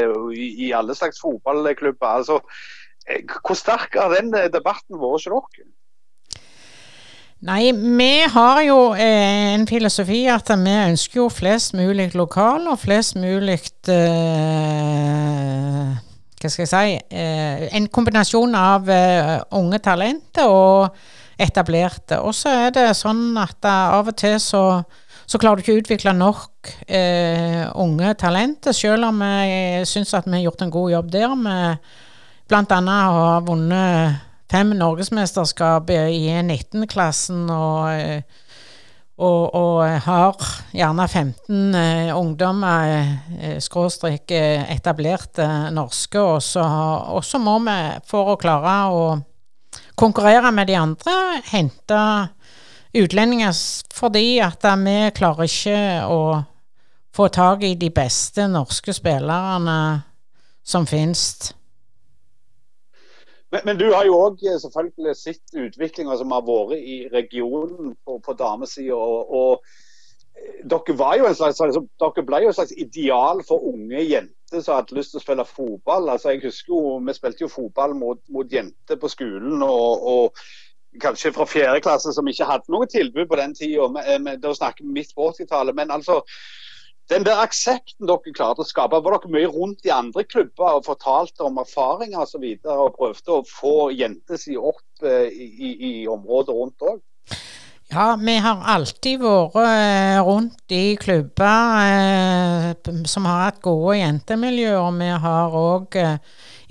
eh, 0.00 0.14
i, 0.32 0.46
i, 0.64 0.72
alle 0.72 0.96
slags 0.96 1.20
fotballklubber. 1.20 2.22
Altså, 2.22 2.40
eh, 3.04 3.20
hvor 3.44 3.52
sterk 3.58 4.00
har 4.00 4.14
den 4.16 4.32
debatten 4.32 4.96
vært 4.96 5.28
hos 5.28 5.28
dere? 5.28 5.68
Nei, 7.44 7.68
vi 7.76 8.24
har 8.32 8.62
jo 8.64 8.96
eh, 8.96 9.52
en 9.52 9.68
filosofi 9.68 10.24
at 10.32 10.48
vi 10.56 10.72
ønsker 10.72 11.20
jo 11.20 11.28
flest 11.28 11.76
mulig 11.76 12.16
lokal 12.16 12.64
og 12.72 12.80
flest 12.80 13.12
mulig 13.20 13.60
eh, 13.92 15.92
Hva 16.40 16.48
skal 16.48 16.64
jeg 16.64 16.72
si 16.72 16.96
eh, 17.12 17.68
En 17.76 17.92
kombinasjon 17.92 18.56
av 18.56 18.88
unge 19.52 19.84
talenter 19.84 20.48
og 20.48 20.96
etablerte. 21.38 22.20
Og 22.24 22.34
så 22.36 22.52
er 22.66 22.74
det 22.76 22.86
sånn 22.96 23.36
at 23.40 23.68
av 23.68 24.08
og 24.08 24.16
til 24.18 24.38
så, 24.42 24.62
så 25.26 25.40
klarer 25.40 25.60
du 25.60 25.64
ikke 25.64 25.76
å 25.76 25.82
utvikle 25.82 26.14
nok 26.16 26.72
eh, 26.86 27.64
unge 27.76 28.14
talenter, 28.20 28.76
selv 28.76 29.10
om 29.10 29.22
jeg 29.26 29.86
syns 29.90 30.14
at 30.16 30.28
vi 30.28 30.38
har 30.38 30.46
gjort 30.48 30.64
en 30.66 30.74
god 30.78 30.94
jobb 30.96 31.12
der. 31.12 31.36
Vi 31.36 31.58
bl.a. 32.48 32.80
har 32.80 33.46
vunnet 33.46 34.24
fem 34.50 34.70
norgesmesterskap 34.78 35.90
i 35.90 36.28
19-klassen 36.40 37.48
og, 37.50 38.22
og, 39.16 39.42
og, 39.56 39.80
har 40.06 40.50
gjerne 40.76 41.06
15 41.08 41.74
eh, 41.80 42.12
ungdommer, 42.14 42.92
eh, 43.40 43.56
skråstrek 43.64 44.30
eh, 44.36 44.66
etablerte 44.76 45.48
norske. 45.74 46.20
Og 46.20 47.24
så 47.24 47.42
må 47.42 47.58
vi, 47.66 47.78
for 48.06 48.34
å 48.34 48.40
klare 48.40 48.76
å 48.92 49.08
konkurrere 49.96 50.52
med 50.52 50.68
de 50.68 50.76
andre, 50.78 51.14
hente 51.50 52.00
utlendinger 52.96 53.56
fordi 53.96 54.38
at 54.44 54.64
vi 54.84 54.96
klarer 55.16 55.48
ikke 55.48 55.80
å 56.08 56.20
få 57.16 57.28
tak 57.32 57.64
i 57.64 57.74
de 57.80 57.90
beste 57.90 58.44
norske 58.48 58.92
spillerne 58.92 59.78
som 60.66 60.86
finnes. 60.86 61.54
Men, 63.50 63.60
men, 63.64 63.78
du 63.78 63.86
har 63.94 64.04
jo 64.04 64.16
òg 64.18 64.42
eh, 64.44 64.58
selvfølgelig 64.60 65.14
sett 65.16 65.54
utviklinga 65.56 66.16
som 66.18 66.32
har 66.34 66.44
vært 66.44 66.80
i 66.82 66.96
regionen 67.12 67.94
på, 68.04 68.18
på 68.20 68.34
damesida. 68.36 68.96
Og, 68.96 69.30
og, 69.38 69.76
eh, 70.34 70.64
dere, 70.66 70.96
var 70.98 71.14
jo 71.20 71.28
en 71.28 71.38
slags, 71.38 71.62
altså, 71.62 71.84
dere 72.02 72.26
ble 72.26 72.42
jo 72.42 72.50
et 72.50 72.58
slags 72.58 72.74
ideal 72.76 73.44
for 73.46 73.64
unge 73.70 74.02
jenter 74.02 74.35
jenter 74.56 74.64
som 74.64 74.76
hadde 74.76 74.96
lyst 74.96 75.12
til 75.12 75.20
å 75.20 75.24
spille 75.24 75.44
fotball. 75.44 76.10
Altså, 76.10 76.32
jeg 76.32 76.44
husker 76.44 76.72
jo, 76.72 76.98
Vi 77.06 77.14
spilte 77.14 77.44
jo 77.44 77.48
fotball 77.48 77.94
mot, 77.94 78.20
mot 78.28 78.52
jenter 78.52 78.96
på 78.96 79.08
skolen. 79.08 79.62
og, 79.62 80.06
og 80.06 80.36
kanskje 81.00 81.32
fra 81.32 81.44
fjerde 81.44 81.82
klasse 81.84 82.12
som 82.12 82.26
ikke 82.26 82.46
hadde 82.48 82.72
noe 82.72 82.86
tilbud 82.86 83.28
på 83.28 83.36
den 83.36 83.54
tida. 83.54 83.88
Da 84.40 84.54
snakker 84.54 84.84
vi 84.84 84.94
midt 84.96 85.12
på 85.14 85.28
80-tallet. 85.30 85.74
Men 85.76 85.90
altså, 85.90 86.22
den 87.10 87.24
der 87.24 87.42
aksepten 87.42 88.08
dere 88.08 88.32
klarte 88.32 88.64
å 88.64 88.66
skape, 88.66 89.02
var 89.04 89.18
dere 89.18 89.32
mye 89.34 89.50
rundt 89.52 89.84
i 89.84 89.92
andre 89.92 90.24
klubber 90.24 90.78
og 90.78 90.86
fortalte 90.88 91.44
om 91.44 91.60
erfaringer 91.60 92.22
osv. 92.22 92.24
Og, 92.24 92.30
så 92.32 92.40
videre, 92.40 92.78
og 92.80 92.96
prøvde 92.96 93.36
å 93.36 93.44
få 93.50 93.90
jenter 93.92 94.40
si 94.40 94.56
opp 94.56 95.04
eh, 95.04 95.28
i, 95.28 95.50
i, 95.52 95.72
i 95.90 96.08
området 96.08 96.56
rundt 96.56 96.88
òg? 96.88 97.04
Ja, 97.86 98.16
vi 98.18 98.34
har 98.42 98.64
alltid 98.66 99.20
vært 99.22 99.54
eh, 99.62 100.16
rundt 100.26 100.72
i 100.74 100.96
klubber 100.98 101.84
eh, 101.86 102.96
som 103.06 103.28
har 103.30 103.44
hatt 103.44 103.60
gode 103.62 104.00
jentemiljøer. 104.00 104.88
Vi 104.98 105.10
har 105.22 105.54
òg 105.54 105.98
eh, 106.00 106.18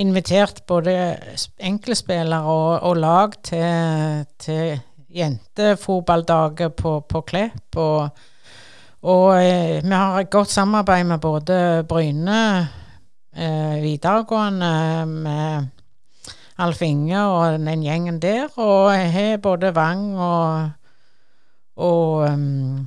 invitert 0.04 0.66
både 0.68 1.16
enkeltspillere 1.56 2.44
og, 2.44 2.84
og, 2.84 3.00
lag 3.00 3.40
til, 3.48 4.28
til 4.44 4.76
jentefotballdager 5.16 6.76
på, 6.76 6.98
på 7.08 7.24
Klepp. 7.32 7.80
Og, 7.80 8.28
og 9.08 9.28
eh, 9.40 9.80
vi 9.80 9.96
har 9.96 10.20
et 10.20 10.36
godt 10.36 10.52
samarbeid 10.52 11.08
med 11.16 11.24
både 11.24 11.58
Bryne 11.88 12.40
eh, 12.60 13.76
videregående, 13.88 14.78
med 15.16 15.72
Alf 16.60 16.84
Inge 16.84 17.24
og 17.24 17.62
den 17.64 17.88
gjengen 17.88 18.20
der, 18.20 18.52
og 18.60 18.92
har 18.92 19.38
både 19.44 19.72
Vang 19.76 20.12
og 20.20 20.74
og 21.76 22.24
um, 22.30 22.86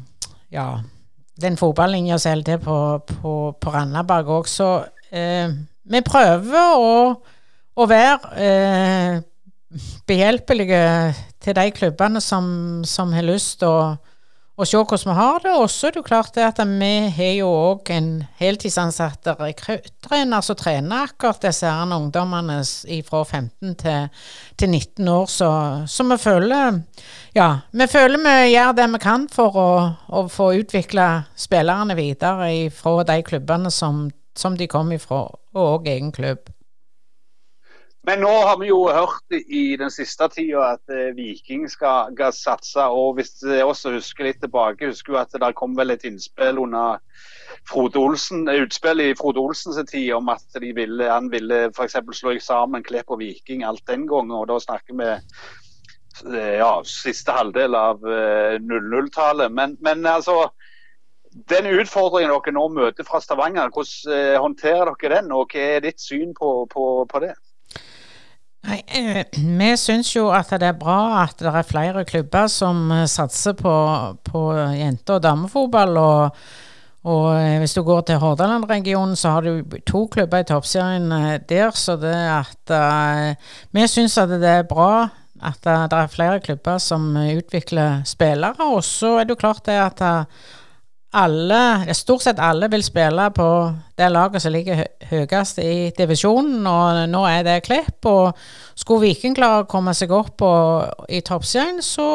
ja, 0.53 0.69
den 1.41 1.57
fotballinja 1.61 2.19
som 2.19 2.35
holder 2.35 2.45
til 2.53 2.63
på, 2.65 2.79
på, 3.07 3.35
på 3.61 3.73
Randaberg 3.75 4.31
òg. 4.39 4.51
Så 4.51 4.69
eh, 5.13 5.53
vi 5.89 6.03
prøver 6.07 6.79
å, 6.79 6.93
å 7.79 7.89
være 7.89 8.45
eh, 8.45 9.19
behjelpelige 10.09 10.83
til 11.45 11.57
de 11.59 11.67
klubbene 11.77 12.23
som, 12.25 12.49
som 12.89 13.13
har 13.15 13.27
lyst 13.29 13.61
til 13.63 13.71
å 13.71 13.83
og 14.59 14.67
se 14.67 14.79
hvordan 14.79 15.13
vi 15.13 15.15
har 15.15 15.39
det. 15.45 15.53
Og 15.55 15.71
så 15.71 15.87
er 15.87 15.95
det 15.95 16.01
jo 16.01 16.07
klart 16.09 16.35
det 16.35 16.43
at 16.43 16.59
vi 16.67 16.91
har 17.15 17.35
jo 17.39 17.49
òg 17.49 17.93
en 17.95 18.09
heltidsansatt 18.41 19.31
rekruttrener 19.39 20.43
som 20.43 20.59
trener 20.59 21.07
akkurat 21.07 21.47
disse 21.47 21.71
her 21.71 21.95
ungdommene 21.95 22.59
fra 23.07 23.23
15 23.25 23.77
til, 23.79 24.09
til 24.59 24.71
19 24.75 25.09
år. 25.15 25.27
Så, 25.31 25.51
så, 25.87 26.09
vi 26.11 26.19
føler 26.19 26.83
ja, 27.39 27.49
vi 27.71 27.87
føler 27.87 28.23
vi 28.25 28.37
gjør 28.57 28.75
det 28.75 28.91
vi 28.97 29.03
kan 29.03 29.29
for 29.31 29.63
å, 29.63 29.71
å 30.11 30.27
få 30.33 30.53
utvikla 30.59 31.09
spillerne 31.39 31.95
videre 31.99 32.51
fra 32.75 33.03
de 33.07 33.23
klubbene 33.23 33.71
som, 33.71 34.09
som 34.35 34.59
de 34.59 34.67
kom 34.71 34.91
ifra, 34.93 35.29
og 35.55 35.67
òg 35.79 35.93
egen 35.95 36.11
klubb. 36.15 36.51
Men 38.09 38.23
nå 38.25 38.31
har 38.33 38.57
vi 38.57 38.71
jo 38.71 38.87
hørt 38.89 39.35
i 39.37 39.77
den 39.77 39.91
siste 39.93 40.31
tida 40.33 40.63
at 40.79 40.93
eh, 40.95 41.11
Viking 41.17 41.67
skal, 41.69 42.15
skal, 42.15 42.33
satse. 42.33 42.81
og 42.81 43.19
Hvis 43.19 43.35
jeg 43.45 43.67
også 43.67 43.93
husker 43.99 44.25
litt 44.25 44.39
tilbake, 44.41 44.89
husker 44.89 45.13
jo 45.13 45.19
at 45.21 45.35
det 45.37 45.51
kom 45.59 45.75
vel 45.77 45.93
et 45.93 46.07
innspill 46.09 46.61
under 46.63 47.03
Frode 47.69 48.01
Olsen, 48.01 48.47
utspill 48.49 49.03
i 49.05 49.11
Frode 49.19 49.43
Olsens 49.43 49.77
tid 49.91 50.15
om 50.17 50.31
at 50.33 50.57
ville, 50.57 51.11
han 51.11 51.29
ville 51.29 51.67
f.eks. 51.69 51.99
slå 52.17 52.33
sammen 52.41 52.87
Klepp 52.87 53.13
og 53.13 53.21
Viking 53.21 53.67
alt 53.69 53.85
den 53.91 54.07
gangen. 54.09 54.33
og 54.33 54.47
Da 54.49 54.57
snakker 54.63 54.97
vi 54.97 55.09
eh, 55.11 56.55
ja, 56.63 56.71
siste 56.89 57.35
halvdel 57.37 57.77
av 57.77 58.09
00-tallet. 58.09 59.51
Eh, 59.51 59.53
men, 59.59 59.77
men 59.85 60.09
altså 60.09 60.47
den 61.53 61.69
utfordringen 61.75 62.33
dere 62.33 62.57
nå 62.57 62.65
møter 62.73 63.05
fra 63.05 63.21
Stavanger, 63.21 63.69
hvordan 63.69 64.41
håndterer 64.41 64.95
dere 64.97 65.21
den? 65.21 65.37
Og 65.37 65.53
hva 65.53 65.69
er 65.75 65.85
ditt 65.85 66.01
syn 66.01 66.33
på, 66.33 66.63
på, 66.73 66.87
på 67.13 67.23
det? 67.27 67.35
Nei, 68.67 68.81
eh, 68.87 69.25
Vi 69.33 69.69
syns 69.79 70.11
jo 70.17 70.29
at 70.35 70.51
det 70.59 70.67
er 70.67 70.79
bra 70.79 71.23
at 71.23 71.39
det 71.39 71.53
er 71.53 71.67
flere 71.67 72.05
klubber 72.09 72.49
som 72.51 72.91
eh, 72.93 73.07
satser 73.11 73.55
på, 73.59 73.75
på 74.27 74.43
jente- 74.75 75.15
og 75.15 75.23
damefotball. 75.23 75.97
Og, 76.03 76.41
og, 77.07 77.29
eh, 77.39 77.59
hvis 77.63 77.77
du 77.79 77.85
går 77.87 78.03
til 78.09 78.21
Hordaland-regionen, 78.23 79.17
så 79.17 79.37
har 79.37 79.47
du 79.47 79.79
to 79.87 80.07
klubber 80.11 80.43
i 80.43 80.49
toppserien 80.49 81.09
der. 81.49 81.71
Så 81.71 81.97
det 82.03 82.15
at 82.15 82.75
uh, 82.75 83.55
Vi 83.73 83.87
syns 83.87 84.19
at 84.19 84.35
det 84.35 84.55
er 84.57 84.69
bra 84.69 85.09
at 85.39 85.63
det, 85.63 85.95
er 85.95 86.11
flere 86.11 86.41
klubber 86.43 86.81
som 86.83 87.13
utvikler 87.15 88.03
spillere. 88.05 88.59
Og 88.75 88.83
så 88.85 89.21
er 89.21 89.25
det 89.25 89.37
jo 89.37 89.43
klart 89.47 89.67
det 89.71 89.79
at 89.79 90.03
alle, 91.11 91.95
stort 91.95 92.23
sett 92.23 92.39
alle 92.39 92.69
vil 92.69 92.83
spille 92.85 93.31
på 93.33 93.49
det 93.97 94.09
laget 94.13 94.43
som 94.45 94.53
ligger 94.53 94.83
høyest 95.09 95.61
i 95.63 95.91
divisjonen, 95.97 96.67
og 96.69 97.05
nå 97.09 97.23
er 97.27 97.47
det 97.47 97.63
Klepp. 97.65 98.05
Og 98.05 98.37
skulle 98.77 99.09
Viking 99.09 99.37
klare 99.37 99.65
å 99.65 99.71
komme 99.71 99.95
seg 99.97 100.13
opp 100.13 100.45
og, 100.45 101.07
i 101.09 101.23
toppserien, 101.25 101.81
så, 101.83 102.09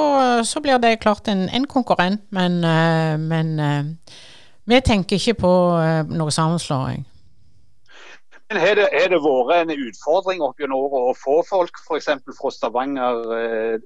så, 0.46 0.62
blir 0.62 0.78
det 0.84 1.00
klart 1.02 1.28
en, 1.28 1.48
en 1.50 1.66
konkurrent. 1.66 2.22
Men, 2.30 2.62
uh, 2.62 3.18
men 3.18 3.58
uh, 3.60 4.14
vi 4.70 4.84
tenker 4.86 5.18
ikke 5.18 5.42
på 5.42 5.56
uh, 5.74 6.06
noe 6.14 6.32
sammenslåing. 6.32 7.04
Men 8.52 8.60
Har 8.62 8.78
det, 8.78 8.86
det 9.10 9.18
vært 9.24 9.72
en 9.72 9.88
utfordring 9.88 10.44
opp 10.46 10.60
gjennom 10.62 10.86
året 10.86 11.10
å 11.10 11.14
få 11.18 11.40
folk 11.48 11.80
f.eks. 11.82 12.12
fra 12.38 12.52
Stavanger 12.54 13.24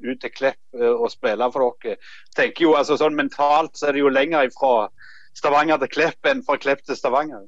ut 0.01 0.17
til 0.19 0.33
Klepp 0.33 0.81
og 0.89 1.05
spille 1.13 1.47
for 1.53 1.77
dere? 1.85 1.95
tenker 2.35 2.65
jo, 2.65 2.73
altså 2.75 2.97
sånn 2.99 3.15
Mentalt 3.15 3.77
så 3.79 3.87
er 3.87 3.95
det 3.95 4.01
jo 4.01 4.11
lenger 4.11 4.49
fra 4.57 4.89
Stavanger 5.37 5.79
til 5.83 5.93
Klepp 5.93 6.29
enn 6.29 6.43
fra 6.45 6.57
Klepp 6.61 6.83
til 6.87 6.97
Stavanger. 6.97 7.45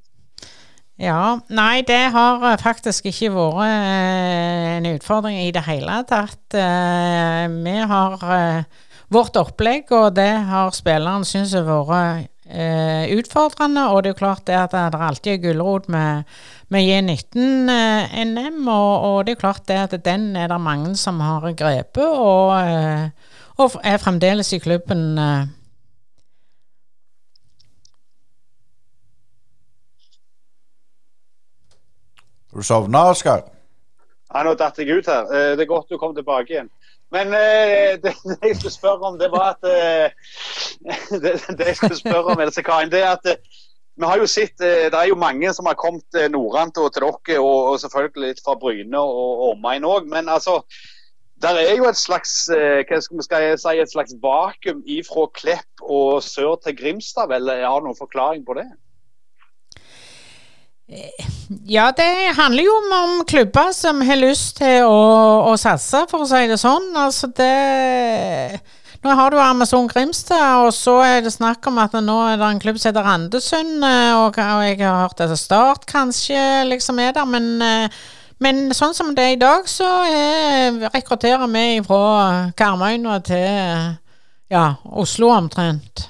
Ja, 1.00 1.40
nei 1.48 1.80
det 1.88 2.10
har 2.12 2.44
eh, 2.44 2.58
faktisk 2.60 3.08
ikke 3.08 3.32
vært 3.32 3.62
eh, 3.70 4.66
en 4.76 4.88
utfordring 4.90 5.38
i 5.46 5.54
det 5.56 5.64
hele 5.64 6.02
tatt. 6.10 6.42
Eh, 6.52 7.46
vi 7.54 7.76
har 7.92 8.26
vårt 9.10 9.40
opplegg, 9.40 9.94
og 9.96 10.18
det 10.18 10.34
har 10.50 10.76
spillerne 10.76 11.26
syntes 11.26 11.56
har 11.56 11.70
vært 11.70 12.28
utfordrende. 13.14 13.86
Og 13.94 14.04
det 14.04 14.10
er 14.10 14.14
jo 14.16 14.20
klart 14.20 14.44
det 14.50 14.58
at 14.58 14.74
det 14.74 15.00
alltid 15.08 15.32
er 15.36 15.42
gulrot 15.44 15.88
med, 15.94 16.28
med 16.74 16.84
J19-NM, 16.84 18.60
og, 18.68 18.92
og, 19.06 19.18
det 19.26 19.38
er 19.38 19.42
klart 19.46 19.68
det 19.70 19.78
at 19.86 19.96
den 20.06 20.34
er 20.36 20.50
det 20.52 20.60
mange 20.62 20.96
som 20.98 21.22
har 21.22 21.46
grepet, 21.54 22.04
og, 22.06 22.58
og 23.62 23.80
er 23.86 24.02
fremdeles 24.02 24.52
i 24.58 24.62
klubben. 24.62 25.22
Du 32.60 32.64
sovna, 32.64 33.06
Oskar? 33.08 33.46
Ja, 34.34 34.42
nå 34.44 34.52
datt 34.60 34.80
jeg 34.82 34.92
ut 34.92 35.08
her. 35.08 35.30
Eh, 35.32 35.52
det 35.56 35.64
er 35.64 35.70
godt 35.70 35.88
du 35.88 35.96
kom 35.96 36.12
tilbake 36.16 36.52
igjen. 36.52 36.68
Men 37.16 37.32
eh, 37.32 37.94
det, 38.04 38.12
det, 38.26 38.36
jeg 38.44 38.58
skulle 38.58 38.74
spørre 38.74 39.08
om, 39.08 39.16
det 39.22 39.30
var 39.32 39.54
at 39.54 39.68
eh, 39.70 40.12
det, 41.24 41.38
det, 41.56 41.68
jeg 41.70 41.78
skulle 41.80 42.00
spørre 42.02 42.34
om, 42.34 42.42
Else 42.44 42.64
det 42.92 43.00
er 43.00 43.14
at 43.14 43.30
vi 44.00 44.08
har 44.08 44.20
jo 44.20 44.28
sett, 44.28 44.60
Det 44.60 44.96
er 44.96 45.08
jo 45.08 45.16
mange 45.20 45.54
som 45.56 45.68
har 45.72 45.80
kommet 45.80 46.20
norrant 46.32 46.76
til 46.76 46.92
dere, 47.00 47.40
og, 47.40 47.80
selvfølgelig 47.80 48.28
litt 48.28 48.44
fra 48.44 48.58
Bryne 48.60 49.00
og 49.00 49.48
omegn 49.54 49.88
òg. 49.88 50.12
Men 50.12 50.28
altså, 50.28 50.60
der 51.40 51.60
er 51.64 51.76
jo 51.80 51.88
et 51.88 52.00
slags 52.00 52.48
hva 52.52 53.00
skal 53.00 53.20
vi 53.20 53.58
si, 53.60 53.76
et 53.80 53.92
slags 53.92 54.16
vakuum 54.24 54.84
ifra 54.84 55.28
Klepp 55.36 55.84
og 55.84 56.24
sør 56.24 56.60
til 56.64 56.76
Grimstad. 56.80 57.32
vel? 57.32 57.52
Har 57.64 57.84
noen 57.84 58.00
forklaring 58.00 58.44
på 58.48 58.60
det? 58.60 58.68
Ja, 61.70 61.92
det 61.98 62.34
handler 62.38 62.64
jo 62.64 62.74
om, 62.74 62.92
om 62.98 63.26
klubber 63.26 63.72
som 63.78 64.02
har 64.02 64.18
lyst 64.18 64.58
til 64.58 64.88
å, 64.90 64.98
å, 65.52 65.56
satse, 65.58 66.06
for 66.10 66.26
å 66.26 66.30
si 66.30 66.44
det 66.50 66.58
sånn. 66.62 66.92
Altså 66.98 67.30
det 67.38 68.60
Nå 69.00 69.14
har 69.16 69.32
du 69.32 69.38
Amazon 69.40 69.88
Grimstad, 69.88 70.66
og 70.66 70.74
så 70.76 70.98
er 71.06 71.22
det 71.24 71.32
snakk 71.32 71.64
om 71.70 71.78
at 71.80 71.94
nå 72.04 72.18
er 72.34 72.36
det 72.36 72.50
en 72.50 72.60
klubb 72.60 72.82
som 72.82 72.90
heter 72.90 73.06
Randesund, 73.08 73.78
eh, 73.88 74.12
og, 74.18 74.36
og 74.36 74.64
jeg 74.66 74.82
har 74.82 75.06
hørt 75.06 75.22
at 75.24 75.32
Start 75.40 75.86
kanskje 75.88 76.42
liksom 76.68 77.00
er 77.00 77.14
der, 77.16 77.30
men, 77.30 77.48
eh, 77.64 77.96
men 78.44 78.60
sånn 78.76 78.98
som 78.98 79.14
det 79.16 79.24
er 79.24 79.38
i 79.38 79.40
dag, 79.40 79.72
så 79.72 79.88
er, 80.04 80.82
rekrutterer 80.92 81.48
vi 81.48 81.80
fra 81.88 82.52
Karmøyna 82.60 83.22
til 83.24 83.96
ja, 84.52 84.66
Oslo 84.84 85.32
omtrent. 85.32 86.09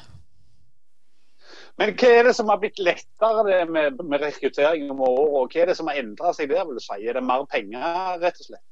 Men 1.79 1.95
hva 1.95 2.11
er 2.11 2.27
det 2.27 2.35
som 2.35 2.51
har 2.51 2.59
blitt 2.59 2.79
lettere 2.83 3.63
med, 3.71 4.01
med 4.03 4.21
rekruttering 4.21 4.89
om 4.91 5.01
året? 5.07 5.31
Og 5.39 5.53
hva 5.53 5.63
er 5.63 5.71
det 5.71 5.77
som 5.79 5.87
har 5.87 6.01
endra 6.01 6.33
seg 6.35 6.51
der, 6.51 6.65
vil 6.67 6.79
du 6.79 6.83
si? 6.83 6.99
Er 7.07 7.19
det 7.19 7.25
mer 7.25 7.45
penger, 7.49 8.19
rett 8.19 8.43
og 8.43 8.49
slett? 8.49 8.65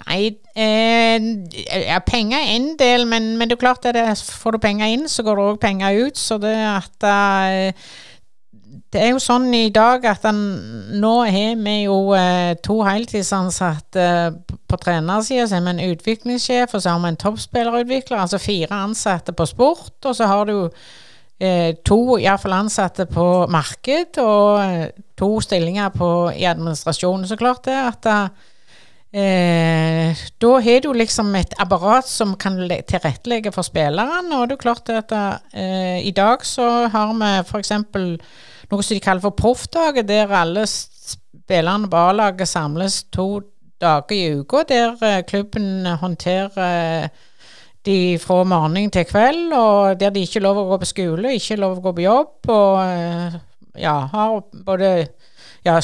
Nei, 0.00 0.20
eh, 0.56 1.16
ja, 1.84 1.98
penger 2.06 2.38
er 2.38 2.52
en 2.54 2.70
del, 2.80 3.08
men, 3.08 3.34
men 3.36 3.50
det 3.50 3.56
er 3.56 3.64
klart 3.64 3.88
at 3.90 4.20
får 4.20 4.56
du 4.56 4.62
penger 4.62 4.92
inn, 4.94 5.08
så 5.10 5.24
går 5.26 5.36
det 5.36 5.48
òg 5.48 5.58
penger 5.60 6.06
ut. 6.06 6.20
Så 6.20 6.38
det 6.40 6.54
at 6.56 7.08
eh, 7.08 7.90
det 8.90 9.02
er 9.02 9.12
jo 9.12 9.20
sånn 9.22 9.48
i 9.54 9.68
dag 9.74 10.04
at 10.10 10.24
den, 10.26 10.38
nå 10.98 11.12
har 11.22 11.58
vi 11.62 11.74
jo 11.84 11.98
eh, 12.18 12.56
to 12.64 12.80
heltidsansatte 12.86 14.06
eh, 14.06 14.56
på 14.70 14.78
trenersida. 14.82 15.46
Så 15.46 15.58
har 15.58 15.66
vi 15.66 15.74
en 15.76 15.92
utviklingssjef, 15.92 16.74
og 16.74 16.82
så 16.82 16.94
har 16.94 17.04
vi 17.04 17.12
en 17.12 17.20
toppspillerutvikler. 17.20 18.18
Altså 18.18 18.40
fire 18.42 18.82
ansatte 18.88 19.34
på 19.36 19.46
sport. 19.46 19.94
Og 20.04 20.16
så 20.18 20.26
har 20.30 20.50
du 20.50 20.56
eh, 21.40 21.74
to 21.86 22.18
iallfall 22.20 22.54
ansatte 22.58 23.06
på 23.10 23.26
marked 23.50 24.20
og 24.22 24.60
eh, 24.62 24.86
to 25.18 25.32
stillinger 25.44 25.92
på, 25.94 26.08
i 26.36 26.46
administrasjonen. 26.48 27.26
Så 27.28 27.38
klart 27.40 27.64
det 27.66 27.76
at 27.76 28.08
eh, 29.12 30.20
da 30.40 30.52
har 30.64 30.84
du 30.84 30.92
liksom 30.96 31.34
et 31.38 31.54
apparat 31.60 32.08
som 32.08 32.36
kan 32.40 32.58
tilrettelegge 32.68 33.52
for 33.54 33.66
spillerne. 33.66 34.36
Og 34.36 34.48
det 34.48 34.58
er 34.58 34.64
klart 34.66 34.92
at 34.94 35.14
eh, 35.16 36.00
i 36.04 36.12
dag 36.16 36.44
så 36.46 36.68
har 36.92 37.14
vi 37.16 37.32
f.eks. 37.44 37.72
noe 38.70 38.82
som 38.82 38.94
de 38.94 39.00
kaller 39.02 39.24
for 39.24 39.36
proffdager, 39.36 40.06
der 40.06 40.36
alle 40.42 40.66
spillerne 40.68 41.90
på 41.90 42.04
A-laget 42.10 42.48
samles 42.48 43.02
to 43.12 43.40
dager 43.80 44.12
i 44.14 44.22
uka, 44.36 44.64
der 44.68 44.96
eh, 45.02 45.24
klubben 45.24 45.86
håndterer 45.86 47.08
de 47.86 48.18
fra 48.20 48.42
morgen 48.44 48.90
til 48.92 49.06
kveld, 49.08 49.52
og 49.56 50.00
der 50.00 50.12
de 50.12 50.24
ikke 50.26 50.42
lov 50.44 50.58
å 50.60 50.66
gå 50.72 50.80
på 50.82 50.90
skole, 50.90 51.34
ikke 51.36 51.58
lov 51.60 51.78
å 51.78 51.84
gå 51.84 51.94
på 51.96 52.04
jobb, 52.04 52.50
og 52.52 52.76
eh, 52.84 53.40
ja, 53.86 53.96
har 54.12 54.42
både 54.66 54.92
Ja, 55.60 55.74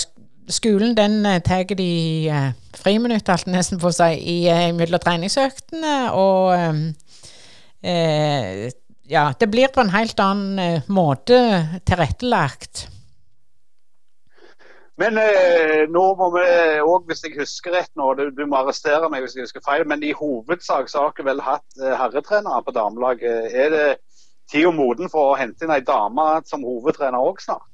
skolen 0.49 0.94
den 0.97 1.26
eh, 1.26 1.42
tar 1.44 1.66
de 1.68 1.84
i 1.84 2.28
uh, 2.32 2.55
friminutt, 2.76 3.28
alt 3.28 3.49
nesten 3.51 3.80
på 3.80 3.90
seg, 3.92 4.16
i 4.16 4.47
uh, 4.49 4.70
mellom 4.72 5.03
treningsøktene, 5.03 5.97
og 6.16 6.55
eh, 7.84 8.70
ja, 9.07 9.26
det 9.38 9.51
blir 9.53 9.68
på 9.74 9.84
en 9.84 9.92
helt 9.92 10.20
annen 10.22 10.82
måte 10.88 11.36
tilrettelagt. 11.84 12.86
Men 15.01 15.18
eh, 15.20 15.84
nå 15.92 16.03
må 16.16 16.30
vi 16.32 16.44
òg, 16.80 17.05
hvis 17.09 17.24
jeg 17.26 17.36
husker 17.36 17.74
rett 17.76 17.92
nå, 18.01 18.09
du, 18.16 18.30
du, 18.32 18.47
må 18.49 18.62
arrestere 18.62 19.11
meg 19.12 19.26
hvis 19.26 19.36
jeg 19.36 19.44
husker 19.44 19.64
feil, 19.64 19.84
men 19.88 20.01
i 20.01 20.14
hovedsak 20.16 20.88
så 20.88 21.05
har 21.05 21.16
dere 21.16 21.28
vel 21.28 21.42
hatt 21.44 21.80
eh, 21.82 21.92
herretrenere 22.01 22.64
på 22.64 22.72
damelaget. 22.72 23.53
Er 23.53 23.74
det 23.74 23.86
tida 24.49 24.72
moden 24.72 25.12
for 25.12 25.34
å 25.34 25.38
hente 25.40 25.66
inn 25.66 25.74
ei 25.74 25.84
dame 25.84 26.26
som 26.49 26.64
hovedtrener 26.64 27.20
òg 27.20 27.42
snart? 27.44 27.68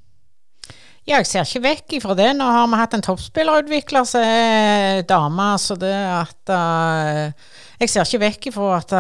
Ja, 1.02 1.18
jeg 1.18 1.26
ser 1.26 1.46
ikke 1.46 1.64
vekk 1.64 1.94
ifra 1.98 2.14
det. 2.18 2.28
Nå 2.38 2.46
har 2.46 2.68
vi 2.70 2.78
hatt 2.78 2.92
en 2.94 3.02
toppspillerutvikler 3.02 4.04
som 4.06 4.22
er 4.22 5.02
dame, 5.06 5.48
så 5.58 5.74
det 5.74 5.96
at 5.98 6.52
uh, 6.54 7.50
Jeg 7.82 7.90
ser 7.90 8.06
ikke 8.06 8.22
vekk 8.22 8.46
ifra 8.52 8.76
at, 8.76 8.94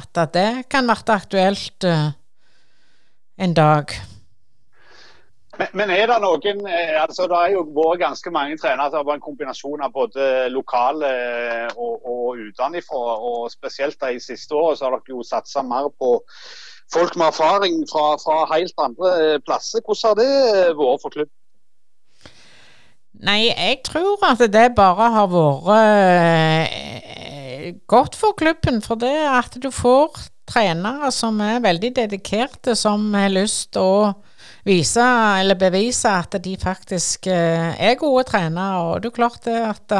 at, 0.00 0.22
det 0.32 0.64
kan 0.72 0.88
være 0.88 1.18
aktuelt 1.18 1.84
uh, 1.84 2.16
en 3.36 3.56
dag. 3.56 3.92
Men, 5.58 5.68
men, 5.78 5.90
er 5.94 6.08
det 6.10 6.16
noen 6.22 6.64
eh, 6.66 6.96
altså 6.98 7.28
Det 7.30 7.36
har 7.38 7.52
jo 7.52 7.62
vært 7.76 8.02
ganske 8.02 8.30
mange 8.34 8.56
trenere 8.58 8.90
som 8.90 8.98
har 9.00 9.06
vært 9.08 9.20
en 9.20 9.28
kombinasjon 9.28 9.84
av 9.86 9.92
både 9.94 10.48
lokale 10.54 11.10
eh, 11.10 11.68
og, 11.76 11.94
og 12.10 12.40
utenfra. 12.48 13.02
Og 13.30 13.50
spesielt 13.52 14.00
de 14.02 14.18
siste 14.22 14.54
årene 14.54 14.78
så 14.80 14.88
har 14.88 14.96
dere 14.96 15.14
jo 15.14 15.22
satsa 15.26 15.62
mer 15.66 15.90
på 16.00 16.16
folk 16.92 17.16
med 17.16 17.30
erfaring 17.30 17.80
fra, 17.90 18.06
fra, 18.22 18.42
helt 18.54 18.76
andre 18.82 19.14
eh, 19.22 19.38
plasser. 19.46 19.84
Hvordan 19.86 20.10
har 20.10 20.20
det 20.20 20.76
vært 20.80 21.06
for 21.06 21.16
klubben? 21.18 21.36
Nei, 23.24 23.40
jeg 23.46 23.78
tror 23.86 24.18
at 24.26 24.42
det 24.52 24.68
bare 24.74 25.10
har 25.14 25.28
vært 25.30 26.70
godt 27.88 28.18
for 28.18 28.34
klubben. 28.36 28.82
For 28.82 28.98
det 28.98 29.14
at 29.30 29.54
du 29.62 29.70
får 29.70 30.18
trenere 30.50 31.12
som 31.14 31.38
er 31.40 31.62
veldig 31.64 31.94
dedikerte, 31.96 32.74
som 32.76 33.14
har 33.14 33.30
lyst 33.32 33.72
til 33.76 33.86
å 33.86 34.14
vise 34.64 35.04
eller 35.40 35.58
bevise 35.60 36.10
at 36.10 36.36
de 36.44 36.56
faktisk 36.60 37.28
eh, 37.30 37.72
er 37.76 38.00
gode 38.00 38.24
trenere. 38.28 38.82
Og 38.82 39.02
det 39.02 39.10
er 39.10 39.16
klart 39.18 39.44
det 39.44 39.56
at 39.60 39.94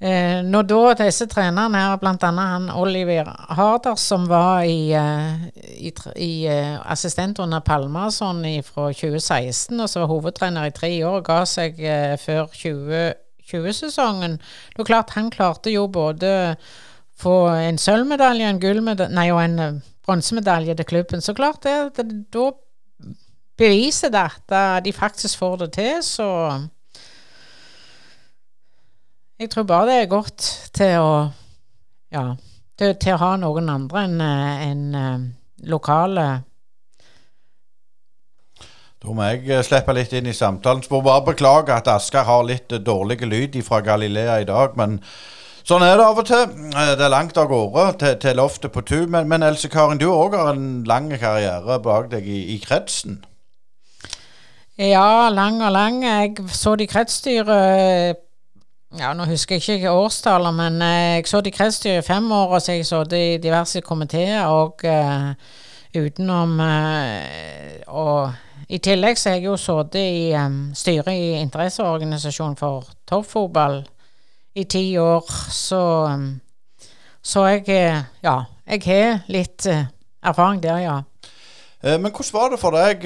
eh, 0.00 0.40
når 0.44 0.66
da 0.68 0.80
disse 1.00 1.26
trenerne 1.30 1.80
her, 1.80 1.96
bl.a. 2.00 2.32
han 2.38 2.68
Oliver 2.70 3.30
Harder, 3.56 3.96
som 3.96 4.28
var 4.28 4.66
i, 4.68 4.92
eh, 4.92 5.48
i, 5.88 5.92
i 6.16 6.32
assistent 6.84 7.38
under 7.38 7.64
Palmason 7.64 8.44
fra 8.66 8.92
2016, 8.92 9.80
og 9.80 9.88
så 9.88 10.04
var 10.04 10.12
hovedtrener 10.12 10.68
i 10.68 10.76
tre 10.76 10.92
år, 11.06 11.24
ga 11.26 11.40
seg 11.48 11.80
før 12.20 12.52
2020-sesongen. 12.52 14.38
Det 14.76 14.84
er 14.84 14.92
klart 14.92 15.16
han 15.16 15.32
klarte 15.34 15.72
jo 15.72 15.88
både 15.88 16.56
få 17.18 17.48
en 17.50 17.78
sølvmedalje, 17.80 18.46
en 18.46 18.60
gullmedalje, 18.62 19.14
nei, 19.16 19.30
og 19.34 19.42
en 19.42 19.82
bronsemedalje 20.06 20.76
til 20.78 20.86
klubben. 20.86 21.20
Så 21.24 21.34
klart 21.34 21.64
det, 21.66 21.96
det 21.96 22.06
da 22.32 22.50
beviser 23.58 24.12
det 24.14 24.24
at 24.30 24.84
de 24.84 24.92
faktisk 24.94 25.38
får 25.38 25.56
det 25.64 25.72
til, 25.76 26.02
så 26.02 26.28
Jeg 29.38 29.50
tror 29.50 29.62
bare 29.62 29.86
det 29.86 29.96
er 30.02 30.10
godt 30.10 30.46
til 30.74 30.98
å 30.98 31.10
ja, 32.10 32.22
til, 32.78 32.94
til 33.00 33.14
å 33.14 33.22
ha 33.22 33.32
noen 33.40 33.70
andre 33.72 34.04
enn 34.06 34.20
en, 34.24 34.84
en, 34.98 35.24
lokale 35.68 36.24
Da 39.02 39.14
må 39.14 39.26
jeg 39.26 39.44
eh, 39.50 39.64
slippe 39.66 39.94
litt 39.94 40.12
inn 40.14 40.26
i 40.30 40.34
samtalen. 40.34 40.82
Så 40.82 40.90
må 40.90 41.00
bare 41.06 41.26
beklage 41.28 41.74
at 41.74 41.90
Asker 41.90 42.26
har 42.26 42.46
litt 42.46 42.72
eh, 42.74 42.82
dårlig 42.82 43.20
lyd 43.26 43.58
fra 43.66 43.78
Galilea 43.82 44.40
i 44.42 44.46
dag. 44.48 44.74
Men 44.78 44.96
sånn 45.62 45.84
er 45.86 45.98
det 45.98 46.06
av 46.06 46.18
og 46.18 46.26
til. 46.26 46.44
Eh, 46.72 46.92
Det 46.98 47.06
er 47.06 47.14
langt 47.14 47.38
av 47.38 47.46
gårde 47.50 47.84
til, 48.02 48.16
til 48.22 48.38
loftet 48.38 48.74
på 48.74 48.82
tu. 48.82 49.00
Men, 49.06 49.30
men 49.30 49.46
Else 49.46 49.70
Karin, 49.70 50.02
du 50.02 50.08
òg 50.10 50.34
har 50.34 50.50
en 50.54 50.82
lang 50.86 51.12
karriere 51.14 51.78
bak 51.82 52.10
deg 52.14 52.26
i, 52.26 52.40
i 52.56 52.58
kretsen. 52.62 53.20
Ja, 54.78 55.28
lang 55.34 55.62
og 55.62 55.72
lang. 55.72 56.04
Jeg 56.04 56.36
så 56.54 56.76
det 56.78 56.84
i 56.86 56.90
kretsstyret 56.92 58.18
ja, 58.98 59.10
Nå 59.12 59.24
husker 59.26 59.58
jeg 59.58 59.80
ikke 59.80 59.90
årstallet, 59.90 60.54
men 60.54 60.78
jeg 60.80 61.26
så 61.26 61.40
det 61.42 61.50
i 61.50 61.56
kretsstyret 61.56 62.04
i 62.04 62.06
fem 62.06 62.30
år, 62.32 62.54
og 62.54 62.62
så 62.62 62.76
jeg 62.76 62.86
så 62.86 63.02
det 63.04 63.18
i 63.34 63.40
diverse 63.42 63.80
komiteer 63.82 64.46
og 64.46 64.84
uh, 64.86 65.34
utenom 65.98 66.60
uh, 66.60 67.74
Og 67.88 68.32
i 68.68 68.78
tillegg 68.78 69.18
så 69.18 69.32
har 69.32 69.36
jeg 69.40 69.48
jo 69.48 69.56
sittet 69.58 69.98
i 69.98 70.32
um, 70.38 70.70
styret 70.74 71.10
i 71.12 71.34
interesseorganisasjonen 71.42 72.56
for 72.56 72.86
toppfotball 73.08 73.82
i 74.54 74.64
ti 74.64 74.96
år, 74.96 75.26
så 75.50 75.82
um, 76.14 76.40
Så 77.22 77.46
jeg 77.46 77.66
Ja, 78.22 78.42
jeg 78.66 78.82
har 78.86 79.20
litt 79.26 79.66
uh, 79.66 79.84
erfaring 80.22 80.62
der, 80.62 80.78
ja. 80.78 81.00
Men 81.96 82.10
hvordan 82.12 82.34
var 82.34 82.52
det 82.52 82.58
for 82.60 82.74
deg 82.76 83.04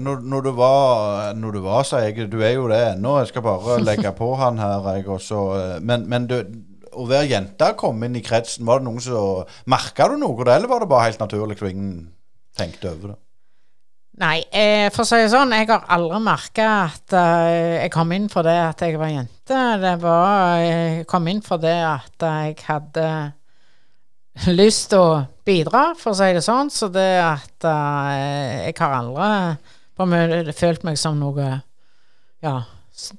når, 0.00 0.22
når 0.24 0.46
du 0.46 0.50
var 0.56 1.34
Når 1.36 1.56
du 1.56 1.58
var, 1.64 1.82
sier 1.84 2.06
jeg, 2.08 2.30
du 2.32 2.38
er 2.40 2.54
jo 2.54 2.68
det 2.70 2.78
ennå, 2.94 3.18
jeg 3.20 3.30
skal 3.32 3.44
bare 3.44 3.76
legge 3.88 4.12
på 4.16 4.30
han 4.40 4.60
her, 4.62 4.86
jeg 4.96 5.08
også. 5.12 5.42
Men, 5.84 6.08
men 6.08 6.30
du, 6.30 6.38
å 6.96 7.06
være 7.08 7.30
jente 7.34 7.70
kom 7.78 8.02
inn 8.06 8.16
i 8.18 8.24
kretsen, 8.24 8.66
var 8.68 8.80
det 8.80 8.88
noen 8.88 9.04
som 9.04 9.54
Merka 9.70 10.08
du 10.10 10.16
noe, 10.20 10.46
eller 10.46 10.70
var 10.70 10.82
det 10.82 10.90
bare 10.90 11.10
helt 11.10 11.22
naturlig 11.22 11.60
og 11.60 11.70
ingen 11.70 11.94
tenkte 12.56 12.92
over 12.94 13.14
det? 13.14 13.20
Nei, 14.16 14.38
eh, 14.48 14.88
for 14.94 15.04
å 15.04 15.08
si 15.10 15.18
det 15.20 15.28
sånn, 15.28 15.52
jeg 15.52 15.68
har 15.68 15.82
aldri 15.92 16.22
merka 16.24 16.66
at 16.86 17.12
uh, 17.12 17.82
jeg 17.82 17.90
kom 17.92 18.14
inn 18.16 18.30
for 18.32 18.48
det 18.48 18.54
at 18.62 18.80
jeg 18.80 18.96
var 18.96 19.10
jente. 19.12 19.58
Det 19.82 19.92
var 20.00 20.62
Jeg 20.62 21.04
kom 21.10 21.28
inn 21.28 21.42
for 21.44 21.60
det 21.60 21.76
at 21.84 22.24
jeg 22.24 22.56
hadde 22.64 23.08
lyst 24.52 24.90
til 24.92 25.00
å 25.02 25.24
bidra, 25.46 25.90
for 25.98 26.12
å 26.12 26.18
si 26.18 26.28
det 26.36 26.44
sånn. 26.44 26.70
Så 26.72 26.90
det 26.92 27.08
at 27.22 27.66
uh, 27.66 28.12
jeg 28.66 28.76
har 28.78 28.98
aldri 29.00 29.32
på 29.96 30.06
følt 30.56 30.84
meg 30.84 30.98
som 31.00 31.16
noe 31.20 31.50
ja, 32.44 32.56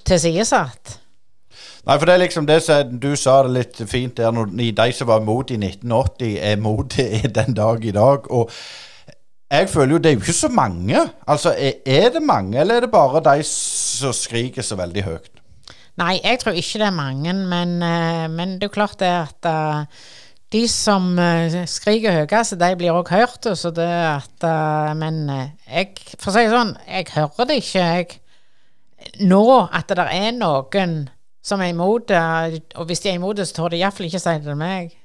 tilsidesatt. 0.06 0.98
Nei, 1.88 1.96
for 1.96 2.06
det 2.06 2.18
er 2.18 2.22
liksom 2.26 2.48
det 2.48 2.58
som 2.66 2.98
du 3.00 3.14
sa 3.16 3.40
det 3.46 3.54
litt 3.56 3.80
fint 3.88 4.18
der, 4.18 4.34
når 4.36 4.52
de 4.76 4.90
som 4.94 5.08
var 5.08 5.24
mot 5.24 5.48
i 5.50 5.56
1980, 5.56 6.36
er 6.44 6.60
mot 6.60 6.98
den 7.40 7.56
dag 7.58 7.86
i 7.86 7.96
dag. 7.96 8.28
Og 8.28 8.52
jeg 9.48 9.70
føler 9.72 9.96
jo 9.96 10.02
det 10.04 10.12
er 10.12 10.18
jo 10.18 10.26
ikke 10.26 10.36
så 10.36 10.52
mange. 10.52 11.06
Altså, 11.26 11.56
er, 11.56 11.80
er 11.88 12.12
det 12.14 12.22
mange, 12.28 12.60
eller 12.60 12.78
er 12.78 12.86
det 12.86 12.92
bare 12.92 13.24
de 13.24 13.46
som 13.48 14.14
skriker 14.14 14.66
så 14.68 14.76
veldig 14.78 15.06
høyt? 15.08 15.34
Nei, 15.98 16.20
jeg 16.20 16.44
tror 16.44 16.60
ikke 16.60 16.82
det 16.84 16.90
er 16.92 16.94
mange, 16.94 17.34
men, 17.34 17.78
uh, 17.82 18.28
men 18.30 18.58
det 18.58 18.68
er 18.68 18.70
jo 18.70 18.76
klart 18.76 19.00
det 19.02 19.10
at 19.10 19.48
uh, 19.50 20.04
de 20.54 20.64
som 20.72 21.10
uh, 21.20 21.58
skriker 21.68 22.22
høyest, 22.22 22.56
de 22.60 22.70
blir 22.80 22.96
òg 22.96 23.12
hørt. 23.12 23.50
Så 23.60 23.74
det 23.76 23.88
at, 23.88 24.38
uh, 24.46 24.94
men 24.98 25.26
uh, 25.30 25.44
jeg, 25.68 25.92
for 26.16 26.32
å 26.32 26.38
si 26.38 26.46
det 26.46 26.56
sånn, 26.56 26.74
jeg 26.88 27.12
hører 27.18 27.50
det 27.50 27.60
ikke 27.64 27.84
jeg, 27.84 28.22
nå 29.28 29.44
at 29.66 29.92
det 29.92 30.08
er 30.08 30.32
noen 30.36 30.96
som 31.48 31.64
er 31.64 31.74
imot 31.74 32.08
det. 32.12 32.64
Og 32.80 32.88
hvis 32.88 33.04
de 33.04 33.12
er 33.12 33.20
imot 33.20 33.38
det, 33.40 33.48
så 33.50 33.62
tør 33.62 33.76
de 33.76 33.82
iallfall 33.82 34.10
ikke 34.10 34.24
si 34.24 34.38
det 34.40 34.48
til 34.48 34.60
meg. 34.60 34.96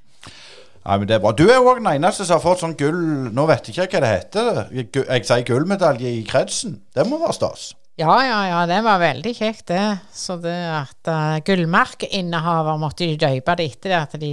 Nei, 0.83 0.97
men 0.99 1.07
det 1.07 1.15
er 1.15 1.23
bra. 1.23 1.31
Du 1.39 1.45
er 1.47 1.61
jo 1.61 1.69
òg 1.71 1.79
den 1.79 1.93
eneste 1.93 2.27
som 2.27 2.41
har 2.41 2.43
fått 2.43 2.65
sånn 2.65 2.75
gull 2.79 2.99
Nå 3.31 3.45
vet 3.47 3.69
jeg 3.71 3.87
ikke 3.87 4.01
hva 4.01 4.03
det 4.03 4.17
heter. 4.17 4.65
Jeg 4.73 5.29
sier 5.29 5.47
gullmedalje 5.47 6.11
i 6.11 6.25
kretsen. 6.27 6.81
Det 6.95 7.07
må 7.07 7.21
være 7.23 7.39
stas. 7.39 7.69
Ja, 8.01 8.15
ja, 8.25 8.39
ja, 8.49 8.61
det 8.67 8.81
var 8.87 9.03
veldig 9.03 9.35
kjekt, 9.37 9.67
det. 9.69 9.85
Så 10.17 10.39
det 10.43 10.57
at 10.73 11.11
uh, 11.13 11.39
gullmerkeinnehaver 11.45 12.81
måtte 12.81 13.05
de 13.05 13.21
døpe 13.21 13.57
det 13.61 13.67
etter 13.69 13.93
det 13.93 13.99
at 14.01 14.17
de 14.23 14.33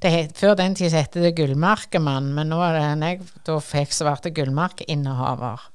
det 0.00 0.12
Før 0.38 0.54
den 0.56 0.74
tid 0.74 0.94
het 0.96 1.12
det 1.12 1.34
Gullmarkemann, 1.36 2.30
men 2.36 2.48
nå 2.48 2.60
er 2.64 2.78
det 2.78 2.84
jeg 2.86 3.20
da 3.44 3.58
fikk 3.60 3.92
så 3.92 4.06
ble 4.08 4.16
det 4.24 4.34
gullmerkeinnehaver. 4.38 5.68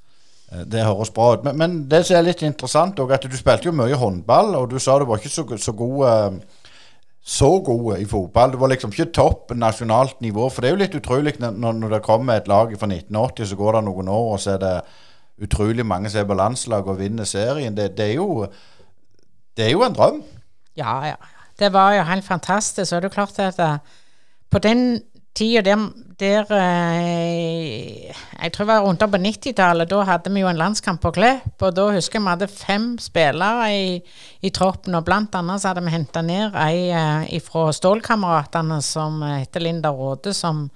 Det 0.66 0.86
høres 0.86 1.12
bra 1.14 1.34
ut. 1.36 1.46
Men, 1.46 1.58
men 1.58 1.80
det 1.90 2.04
som 2.08 2.18
er 2.18 2.28
litt 2.30 2.42
interessant, 2.46 3.00
er 3.00 3.16
at 3.18 3.26
du 3.30 3.38
spilte 3.38 3.70
jo 3.70 3.76
mye 3.76 3.98
håndball, 4.00 4.56
og 4.58 4.70
du 4.72 4.80
sa 4.82 4.98
du 4.98 5.06
var 5.10 5.22
ikke 5.22 5.34
så, 5.34 5.46
så 5.62 5.74
god 5.78 6.40
så 7.26 7.48
gode 7.66 7.98
i 8.02 8.06
fotball. 8.06 8.52
Det 8.54 8.60
var 8.62 8.70
liksom 8.70 8.92
ikke 8.94 9.12
topp 9.18 9.54
nasjonalt 9.58 10.20
nivå. 10.22 10.46
For 10.54 10.62
det 10.62 10.70
er 10.70 10.76
jo 10.76 10.82
litt 10.84 10.98
utrolig 11.00 11.34
når, 11.42 11.74
når 11.82 11.96
det 11.96 12.06
kommer 12.06 12.38
et 12.38 12.48
lag 12.48 12.70
fra 12.78 12.90
1980, 12.92 13.50
så 13.50 13.58
går 13.58 13.78
det 13.78 13.82
noen 13.88 14.12
år, 14.14 14.28
og 14.36 14.42
så 14.44 14.54
er 14.54 14.60
det 14.62 14.76
utrolig 15.46 15.86
mange 15.86 16.12
som 16.14 16.22
er 16.22 16.28
på 16.30 16.38
landslaget 16.38 16.92
og 16.94 17.00
vinner 17.00 17.26
serien. 17.26 17.74
Det, 17.78 17.96
det, 17.98 18.12
er 18.12 18.20
jo, 18.20 18.46
det 19.58 19.66
er 19.66 19.74
jo 19.74 19.82
en 19.88 19.98
drøm. 19.98 20.22
Ja, 20.78 21.00
ja. 21.10 21.18
Det 21.58 21.72
var 21.74 21.96
jo 21.96 22.06
helt 22.06 22.28
fantastisk. 22.28 22.94
Og 22.94 23.02
det 23.02 23.10
er 23.10 23.16
klart 23.16 23.40
at 23.42 23.60
på 24.56 24.62
den 24.64 25.02
tida 25.36 25.62
der, 25.62 25.90
der 26.20 26.46
Jeg 26.56 28.52
tror 28.54 28.66
det 28.66 28.68
var 28.68 28.86
rundt 28.86 29.00
på 29.00 29.18
90-tallet. 29.20 29.90
Da 29.90 30.04
hadde 30.08 30.32
vi 30.32 30.40
jo 30.40 30.48
en 30.48 30.60
landskamp 30.60 31.02
på 31.04 31.12
Klepp. 31.12 31.58
Og 31.60 31.76
da 31.76 31.90
husker 31.92 32.20
jeg 32.20 32.24
vi 32.24 32.32
hadde 32.32 32.48
fem 32.48 32.86
spillere 33.02 33.68
i, 33.76 34.00
i 34.42 34.50
troppen. 34.56 34.96
Og 34.96 35.04
blant 35.04 35.36
annet 35.36 35.60
så 35.60 35.74
hadde 35.74 35.84
vi 35.84 35.92
henta 35.92 36.24
ned 36.24 36.56
ei 36.56 37.42
fra 37.44 37.68
Stålkameratene 37.76 38.80
som 38.86 39.20
heter 39.26 39.66
Linda 39.66 39.92
Råde, 39.92 40.32
som, 40.34 40.70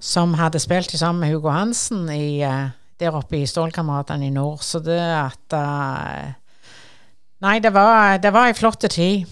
som 0.00 0.34
hadde 0.34 0.62
spilt 0.62 0.90
sammen 0.90 1.22
med 1.22 1.36
Hugo 1.36 1.54
Hansen 1.54 2.10
i, 2.10 2.42
der 2.98 3.14
oppe 3.14 3.38
i 3.38 3.46
Stålkameratene 3.46 4.26
i 4.26 4.34
nord. 4.34 4.66
Så 4.66 4.82
det 4.82 4.98
at 4.98 5.60
Nei, 7.44 7.58
det 7.60 7.70
var, 7.70 8.16
det 8.18 8.32
var 8.32 8.48
ei 8.48 8.56
flott 8.56 8.88
tid. 8.90 9.28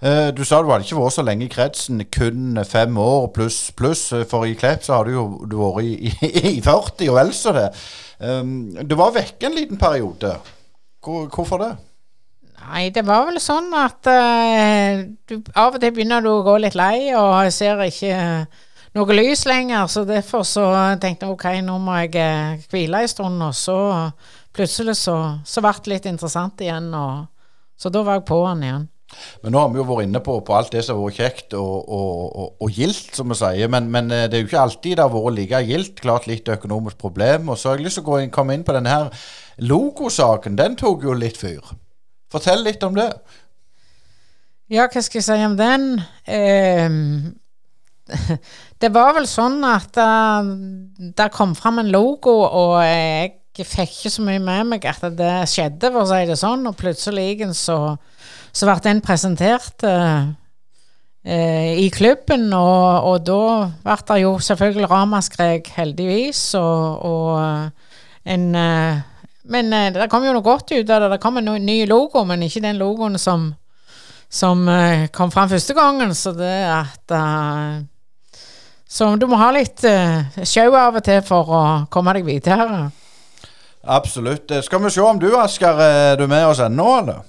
Uh, 0.00 0.30
du 0.32 0.40
sa 0.48 0.62
du 0.62 0.70
hadde 0.70 0.86
ikke 0.86 0.96
vært 0.96 1.12
så 1.12 1.24
lenge 1.26 1.44
i 1.44 1.52
kretsen, 1.52 2.00
kun 2.08 2.56
fem 2.64 2.96
år 3.00 3.26
pluss 3.36 3.58
pluss. 3.76 4.06
For 4.30 4.48
i 4.48 4.54
Klepp 4.56 4.86
så 4.86 4.96
har 4.96 5.04
du 5.04 5.12
jo 5.12 5.24
du 5.44 5.58
vært 5.60 5.84
i, 5.84 6.08
i, 6.30 6.56
i 6.56 6.62
40 6.64 7.10
og 7.12 7.18
vel 7.18 7.34
så 7.36 7.52
det. 7.56 7.68
Um, 8.20 8.72
du 8.80 8.96
var 8.96 9.12
vekke 9.16 9.50
en 9.50 9.56
liten 9.58 9.80
periode. 9.80 10.32
Hvor, 11.04 11.28
hvorfor 11.32 11.60
det? 11.60 11.70
Nei, 12.60 12.88
det 12.92 13.04
var 13.08 13.26
vel 13.28 13.40
sånn 13.40 13.68
at 13.76 14.08
uh, 14.08 15.04
du, 15.28 15.38
av 15.52 15.76
og 15.76 15.80
til 15.80 15.92
begynner 15.96 16.24
du 16.24 16.32
å 16.32 16.42
gå 16.48 16.56
litt 16.60 16.76
lei, 16.78 17.12
og 17.16 17.52
ser 17.52 17.80
ikke 17.84 18.16
noe 18.96 19.16
lys 19.16 19.44
lenger. 19.48 19.84
Så 19.92 20.04
derfor 20.08 20.46
så 20.48 20.64
tenkte 21.00 21.28
jeg 21.28 21.36
ok, 21.36 21.46
nå 21.66 21.76
må 21.80 21.98
jeg 22.06 22.64
hvile 22.72 23.04
en 23.04 23.12
stund, 23.12 23.44
og 23.44 23.52
så 23.56 23.78
plutselig 24.56 24.96
så, 25.00 25.16
så 25.44 25.64
ble 25.64 25.74
det 25.76 25.92
litt 25.92 26.08
interessant 26.10 26.64
igjen. 26.64 26.88
Og, 26.96 27.28
så 27.80 27.92
da 27.92 28.04
var 28.06 28.20
jeg 28.20 28.28
på 28.32 28.40
den 28.48 28.64
igjen. 28.68 28.89
Men 29.42 29.54
nå 29.54 29.60
har 29.62 29.72
vi 29.72 29.80
jo 29.80 29.86
vært 29.88 30.06
inne 30.06 30.22
på, 30.24 30.36
på 30.46 30.54
alt 30.56 30.72
det 30.74 30.84
som 30.86 30.98
har 30.98 31.08
vært 31.08 31.20
kjekt 31.20 31.54
og, 31.58 31.88
og, 31.88 32.22
og, 32.30 32.48
og 32.62 32.72
gildt, 32.76 33.12
som 33.16 33.32
vi 33.32 33.38
sier. 33.40 33.70
Men, 33.72 33.90
men, 33.92 34.08
det 34.10 34.36
er 34.36 34.44
jo 34.44 34.48
ikke 34.50 34.64
alltid 34.64 34.96
det 34.98 35.04
har 35.06 35.12
vært 35.14 35.36
like 35.38 35.62
gildt. 35.68 36.00
Klart 36.04 36.28
litt 36.30 36.48
økonomisk 36.48 37.00
problem. 37.00 37.52
Og 37.52 37.60
så 37.60 37.72
har 37.72 37.80
jeg 37.80 37.88
lyst 37.88 38.00
til 38.00 38.08
å 38.08 38.22
komme 38.34 38.56
inn 38.56 38.66
på 38.66 38.76
denne 38.76 38.92
her 38.92 39.12
logosaken. 39.60 40.58
Den 40.60 40.78
tok 40.80 41.04
jo 41.08 41.16
litt 41.16 41.40
fyr. 41.40 41.74
Fortell 42.30 42.62
litt 42.64 42.82
om 42.86 42.96
det. 42.96 43.10
Ja, 44.70 44.86
hva 44.86 45.02
skal 45.02 45.18
jeg 45.18 45.26
si 45.26 45.36
om 45.42 45.56
den? 45.58 45.86
Um, 46.30 47.32
det 48.82 48.90
var 48.94 49.16
vel 49.16 49.26
sånn 49.26 49.58
at 49.66 49.98
uh, 49.98 50.46
det 51.18 51.30
kom 51.34 51.56
fram 51.58 51.82
en 51.82 51.90
logo, 51.90 52.36
og 52.46 52.76
jeg 52.86 53.34
fikk 53.66 53.96
ikke 53.96 54.12
så 54.14 54.24
mye 54.24 54.42
med 54.42 54.68
meg 54.70 54.86
at 54.86 55.02
det 55.18 55.32
skjedde, 55.50 55.90
for 55.90 56.04
å 56.04 56.10
si 56.12 56.20
det 56.30 56.38
sånn. 56.38 56.62
Og 56.70 56.78
plutselig 56.78 57.50
så 57.58 57.80
så 58.52 58.66
ble 58.66 58.76
den 58.84 59.00
presentert 59.04 59.84
eh, 59.86 60.30
eh, 61.24 61.78
i 61.84 61.88
klubben, 61.94 62.48
og, 62.56 63.06
og 63.10 63.22
da 63.26 63.44
ble 63.84 63.98
det 64.08 64.18
jo 64.24 64.32
selvfølgelig 64.42 64.90
ramaskrik, 64.90 65.70
heldigvis, 65.76 66.42
og, 66.58 67.06
og 67.06 68.30
en 68.30 68.50
eh, 68.54 69.06
Men 69.50 69.72
eh, 69.72 69.88
det 69.92 70.10
kom 70.12 70.22
jo 70.22 70.34
noe 70.36 70.44
godt 70.46 70.70
ut 70.70 70.90
av 70.90 71.00
det. 71.02 71.14
Det 71.14 71.22
kom 71.22 71.40
en 71.40 71.48
ny 71.64 71.80
logo, 71.88 72.22
men 72.28 72.42
ikke 72.44 72.62
den 72.62 72.78
logoen 72.78 73.18
som, 73.18 73.48
som 74.28 74.68
eh, 74.68 75.08
kom 75.10 75.32
fram 75.32 75.48
første 75.50 75.74
gangen, 75.74 76.14
så 76.14 76.32
det 76.36 76.58
at 76.70 77.16
eh, 77.16 77.80
Så 78.90 79.08
du 79.16 79.26
må 79.30 79.38
ha 79.38 79.52
litt 79.54 79.84
uh, 79.86 80.26
show 80.42 80.74
av 80.74 80.96
og 80.98 81.04
til 81.06 81.20
for 81.22 81.46
å 81.46 81.62
komme 81.94 82.10
deg 82.16 82.24
videre. 82.26 82.88
Absolutt. 83.86 84.50
Skal 84.66 84.82
vi 84.82 84.90
se 84.90 85.00
om 85.00 85.18
du, 85.18 85.28
Asker, 85.38 85.78
er 85.78 86.16
du 86.18 86.26
med 86.26 86.42
oss 86.48 86.58
ennå, 86.58 86.88
eller? 86.98 87.20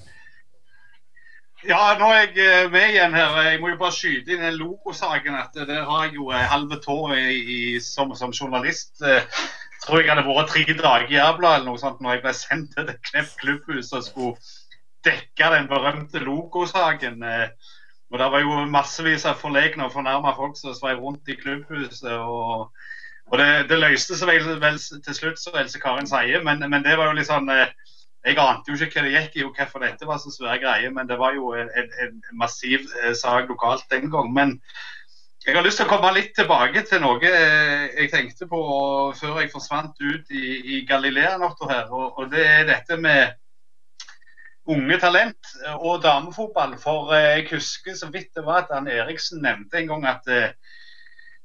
Ja, 1.61 1.81
nå 1.99 2.07
er 2.09 2.23
jeg 2.23 2.37
eh, 2.41 2.69
med 2.73 2.87
igjen 2.89 3.13
her. 3.13 3.35
Jeg 3.45 3.59
må 3.61 3.69
jo 3.69 3.77
bare 3.77 3.93
skyte 3.93 4.33
inn 4.33 4.41
den 4.41 4.57
logosaken. 4.57 5.35
at 5.37 5.53
Der 5.53 5.83
har 5.85 6.07
jeg 6.07 6.15
jo 6.15 6.31
halve 6.33 6.79
tåret 6.81 7.83
som, 7.85 8.15
som, 8.17 8.33
journalist. 8.33 8.95
Jeg 9.01 9.21
eh, 9.21 9.43
tror 9.83 10.01
jeg 10.01 10.09
hadde 10.09 10.25
vært 10.25 10.49
tre 10.49 10.63
dager 10.73 11.05
i 11.11 11.19
Jærbladet 11.19 11.59
eller 11.59 11.69
noe 11.69 11.81
sånt 11.81 12.01
når 12.01 12.17
jeg 12.17 12.23
ble 12.25 12.33
sendt 12.37 12.73
til 12.77 12.89
Klepp 13.09 13.35
klubbhus 13.43 13.93
og 13.93 14.07
skulle 14.07 14.33
dekke 15.05 15.51
den 15.53 15.69
berømte 15.69 16.23
logosaken. 16.25 17.21
Eh, 17.23 17.77
Og 18.11 18.19
det 18.19 18.25
var 18.31 18.41
jo 18.43 18.65
massevis 18.67 19.23
av 19.23 19.37
forlegne 19.39 19.85
og 19.85 19.93
fornærma 19.93 20.33
folk 20.35 20.57
som 20.59 20.73
sveiv 20.75 20.99
rundt 20.99 21.29
i 21.31 21.37
klubbhuset. 21.39 22.11
og 22.11 22.73
og 23.31 23.37
det, 23.39 23.69
det, 23.69 23.77
løste 23.79 24.17
seg 24.19 24.27
vel, 24.27 24.57
vel, 24.59 24.77
til 25.05 25.15
slutt, 25.15 25.39
som 25.39 25.55
Else 25.55 25.79
Karin 25.79 26.09
sier, 26.09 26.41
men, 26.43 26.59
men, 26.67 26.83
det 26.83 26.97
var 26.99 27.07
jo 27.07 27.15
litt 27.15 27.29
sånn 27.29 27.47
eh, 27.53 27.69
Jeg 28.25 28.37
ante 28.37 28.69
jo 28.69 28.77
ikke 28.77 29.01
hva 29.01 29.07
det 29.07 29.13
gikk 29.15 29.35
i, 29.39 29.43
og 29.47 29.55
hvorfor 29.57 29.81
dette 29.81 30.05
var 30.05 30.19
så 30.21 30.29
svære 30.29 30.59
greier, 30.61 30.91
men 30.93 31.07
det 31.09 31.17
var 31.17 31.33
jo 31.33 31.55
en, 31.57 31.71
en, 31.73 32.19
massiv 32.37 32.85
eh, 33.01 33.15
sak 33.17 33.49
lokalt 33.49 33.87
den 33.89 34.11
gang. 34.13 34.29
Men 34.33 34.59
jeg 35.41 35.55
har 35.57 35.65
lyst 35.65 35.81
til 35.81 35.87
å 35.87 35.89
komme 35.89 36.11
litt 36.13 36.35
tilbake 36.37 36.83
til 36.85 37.01
noe 37.01 37.17
eh, 37.25 37.87
jeg 37.97 38.11
tenkte 38.13 38.45
på 38.49 38.59
før 39.17 39.39
jeg 39.41 39.49
forsvant 39.49 39.97
ut 39.97 40.35
i, 40.37 40.43
i 40.75 40.81
Galilea-natta 40.85 41.69
her, 41.71 41.87
og, 41.89 42.19
og, 42.19 42.27
det 42.29 42.45
er 42.45 42.67
dette 42.69 42.99
med 43.01 43.39
unge 44.69 44.99
talent 45.01 45.55
og 45.79 46.03
damefotball. 46.05 46.77
For 46.83 47.15
eh, 47.17 47.39
jeg 47.39 47.47
husker 47.55 47.97
så 47.97 48.11
vidt 48.13 48.35
det 48.37 48.45
var 48.45 48.67
at 48.67 48.69
Dan 48.75 48.91
Eriksen 48.91 49.41
nevnte 49.41 49.81
en 49.81 49.89
gang 49.95 50.07
at 50.13 50.29
eh, 50.29 50.53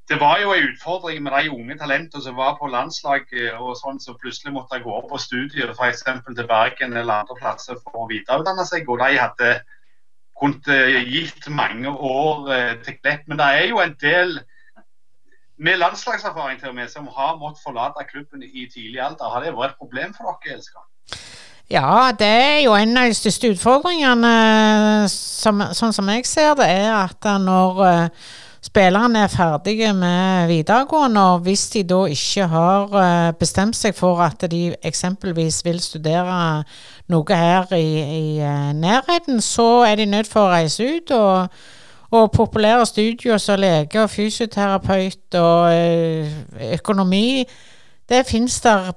det 0.08 0.20
var 0.20 0.38
jo 0.38 0.52
en 0.54 0.68
utfordring 0.68 1.22
med 1.22 1.32
de 1.34 1.50
unge 1.50 1.76
talentene 1.78 2.22
som 2.22 2.36
var 2.38 2.56
på 2.60 2.68
landslaget 2.70 3.56
og 3.58 3.74
sånn 3.78 3.98
som 4.02 4.18
plutselig 4.20 4.52
måtte 4.54 4.78
gå 4.84 4.92
opp 4.94 5.08
på 5.10 5.18
studier 5.18 5.72
f.eks. 5.74 6.04
til 6.06 6.46
Bergen 6.46 6.94
eller 6.94 7.22
andre 7.24 7.38
plasser 7.40 7.80
for 7.82 8.04
å 8.04 8.10
videreutdanne 8.10 8.66
seg. 8.68 8.86
Og 8.86 9.02
de 9.02 9.18
hadde 9.18 9.50
kunnet 10.38 10.70
eh, 10.70 11.00
gitt 11.10 11.48
mange 11.50 11.90
år 11.90 12.52
eh, 12.54 12.76
til 12.86 13.00
Klepp. 13.00 13.26
Men 13.26 13.42
det 13.42 13.50
er 13.56 13.66
jo 13.72 13.82
en 13.82 13.96
del 14.02 14.38
med 15.58 15.80
landslagserfaring 15.82 16.60
til 16.60 16.70
og 16.70 16.78
med, 16.78 16.92
som 16.92 17.10
har 17.16 17.38
måttet 17.40 17.64
forlate 17.64 18.06
klubben 18.06 18.44
i 18.46 18.68
tidlig 18.70 19.02
alder. 19.02 19.32
Har 19.32 19.42
det 19.42 19.56
vært 19.56 19.74
et 19.74 19.82
problem 19.82 20.14
for 20.14 20.30
dere, 20.30 20.60
elsker? 20.60 20.86
Ja, 21.72 22.12
det 22.14 22.30
er 22.30 22.58
jo 22.62 22.76
en 22.78 22.94
av 22.94 23.08
de 23.10 23.14
største 23.18 23.50
utfordringene, 23.50 24.34
som, 25.10 25.64
sånn 25.74 25.94
som 25.96 26.10
jeg 26.14 26.28
ser 26.28 26.52
det, 26.60 26.68
er 26.84 26.92
at 26.94 27.26
når 27.42 27.80
uh, 27.82 28.34
spillerne 28.62 29.18
er 29.18 29.32
ferdige 29.32 29.92
med 29.92 30.46
videregående, 30.48 31.22
og 31.32 31.38
hvis 31.46 31.68
de 31.74 31.82
da 31.82 32.04
ikke 32.04 32.46
har 32.46 32.82
uh, 32.92 33.34
bestemt 33.38 33.76
seg 33.76 33.94
for 33.94 34.20
at 34.24 34.44
de 34.50 34.74
eksempelvis 34.82 35.62
vil 35.64 35.80
studere 35.80 36.64
noe 37.08 37.40
her 37.40 37.72
i, 37.76 37.88
i 38.02 38.26
uh, 38.40 38.72
nærheten, 38.74 39.40
så 39.40 39.84
er 39.88 39.96
de 40.00 40.06
nødt 40.06 40.30
for 40.30 40.46
å 40.46 40.54
reise 40.56 40.84
ut. 40.96 41.10
og 41.10 41.48
og 42.10 42.30
populære 42.30 42.86
studier 42.86 43.38
som 43.42 43.58
lege 43.58 43.98
og 43.98 44.10
fysioterapeut 44.10 45.34
og 45.34 45.74
økonomi, 46.72 47.42
det 48.08 48.20
finnes 48.28 48.60
der 48.62 48.92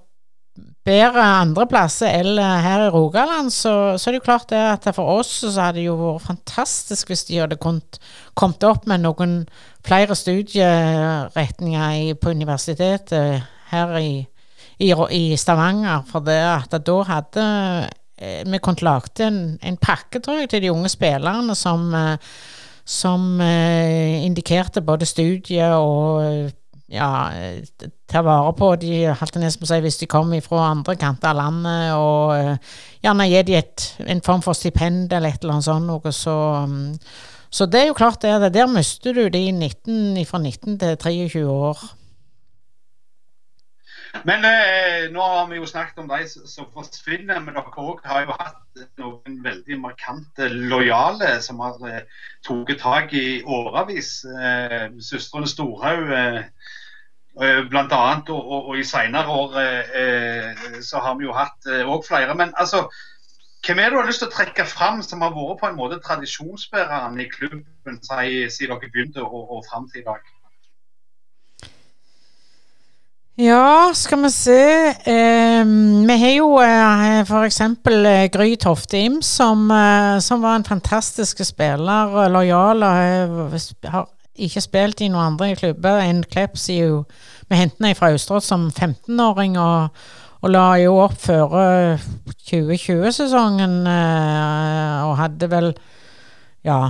bedre 0.89 1.23
andreplasser 1.43 2.19
eller 2.19 2.63
her 2.63 2.85
i 2.87 2.89
Rogaland, 2.93 3.51
så, 3.53 3.73
så 3.97 4.09
er 4.09 4.15
det 4.15 4.21
jo 4.21 4.25
klart 4.25 4.49
det 4.49 4.59
at 4.71 4.87
for 4.95 5.19
oss 5.19 5.31
så 5.43 5.51
hadde 5.59 5.79
det 5.79 5.85
jo 5.85 5.97
vært 5.99 6.25
fantastisk 6.25 7.11
hvis 7.11 7.27
de 7.29 7.39
hadde 7.43 7.59
kommet, 7.61 7.99
opp 8.65 8.87
med 8.89 9.03
noen 9.03 9.43
flere 9.85 10.17
studieretninger 10.17 11.95
i, 12.01 12.13
på 12.17 12.33
universitetet 12.35 13.45
her 13.69 13.95
i, 13.99 14.13
i, 14.81 14.91
i, 14.91 15.23
Stavanger. 15.37 16.05
For 16.09 16.25
det 16.25 16.39
at 16.41 16.77
da 16.87 16.99
hadde 17.09 17.47
eh, 18.17 18.41
vi 18.47 18.61
kunnet 18.63 18.85
lage 18.85 19.27
en, 19.27 19.59
en, 19.61 19.77
pakke, 19.77 20.21
tror 20.23 20.41
jeg, 20.41 20.53
til 20.53 20.65
de 20.65 20.73
unge 20.73 20.89
spillerne 20.91 21.55
som, 21.57 21.89
eh, 21.95 22.15
som 22.85 23.35
eh, 23.45 24.25
indikerte 24.25 24.81
både 24.85 25.09
studie 25.09 25.69
og 25.75 26.49
ja, 26.89 27.09
ta 28.09 28.21
vare 28.25 28.53
på 28.57 28.71
de 28.81 28.93
Haltenes 29.19 29.59
si, 29.61 29.79
hvis 29.83 29.99
de 30.01 30.09
kommer 30.09 30.41
fra 30.41 30.71
andre 30.71 30.95
kanter 30.99 31.31
av 31.31 31.37
landet, 31.37 31.93
og 31.93 32.33
uh, 32.33 32.77
gjerne 33.03 33.27
gi 33.29 33.43
dem 33.51 34.07
en 34.15 34.23
form 34.25 34.41
for 34.45 34.57
stipend 34.57 35.13
eller 35.13 35.29
et 35.35 35.43
eller 35.43 35.59
annet 35.59 35.67
sånt. 35.69 35.89
Noe, 35.89 36.13
så, 36.15 36.35
um, 36.65 36.95
så, 37.49 37.69
det 37.69 37.83
er 37.83 37.87
jo 37.91 37.97
klart 37.97 38.25
det 38.25 38.53
der 38.55 38.69
mister 38.71 39.13
du 39.13 39.27
de 39.29 39.45
19, 39.51 40.25
fra 40.29 40.41
19 40.41 40.79
til 40.81 40.97
23 40.97 41.45
år. 41.45 41.85
Men 44.26 44.45
eh, 44.47 45.05
nå 45.14 45.22
har 45.22 45.45
vi 45.51 45.60
jo 45.60 45.68
snakket 45.70 46.01
om 46.01 46.10
de 46.10 46.24
som 46.30 46.68
forsvinner, 46.74 47.39
men 47.43 47.55
dere 47.55 47.84
òg 47.84 48.01
har 48.10 48.26
jo 48.26 48.36
hatt 48.39 48.84
noen 48.99 49.39
veldig 49.45 49.78
markante 49.84 50.49
lojale 50.49 51.36
som 51.45 51.62
har 51.64 51.78
eh, 51.88 52.03
tatt 52.45 52.76
tak 52.82 53.14
i 53.18 53.41
årevis. 53.45 54.14
Eh, 54.26 54.89
Søstrene 55.03 55.49
Storhaug 55.51 56.14
eh, 56.16 56.43
Eh, 57.39 57.62
blant 57.70 57.93
annet, 57.95 58.30
og, 58.30 58.39
og, 58.51 58.66
og 58.70 58.80
i 58.80 58.84
senere 58.84 59.32
år 59.32 59.53
eh, 59.62 59.91
eh, 60.01 60.80
så 60.84 60.99
har 60.99 61.14
vi 61.16 61.24
jo 61.24 61.36
hatt 61.38 61.70
òg 61.86 62.01
flere. 62.07 62.34
Men 62.36 62.51
altså, 62.60 62.82
hvem 63.64 63.80
er 63.80 63.88
det 63.88 63.95
du 63.95 63.99
har 64.01 64.10
lyst 64.10 64.24
til 64.26 64.28
å 64.28 64.34
trekke 64.34 64.66
fram 64.68 64.99
som 65.05 65.24
har 65.24 65.32
vært 65.36 65.62
på 65.62 65.70
en 65.70 65.78
måte 65.78 66.01
tradisjonsbæreren 66.03 67.16
i 67.22 67.30
klubben 67.32 68.01
siden 68.03 68.74
dere 68.74 68.91
begynte 68.91 69.24
og, 69.24 69.55
og 69.55 69.64
fram 69.70 69.88
til 69.88 70.01
i 70.01 70.07
dag? 70.10 70.28
Ja, 73.39 73.91
skal 73.95 74.23
vi 74.23 74.29
se. 74.31 74.61
Eh, 75.03 75.65
vi 76.07 76.15
har 76.19 76.31
jo 76.33 76.47
eh, 76.59 77.21
f.eks. 77.21 77.61
Gry 78.33 78.57
Tofte 78.59 78.97
Im, 78.99 79.21
som, 79.21 79.71
eh, 79.71 80.19
som, 80.19 80.41
var 80.41 80.57
en 80.57 80.67
fantastisk 80.67 81.39
spiller. 81.47 82.27
Lojal. 82.27 82.83
og 82.83 83.55
Har 83.87 84.09
ikke 84.35 84.61
spilt 84.61 84.99
i 84.99 85.07
noen 85.07 85.37
andre 85.37 85.53
klubber 85.55 86.03
enn 86.03 86.25
Kleps. 86.27 86.67
jo 86.67 87.05
Vi 87.47 87.55
hentet 87.55 87.79
henne 87.79 87.95
fra 87.95 88.11
Austrått 88.11 88.43
som 88.43 88.67
15-åring 88.73 89.55
og, 89.55 89.95
og, 90.41 90.51
la 90.51 90.75
jo 90.83 90.99
opp 90.99 91.15
før 91.23 91.95
2020-sesongen 92.51 93.85
eh, 93.87 95.05
og 95.07 95.15
hadde 95.23 95.47
vel 95.47 95.77
Ja. 96.67 96.89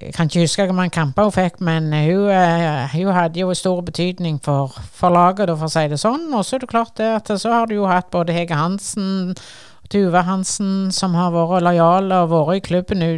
Jeg 0.00 0.14
kan 0.14 0.28
ikke 0.28 0.40
huske 0.46 0.64
hvor 0.64 0.76
mange 0.78 0.94
kamper 0.94 1.28
hun 1.28 1.34
fikk, 1.34 1.60
men 1.60 1.90
hun, 1.92 2.30
eh, 2.32 2.94
hun 2.94 3.12
hadde 3.12 3.40
jo 3.40 3.54
stor 3.54 3.82
betydning 3.84 4.38
for, 4.44 4.72
for 4.92 5.12
laget, 5.12 5.52
for 5.58 5.68
å 5.68 5.72
si 5.72 5.84
det 5.90 6.00
sånn. 6.00 6.28
Og 6.32 6.44
så 6.46 6.56
er 6.56 6.64
det 6.64 6.70
klart 6.72 6.96
det 6.96 7.08
at 7.18 7.32
så 7.40 7.52
har 7.52 7.68
du 7.68 7.76
jo 7.76 7.88
hatt 7.90 8.10
både 8.14 8.36
Hege 8.36 8.56
Hansen 8.56 9.34
og 9.34 9.90
Tuve 9.92 10.22
Hansen, 10.24 10.90
som 10.92 11.16
har 11.18 11.34
vært 11.34 11.66
lojale 11.66 12.22
og 12.24 12.32
vært 12.32 12.60
i 12.60 12.66
klubben 12.70 13.08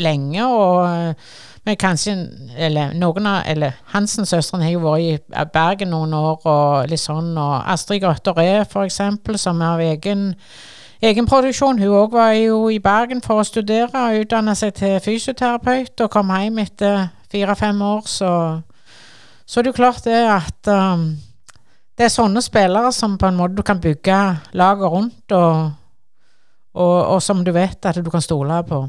lenge. 0.00 0.46
og 0.46 1.24
men 1.64 1.78
kanskje 1.80 2.14
Eller 2.56 2.92
noen 2.92 3.26
av 3.26 3.46
Eller 3.48 3.78
Hansen-søstrene 3.94 4.66
har 4.66 4.74
jo 4.74 4.84
vært 4.84 5.00
i 5.00 5.44
Bergen 5.52 5.94
noen 5.94 6.14
år, 6.14 6.40
og 6.44 6.90
litt 6.90 7.00
sånn. 7.00 7.32
Og 7.40 7.54
Astrid 7.72 8.02
Grøtter 8.04 8.36
Ree, 8.36 8.64
for 8.68 8.84
eksempel, 8.84 9.38
som 9.40 9.62
er 9.62 9.72
av 9.72 9.84
egen 9.84 10.32
egenproduksjon. 11.04 11.78
Hun 11.78 11.96
òg 11.98 12.14
var 12.16 12.32
jo 12.38 12.68
i 12.72 12.80
Bergen 12.82 13.22
for 13.24 13.42
å 13.42 13.46
studere 13.46 14.06
og 14.08 14.24
utdanne 14.24 14.54
seg 14.58 14.74
til 14.78 14.96
fysioterapeut, 15.04 16.00
og 16.00 16.10
kom 16.12 16.32
hjem 16.32 16.62
etter 16.64 17.08
fire-fem 17.32 17.82
år, 17.82 18.02
så 18.06 18.62
Så 19.46 19.60
er 19.60 19.62
det 19.62 19.74
jo 19.74 19.76
klart 19.76 20.04
det 20.04 20.16
at 20.24 20.68
um, 20.72 21.18
det 21.98 22.06
er 22.06 22.08
sånne 22.08 22.40
spillere 22.40 22.92
som 22.96 23.18
på 23.18 23.26
en 23.28 23.36
måte 23.36 23.58
du 23.58 23.62
kan 23.62 23.80
bygge 23.80 24.20
laget 24.56 24.88
rundt, 24.88 25.32
og, 25.32 25.72
og, 26.72 26.96
og 27.14 27.22
som 27.22 27.44
du 27.44 27.52
vet 27.52 27.84
at 27.84 28.00
du 28.00 28.10
kan 28.10 28.24
stole 28.24 28.62
på. 28.64 28.88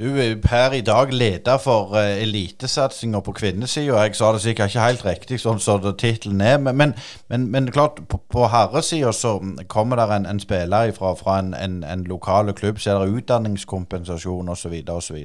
Du 0.00 0.16
er 0.16 0.36
per 0.40 0.72
i 0.72 0.80
dag 0.80 1.10
leder 1.12 1.58
for 1.60 1.92
uh, 1.92 2.22
elitesatsinga 2.22 3.20
på 3.20 3.34
kvinnesida. 3.36 3.98
Jeg 4.00 4.14
sa 4.16 4.30
det 4.32 4.40
sikkert 4.40 4.70
ikke 4.72 4.84
helt 4.84 5.02
riktig 5.04 5.38
sånn 5.42 5.58
som 5.60 5.82
så 5.84 5.90
tittelen 5.92 6.40
er, 6.40 6.56
men, 6.56 6.94
men, 7.28 7.42
men, 7.52 7.66
klart, 7.68 7.98
på, 8.08 8.16
på 8.32 8.46
herresida 8.48 9.10
så 9.12 9.34
kommer 9.68 10.00
det 10.00 10.06
en, 10.14 10.28
en 10.30 10.38
spiller 10.40 10.94
fra, 10.96 11.10
fra 11.18 11.34
en, 11.42 11.50
en, 11.52 11.82
en 11.84 12.04
lokal 12.08 12.48
klubb, 12.56 12.80
så 12.80 12.94
er 12.94 13.02
det 13.02 13.18
utdanningskompensasjon 13.20 14.48
osv. 14.48 14.78
osv. 14.88 15.18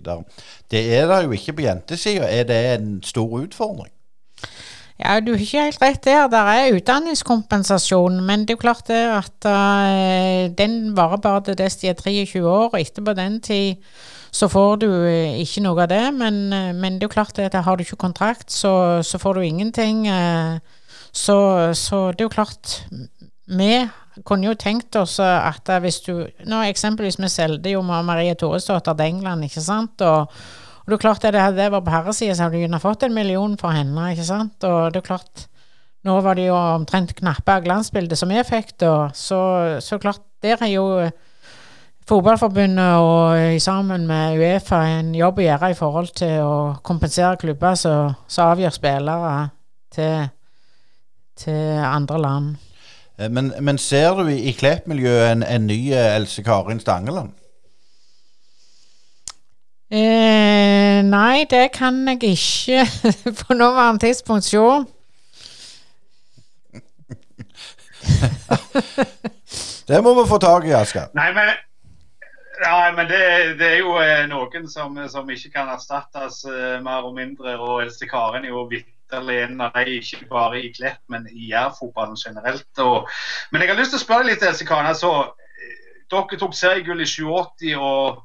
Det 0.72 0.82
er 0.98 1.08
det 1.08 1.22
jo 1.24 1.38
ikke 1.38 1.56
på 1.56 1.64
jentesida. 1.70 2.28
Er 2.28 2.44
det 2.50 2.58
en 2.74 2.90
stor 3.04 3.38
utfordring? 3.46 3.94
Ja, 5.00 5.22
du 5.24 5.32
har 5.38 5.46
ikke 5.46 5.64
helt 5.70 5.82
rett 5.86 6.04
der. 6.04 6.28
Det 6.28 6.42
er 6.58 6.76
utdanningskompensasjon, 6.82 8.20
men 8.28 8.44
det 8.44 8.58
er 8.58 8.60
jo 8.60 8.66
klart 8.66 8.92
det 8.92 9.00
at 9.22 9.48
uh, 9.48 10.52
den 10.58 10.92
varer 11.00 11.24
bare 11.24 11.46
til 11.48 11.58
dess 11.64 11.80
de 11.80 11.94
er 11.94 11.96
23 12.04 12.44
år, 12.44 12.76
etterpå 12.84 13.16
den 13.16 13.40
tid 13.40 13.80
så 14.36 14.50
får 14.52 14.82
du 14.84 14.90
eh, 15.08 15.38
ikke 15.44 15.64
noe 15.64 15.86
av 15.86 15.92
det. 15.92 16.04
Men, 16.18 16.40
eh, 16.54 16.72
men 16.76 16.98
det 16.98 17.06
er 17.06 17.10
jo 17.10 17.16
klart 17.16 17.40
at 17.40 17.56
har 17.56 17.78
du 17.78 17.86
ikke 17.86 18.02
kontrakt, 18.04 18.50
så, 18.52 19.02
så 19.06 19.20
får 19.22 19.40
du 19.40 19.46
ingenting. 19.48 20.08
Eh, 20.12 20.58
så, 21.16 21.38
så, 21.78 22.10
det 22.12 22.26
er 22.26 22.28
jo 22.28 22.34
klart 22.34 22.82
Vi 23.48 23.70
kunne 24.28 24.50
jo 24.50 24.56
tenkt 24.60 24.96
oss 25.00 25.14
at 25.24 25.70
hvis 25.80 26.02
du 26.04 26.26
nå 26.48 26.58
Eksempelvis 26.68 27.16
vi 27.22 27.30
solgte 27.32 27.72
jo 27.72 27.84
Marie 27.86 28.36
Thoresdottir 28.36 28.98
til 28.98 29.14
England, 29.14 29.48
ikke 29.48 29.64
sant. 29.64 30.04
Og, 30.04 30.28
og 30.84 30.92
det 30.92 30.98
er 30.98 31.04
klart 31.06 31.24
det, 31.24 31.44
det 31.56 31.70
var 31.72 31.86
på 31.86 31.94
herresida, 31.94 32.36
så 32.36 32.50
hadde 32.50 32.68
du 32.68 32.80
fått 32.84 33.06
en 33.08 33.16
million 33.16 33.56
for 33.60 33.72
henne, 33.72 34.10
ikke 34.12 34.28
sant. 34.28 34.58
Og 34.68 34.92
det 34.92 35.04
er 35.04 35.12
klart 35.14 35.48
Nå 36.06 36.20
var 36.22 36.36
det 36.38 36.44
jo 36.46 36.54
omtrent 36.54 37.16
knappe 37.18 37.54
glansbildet 37.66 38.20
som 38.20 38.30
vi 38.30 38.44
fikk, 38.46 38.76
da. 38.84 39.08
Så, 39.18 39.40
så 39.82 39.98
klart, 39.98 40.22
der 40.46 40.60
er 40.62 40.70
jo 40.70 40.84
Fotballforbundet 42.06 42.95
og 43.01 43.62
sammen 43.62 44.03
med 44.08 44.38
Uefa 44.38 44.78
en 44.99 45.16
jobb 45.18 45.39
å 45.41 45.45
gjøre 45.47 45.72
i 45.72 45.78
forhold 45.78 46.12
til 46.14 46.36
å 46.45 46.58
kompensere 46.86 47.39
klubber 47.41 47.74
som 47.80 48.43
avgjør 48.45 48.76
spillere 48.76 49.32
til, 49.95 50.28
til, 51.34 51.82
andre 51.82 52.20
land. 52.22 52.51
Eh, 53.18 53.32
men, 53.32 53.49
men 53.58 53.82
ser 53.82 54.22
du 54.22 54.30
i 54.30 54.53
Klepp-miljøet 54.53 55.32
en, 55.32 55.43
en, 55.49 55.66
ny 55.66 55.80
eh, 55.93 56.14
Else 56.20 56.45
Karin 56.45 56.80
Stangeland? 56.84 57.34
Eh, 59.89 61.01
nei, 61.10 61.45
det 61.49 61.72
kan 61.74 62.06
jeg 62.14 62.36
ikke 62.36 62.86
på 63.41 63.58
nåværende 63.58 64.06
tidspunkt 64.06 64.45
se. 64.45 64.62
Det 69.88 70.03
må 70.03 70.14
vi 70.18 70.30
få 70.30 70.38
tak 70.41 70.66
i, 70.66 70.74
Asker. 70.74 71.10
Nei, 71.18 71.32
men, 71.34 71.49
ja, 72.62 72.91
men 72.95 73.08
det, 73.10 73.22
det, 73.60 73.68
er 73.68 73.80
jo 73.82 73.95
eh, 74.01 74.26
noen 74.32 74.68
som, 74.72 74.97
som, 75.12 75.30
ikke 75.30 75.51
kan 75.53 75.72
erstattes 75.74 76.43
uh, 76.47 76.78
mer 76.84 77.08
og 77.08 77.16
mindre. 77.18 77.58
Og 77.60 77.86
Else 77.86 78.08
Karen 78.10 78.45
er 78.45 78.53
jo 78.53 78.66
vitterlig 78.72 79.39
en 79.45 79.64
av 79.68 79.76
de, 79.76 79.97
ikke 80.01 80.28
bare 80.30 80.62
i 80.62 80.72
Klepp, 80.76 81.01
men 81.12 81.28
i 81.32 81.49
Jærfotballen 81.51 82.20
generelt. 82.20 82.70
Og, 82.84 83.10
men 83.51 83.64
jeg 83.64 83.74
har 83.74 83.82
lyst 83.82 83.95
til 83.95 84.01
å 84.01 84.06
spørre 84.06 84.30
litt, 84.30 84.45
Else 84.45 84.68
Karen. 84.68 84.91
Altså, 84.91 85.12
dere 86.12 86.39
tok 86.39 86.56
seriegull 86.56 87.03
i 87.03 87.10
87. 87.10 87.76
og 87.80 88.24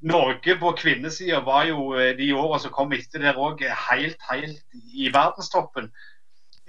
Norge 0.00 0.54
på 0.56 0.72
kvinnesida 0.78 1.42
var 1.44 1.66
jo 1.68 1.90
eh, 1.92 2.14
de 2.16 2.30
åra 2.32 2.58
som 2.62 2.72
kom 2.72 2.92
etter 2.96 3.20
der 3.20 3.36
òg, 3.36 3.60
helt, 3.90 4.22
helt 4.30 4.78
i 4.96 5.10
verdenstoppen. 5.12 5.90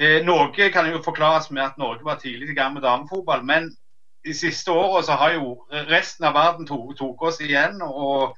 Eh, 0.02 0.20
Noe 0.26 0.70
kan 0.74 0.90
jo 0.90 1.00
forklares 1.06 1.48
med 1.52 1.64
at 1.64 1.80
Norge 1.80 2.04
var 2.04 2.20
tidlig 2.20 2.52
i 2.52 2.58
gang 2.58 2.74
med 2.76 2.84
damefotball. 2.84 3.46
Men 3.48 3.70
de 4.26 4.34
siste 4.38 4.72
åra 4.72 5.02
så 5.04 5.18
har 5.20 5.38
jo 5.38 5.56
resten 5.90 6.28
av 6.30 6.36
verden 6.38 6.68
tok, 6.68 7.22
oss 7.22 7.42
igjen. 7.42 7.82
Og 7.82 8.36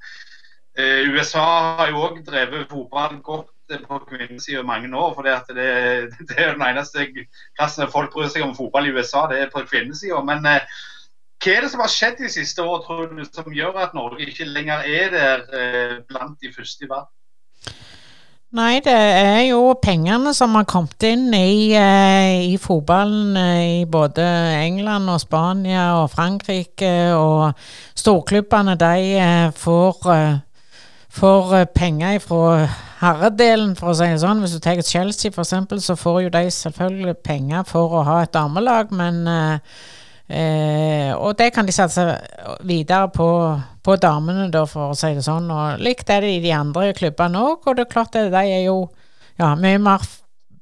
eh, 0.78 1.04
USA 1.10 1.44
har 1.80 1.92
jo 1.92 2.02
òg 2.08 2.22
drevet 2.26 2.70
fotball 2.70 3.20
godt 3.24 3.52
på 3.88 3.98
kvinnesida 4.08 4.60
i 4.60 4.66
mange 4.66 4.90
år. 4.96 5.14
For 5.16 5.26
det, 5.26 5.38
det, 6.28 6.38
er 6.38 6.54
den 6.54 6.66
eneste 6.66 7.06
plassen 7.56 7.92
folk 7.92 8.14
bryr 8.14 8.32
seg 8.32 8.46
om 8.46 8.56
fotball 8.56 8.88
i 8.88 8.94
USA, 8.96 9.26
det 9.30 9.42
er 9.42 9.52
på 9.52 9.64
kvinnesida. 9.68 10.20
Men 10.24 10.46
eh, 10.48 10.64
hva 11.44 11.52
er 11.52 11.66
det 11.66 11.74
som 11.74 11.82
har 11.84 11.92
skjedd 11.92 12.22
de 12.22 12.30
siste 12.32 12.64
årene, 12.64 13.26
som 13.28 13.52
gjør 13.52 13.82
at 13.84 13.96
Norge 13.96 14.24
ikke 14.30 14.48
lenger 14.48 14.86
er 14.88 15.12
der 15.12 15.44
eh, 15.52 15.98
blant 16.08 16.40
de 16.40 16.52
første 16.54 16.86
i 16.86 16.88
verden? 16.88 17.12
Nei, 18.54 18.78
det 18.86 18.94
er 18.94 19.40
jo 19.48 19.72
pengene 19.82 20.30
som 20.30 20.52
har 20.54 20.66
kommet 20.70 21.02
inn 21.08 21.24
i, 21.34 21.72
eh, 21.74 22.52
i 22.52 22.58
fotballen 22.62 23.34
eh, 23.34 23.80
i 23.80 23.84
både 23.90 24.22
England 24.60 25.10
og 25.10 25.18
Spania 25.24 25.88
og 25.98 26.12
Frankrike. 26.12 26.92
Og 27.18 27.50
storklubbene 27.98 28.76
de 28.78 29.08
eh, 29.18 29.48
får, 29.58 30.06
får 31.18 31.56
penger 31.74 32.20
fra 32.22 32.68
herredelen, 33.00 33.74
for 33.74 33.90
å 33.90 33.96
si 33.98 34.06
det 34.12 34.22
sånn. 34.22 34.44
Hvis 34.44 34.54
du 34.54 34.62
tar 34.62 34.78
Chelsea 34.86 35.34
f.eks., 35.34 35.82
så 35.88 35.98
får 35.98 36.20
jo 36.28 36.32
de 36.38 36.46
selvfølgelig 36.54 37.18
penger 37.26 37.66
for 37.66 37.98
å 37.98 38.06
ha 38.06 38.20
et 38.22 38.36
damelag, 38.38 38.94
men 38.94 39.24
Eh, 40.28 41.12
og 41.12 41.36
det 41.36 41.50
kan 41.52 41.66
de 41.68 41.72
satse 41.74 42.02
videre 42.64 43.10
på, 43.12 43.28
på 43.84 43.96
damene, 44.00 44.48
da, 44.52 44.64
for 44.68 44.92
å 44.92 44.98
si 44.98 45.12
det 45.16 45.24
sånn. 45.26 45.50
Og 45.52 45.82
likt 45.84 46.10
er 46.10 46.24
det 46.24 46.36
i 46.38 46.44
de 46.44 46.52
andre 46.56 46.92
klubbene 46.96 47.42
òg. 47.44 47.66
Og 47.66 47.76
det 47.76 47.84
er 47.84 47.92
klart 47.92 48.16
at 48.16 48.32
de 48.32 48.44
er 48.44 48.64
jo 48.64 48.78
ja, 49.40 49.52
mye 49.58 49.80
mer 49.82 50.06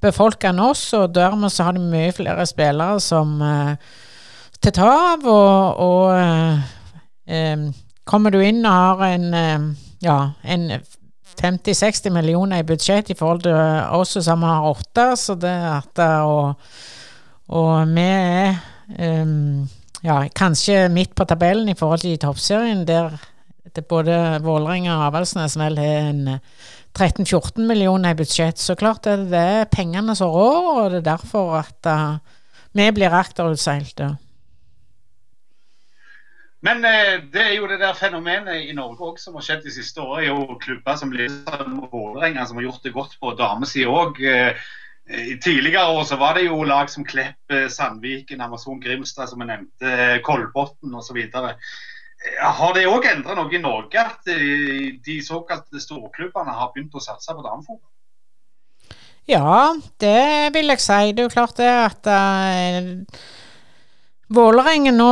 befolka 0.03 0.51
enn 0.51 0.63
oss, 0.63 0.89
og 0.99 1.13
dermed 1.15 1.53
så 1.53 1.69
har 1.69 1.77
de 1.77 1.85
mye 1.85 2.11
flere 2.17 2.47
spillere 2.49 2.99
som 3.03 3.37
eh, 3.47 3.93
til 4.63 4.75
ta. 4.75 4.97
Og, 5.23 5.87
og 5.87 6.11
eh, 6.19 6.75
eh 7.39 7.71
kommer 8.03 8.35
du 8.35 8.41
inn 8.43 8.65
og 8.67 8.73
har 8.99 9.13
en, 9.15 9.27
eh, 9.39 9.67
ja, 10.03 10.17
en 10.43 10.65
50-60 11.39 12.11
millioner 12.11 12.61
i 12.61 12.67
budsjett 12.67 13.13
i 13.13 13.17
forhold 13.17 13.45
til 13.45 13.55
oss 13.95 14.17
som 14.27 14.43
har 14.43 14.67
åtte, 14.67 15.05
så 15.17 15.37
det 15.39 15.55
at 15.55 16.03
og, 16.27 16.59
og 17.47 17.95
vi 17.95 18.03
er 18.03 18.59
um, 18.99 19.69
ja, 20.03 20.19
kanskje 20.35 20.89
midt 20.93 21.15
på 21.15 21.27
tabellen 21.29 21.71
i 21.71 21.77
forhold 21.79 22.05
til 22.05 22.19
toppserien, 22.21 22.85
der 22.89 23.19
både 23.89 24.17
Vålerenga 24.45 24.97
og 24.99 25.07
Avaldsnes 25.09 25.57
vel 25.57 25.79
har 25.81 26.11
en 26.11 26.25
13-14 26.93 27.63
millioner 27.65 28.13
i 28.13 28.19
budsjett. 28.19 28.59
Så 28.59 28.77
klart 28.77 29.07
det, 29.07 29.31
det 29.33 29.45
er 29.63 29.71
pengene 29.73 30.17
som 30.19 30.33
rår, 30.35 30.69
og 30.75 30.91
det 30.93 31.01
er 31.03 31.09
derfor 31.15 31.57
at 31.63 31.89
uh, 31.89 32.19
vi 32.77 32.91
blir 32.93 33.15
akterutseilt. 33.17 34.05
Men 36.63 36.85
eh, 36.87 37.17
det 37.33 37.43
er 37.43 37.57
jo 37.57 37.67
det 37.67 37.81
der 37.83 37.97
fenomenet 37.99 38.69
i 38.69 38.75
Norge 38.77 39.03
òg 39.03 39.19
som 39.19 39.35
har 39.35 39.45
skjedd 39.47 39.65
de 39.67 39.73
siste 39.75 40.03
årene. 40.03 40.29
jo 40.29 40.59
klubber 40.63 40.99
som 41.01 41.11
Vålerenga 41.11 42.47
som 42.47 42.61
har 42.61 42.69
gjort 42.69 42.85
det 42.87 42.95
godt 42.95 43.19
på 43.21 43.35
damesida 43.39 43.91
òg. 43.91 44.21
Eh, 44.23 44.55
i 45.11 45.39
tidligere 45.39 45.91
år 45.91 46.05
så 46.05 46.17
var 46.17 46.35
det 46.35 46.47
jo 46.47 46.63
lag 46.65 46.91
som 46.91 47.05
Klepp, 47.05 47.51
eh, 47.51 47.69
Sandviken, 47.69 48.41
Amazon 48.41 48.81
Grimstad, 48.81 49.29
som 49.29 49.41
jeg 49.43 49.51
nevnte, 49.51 49.87
eh, 49.87 50.21
Kolbotn 50.23 50.95
osv. 50.95 51.19
Eh, 51.19 51.57
har 52.39 52.75
det 52.75 52.87
òg 52.87 53.09
endra 53.11 53.35
noe 53.35 53.51
i 53.51 53.59
Norge 53.59 53.99
at 53.99 54.23
de 54.25 55.17
såkalte 55.27 55.81
storklubbene 55.83 56.55
har 56.55 56.71
begynt 56.71 56.95
å 56.95 57.03
satse 57.03 57.35
på 57.35 57.43
damefotball? 57.43 57.91
Ja, 59.27 59.75
det 59.99 60.55
vil 60.55 60.71
jeg 60.71 60.83
si. 60.83 61.13
Det 61.13 61.25
er 61.25 61.27
jo 61.27 61.35
klart 61.35 61.59
det 61.59 61.67
at 61.71 62.07
Vålerengen 64.33 64.97
nå 64.97 65.11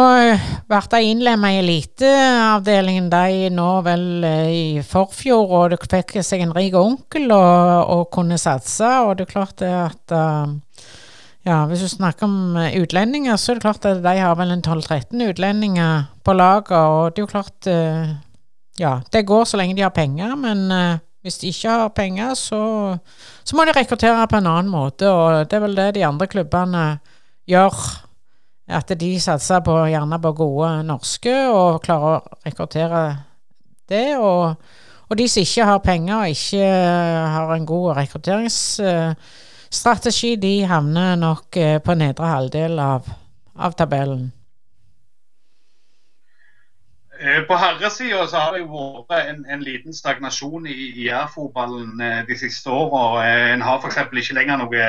ble 0.71 1.01
innlemma 1.05 1.51
i 1.53 1.59
eliteavdelingen 1.61 3.11
de 3.12 3.51
nå 3.53 3.68
vel 3.85 4.25
eh, 4.25 4.49
i 4.49 4.64
forfjor, 4.87 5.53
og 5.59 5.75
det 5.75 5.81
fikk 5.83 6.14
seg 6.25 6.45
en 6.45 6.55
rik 6.57 6.77
onkel 6.79 7.27
og, 7.35 7.91
og, 7.93 8.07
kunne 8.14 8.39
satse. 8.41 8.89
Og 9.05 9.18
det 9.18 9.27
er 9.27 9.33
klart 9.35 9.59
det 9.61 9.71
at 9.77 10.16
uh, 10.16 10.55
ja, 11.45 11.59
Hvis 11.68 11.85
du 11.85 11.91
snakker 11.93 12.29
om 12.29 12.57
utlendinger, 12.57 13.37
så 13.37 13.53
er 13.53 13.61
det 13.61 13.66
klart 13.66 13.85
at 13.91 14.03
de 14.05 14.16
har 14.23 14.41
vel 14.41 14.55
en 14.55 14.64
12-13 14.64 15.29
utlendinger 15.29 16.11
på 16.25 16.37
laget. 16.37 16.73
Og 16.73 17.12
det 17.12 17.21
er 17.21 17.27
jo 17.27 17.35
klart 17.35 17.71
Ja, 18.81 18.99
det 19.12 19.27
går 19.29 19.45
så 19.45 19.61
lenge 19.61 19.77
de 19.77 19.85
har 19.85 19.93
penger, 19.93 20.37
men 20.37 20.68
hvis 21.21 21.43
de 21.43 21.51
ikke 21.53 21.81
har 21.83 21.89
penger, 21.93 22.35
så, 22.39 22.61
så 23.45 23.57
må 23.57 23.66
de 23.68 23.77
rekruttere 23.77 24.29
på 24.29 24.41
en 24.41 24.49
annen 24.49 24.73
måte. 24.73 25.09
Og 25.09 25.51
det 25.51 25.59
er 25.59 25.66
vel 25.66 25.77
det 25.77 25.95
de 25.99 26.07
andre 26.09 26.29
klubbene 26.31 26.85
gjør 27.49 27.77
at 28.71 29.01
de 29.01 29.21
satser 29.21 29.61
på, 29.66 29.87
gjerne 29.91 30.21
på 30.23 30.33
gode 30.39 30.68
norske 30.87 31.35
og 31.51 31.83
klarer 31.85 32.16
å 32.16 32.23
rekruttere 32.47 33.03
det. 33.91 34.16
Og, 34.18 34.55
og 35.11 35.18
de 35.18 35.29
som 35.29 35.43
ikke 35.43 35.64
har 35.71 35.79
penger 35.85 36.16
og 36.16 36.29
ikke 36.35 36.66
har 37.35 37.55
en 37.55 37.66
god 37.66 37.97
rekrutteringsstrategi, 38.01 40.37
de 40.43 40.66
havner 40.71 41.16
nok 41.18 41.57
eh, 41.59 41.83
på 41.83 41.95
nedre 41.99 42.27
halvdel 42.31 42.79
av, 42.83 43.03
av 43.59 43.73
tabellen. 43.79 44.33
Eh, 47.21 47.43
på 47.45 47.57
herresida 47.61 48.23
så 48.27 48.37
har 48.41 48.53
det 48.55 48.61
jo 48.62 49.05
vært 49.11 49.29
en, 49.29 49.43
en 49.53 49.62
liten 49.64 49.93
stagnasjon 49.93 50.66
i 50.71 51.05
IR-fotballen 51.05 52.01
eh, 52.01 52.23
de 52.29 52.37
siste 52.39 52.71
åra. 52.73 53.25
En 53.53 53.62
har 53.66 53.77
f.eks. 53.83 53.99
ikke 54.09 54.39
lenger 54.39 54.57
noe 54.62 54.83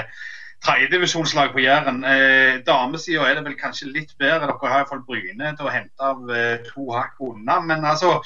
tredjedivisjonslag 0.66 1.54
på 1.54 1.64
Jæren. 1.64 2.04
Eh, 2.06 2.62
Damesida 2.66 3.26
er 3.28 3.40
det 3.40 3.46
vel 3.48 3.58
kanskje 3.60 3.90
litt 3.92 4.14
bedre. 4.20 4.50
Dere 4.52 4.72
har 4.74 4.84
iallfall 4.84 5.04
Bryne 5.08 5.56
til 5.58 5.68
å 5.68 5.74
hente 5.74 6.12
av 6.12 6.30
eh, 6.30 6.62
to 6.70 6.88
hakk 6.94 7.18
unna. 7.32 7.60
Men 7.66 7.86
altså, 7.86 8.20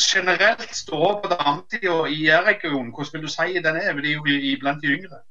generelt 0.00 0.66
stå 0.74 1.14
på 1.22 1.30
damesida 1.32 2.02
i 2.10 2.26
Jærregionen, 2.26 2.92
hvordan 2.92 3.14
vil 3.14 3.28
du 3.28 3.32
si 3.32 3.62
den 3.62 3.80
er? 3.80 3.96
De 4.02 4.12
er 4.12 4.18
jo 4.18 4.60
blant 4.60 4.82
de 4.82 4.94
yngre. 4.98 5.22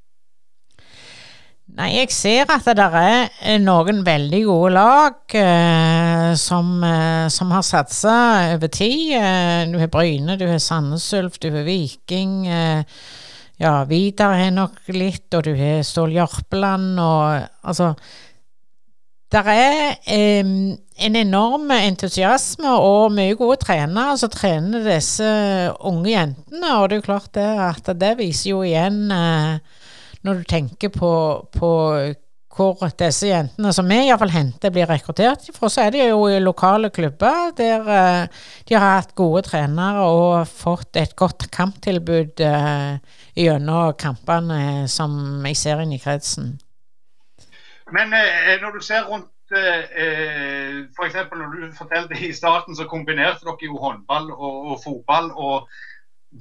Nei, 1.76 1.96
jeg 1.98 2.12
ser 2.14 2.52
at 2.54 2.68
det 2.78 2.84
er 2.86 3.32
eh, 3.42 3.58
noen 3.60 4.04
veldig 4.06 4.42
gode 4.46 4.74
lag 4.76 5.36
eh, 5.36 6.32
som, 6.38 6.68
eh, 6.86 7.26
som, 7.34 7.52
har 7.52 7.66
satsa 7.66 8.18
over 8.54 8.70
tid. 8.70 9.16
Eh, 9.18 9.66
du 9.72 9.80
har 9.82 9.90
Bryne, 9.92 10.38
du 10.38 10.46
har 10.46 10.62
Sandnes 10.62 11.08
Ulf, 11.18 11.40
du 11.42 11.50
har 11.50 11.66
Viking. 11.66 12.46
Eh, 12.48 12.86
ja, 13.62 13.74
Vidar 13.88 14.36
har 14.36 14.52
nok 14.54 14.82
litt, 14.92 15.28
og 15.36 15.46
du 15.48 15.54
har 15.56 15.84
Stål 15.88 16.16
Jørpeland 16.18 17.00
og 17.00 17.46
Altså 17.66 17.94
Det 19.32 19.42
er 19.52 19.96
eh, 20.12 20.46
en 21.06 21.16
enorm 21.20 21.72
entusiasme 21.76 22.72
og 22.80 23.16
mye 23.16 23.36
gode 23.36 23.58
trenere 23.64 24.18
som 24.20 24.32
trener 24.32 24.86
disse 24.86 25.26
unge 25.80 26.12
jentene, 26.14 26.76
og 26.78 26.88
det 26.88 26.96
er 26.96 27.02
jo 27.02 27.08
klart 27.10 27.34
det 27.36 27.48
at 27.66 27.90
det 28.00 28.14
viser 28.22 28.52
jo 28.54 28.62
igjen 28.64 29.10
eh, 29.12 29.58
når 30.26 30.40
du 30.40 30.48
tenker 30.50 30.94
på, 30.94 31.12
på 31.54 31.72
hvor 32.56 32.80
disse 33.00 33.28
jentene 33.28 33.74
som 33.76 33.90
vi 33.90 33.98
iallfall 34.06 34.32
henter, 34.32 34.72
blir 34.74 34.88
rekruttert 34.90 35.50
fra, 35.56 35.70
så 35.72 35.86
er 35.86 35.94
det 35.96 36.06
jo 36.08 36.26
i 36.32 36.40
lokale 36.40 36.90
klubber 36.96 37.52
der 37.58 37.84
uh, 37.84 38.46
de 38.68 38.78
har 38.78 39.02
hatt 39.02 39.16
gode 39.18 39.44
trenere 39.50 40.06
og 40.08 40.48
fått 40.48 40.96
et 41.02 41.16
godt 41.20 41.50
kamptilbud 41.56 42.44
uh, 42.46 42.96
gjennom 43.36 43.94
kampene 44.00 44.88
som 44.92 45.44
i 45.46 45.56
serien 45.58 45.92
i 45.92 46.02
kretsen. 46.02 46.56
Men 47.94 48.10
når 48.10 48.80
du 48.80 48.82
ser 48.82 49.04
rundt 49.06 49.30
eh, 49.54 50.86
f.eks. 50.96 51.18
når 51.32 51.52
du 51.54 51.76
fortalte 51.78 52.18
i 52.18 52.32
starten, 52.34 52.76
så 52.76 52.88
kombinerte 52.90 53.46
dere 53.46 53.70
jo 53.70 53.78
håndball 53.78 54.32
og, 54.32 54.56
og 54.72 54.80
fotball. 54.84 55.30
og 55.36 55.70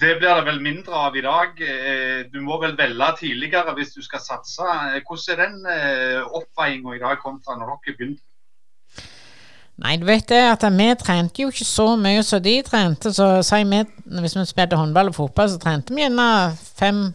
det 0.00 0.16
blir 0.18 0.34
det 0.34 0.46
vel 0.48 0.60
mindre 0.62 1.00
av 1.06 1.16
i 1.16 1.22
dag. 1.22 1.60
Eh, 1.62 2.26
du 2.32 2.40
må 2.42 2.58
vel 2.62 2.74
velge 2.78 3.10
tidligere 3.20 3.74
hvis 3.76 3.94
du 3.94 4.02
skal 4.02 4.22
satse. 4.22 4.66
Eh, 4.66 5.02
hvordan 5.06 5.34
er 5.34 5.42
den 5.44 5.68
eh, 5.70 6.22
oppveiinga 6.34 6.96
i 6.96 7.02
dag 7.02 7.20
kontra 7.22 7.54
når 7.58 7.76
dere 7.76 7.94
begynte? 7.98 8.24
Nei, 9.84 9.96
du 9.98 10.06
vet 10.06 10.26
det 10.30 10.38
at 10.46 10.64
vi 10.70 10.88
trente 10.98 11.42
jo 11.42 11.50
ikke 11.50 11.66
så 11.66 11.86
mye 11.98 12.22
som 12.26 12.42
de 12.42 12.56
trente. 12.66 13.10
Så 13.14 13.28
sier 13.46 13.66
vi, 13.70 13.82
hvis 14.18 14.36
vi 14.38 14.46
spilte 14.50 14.78
håndball 14.78 15.10
og 15.10 15.18
fotball, 15.18 15.50
så 15.50 15.62
trente 15.62 15.94
vi 15.94 16.02
gjerne 16.02 16.28
fem, 16.78 17.06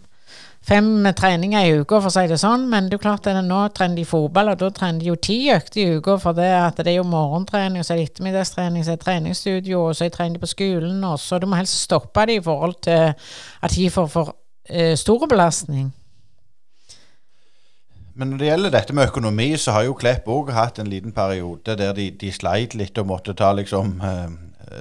fem 0.66 1.08
treninger 1.16 1.66
i 1.66 1.78
uka, 1.80 2.00
for 2.00 2.10
å 2.10 2.14
si 2.14 2.26
det 2.30 2.40
sånn. 2.42 2.68
Men 2.72 2.90
det 2.90 3.00
er 3.00 3.04
klart 3.04 3.28
at 3.30 3.40
nå 3.46 3.62
trener 3.76 4.00
de 4.00 4.08
fotball, 4.08 4.54
og 4.54 4.60
da 4.62 4.72
trener 4.76 5.02
de 5.02 5.12
jo 5.12 5.20
ti 5.20 5.38
økter 5.54 5.82
i 5.82 6.00
uka. 6.00 6.18
For 6.22 6.38
det 6.38 6.50
at 6.58 6.82
det 6.82 6.94
er 6.94 7.00
jo 7.00 7.08
morgentrening, 7.10 7.86
så 7.86 7.96
er 7.96 8.02
det 8.02 8.10
ettermiddagstrening, 8.12 8.86
så 8.86 8.94
er 8.94 9.00
det 9.00 9.06
treningsstudio, 9.06 9.86
og 9.88 9.96
så 9.96 10.06
er 10.06 10.12
det 10.12 10.18
trening 10.18 10.42
på 10.42 10.52
skolen. 10.52 11.00
Og 11.08 11.18
så 11.22 11.40
du 11.40 11.48
må 11.50 11.60
helst 11.60 11.80
stoppe 11.86 12.28
det 12.30 12.40
i 12.40 12.44
forhold 12.46 12.78
til 12.86 13.16
at 13.16 13.76
de 13.76 13.90
får 13.94 14.12
for 14.12 14.36
eh, 14.70 14.96
stor 15.00 15.26
belastning. 15.30 15.90
Men 18.20 18.34
når 18.34 18.40
det 18.40 18.48
gjelder 18.50 18.72
dette 18.74 18.94
med 18.94 19.08
økonomi, 19.08 19.54
så 19.56 19.72
har 19.72 19.86
jo 19.88 19.96
Klepp 19.96 20.26
òg 20.28 20.50
hatt 20.52 20.82
en 20.82 20.90
liten 20.92 21.14
periode 21.16 21.78
der 21.80 21.94
de, 21.96 22.10
de 22.20 22.32
sleit 22.36 22.76
litt 22.76 22.98
og 23.00 23.08
måtte 23.08 23.36
ta 23.38 23.54
liksom 23.56 23.94
eh, 24.04 24.34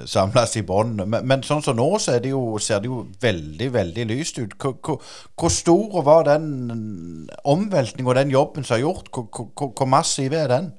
samles 0.09 0.57
i 0.59 0.63
bånd. 0.65 1.01
Men, 1.05 1.25
men, 1.27 1.45
sånn 1.45 1.63
som 1.65 1.77
nå, 1.79 1.87
så 2.01 2.17
det 2.21 2.33
jo, 2.33 2.57
ser 2.61 2.83
det 2.83 2.91
jo 2.91 3.03
veldig, 3.21 3.69
veldig 3.75 4.09
lyst 4.09 4.41
ut. 4.41 4.57
Hvor, 4.59 4.77
hvor, 4.85 5.15
hvor 5.39 5.53
stor 5.53 6.03
var 6.05 6.27
den 6.29 7.29
omveltningen 7.43 8.11
og 8.11 8.19
den 8.19 8.33
jobben 8.33 8.67
som 8.67 8.77
er 8.77 8.85
gjort? 8.85 9.09
Hvor, 9.13 9.71
hvor 9.73 9.89
massiv 9.89 10.35
er 10.37 10.51
den? 10.51 10.69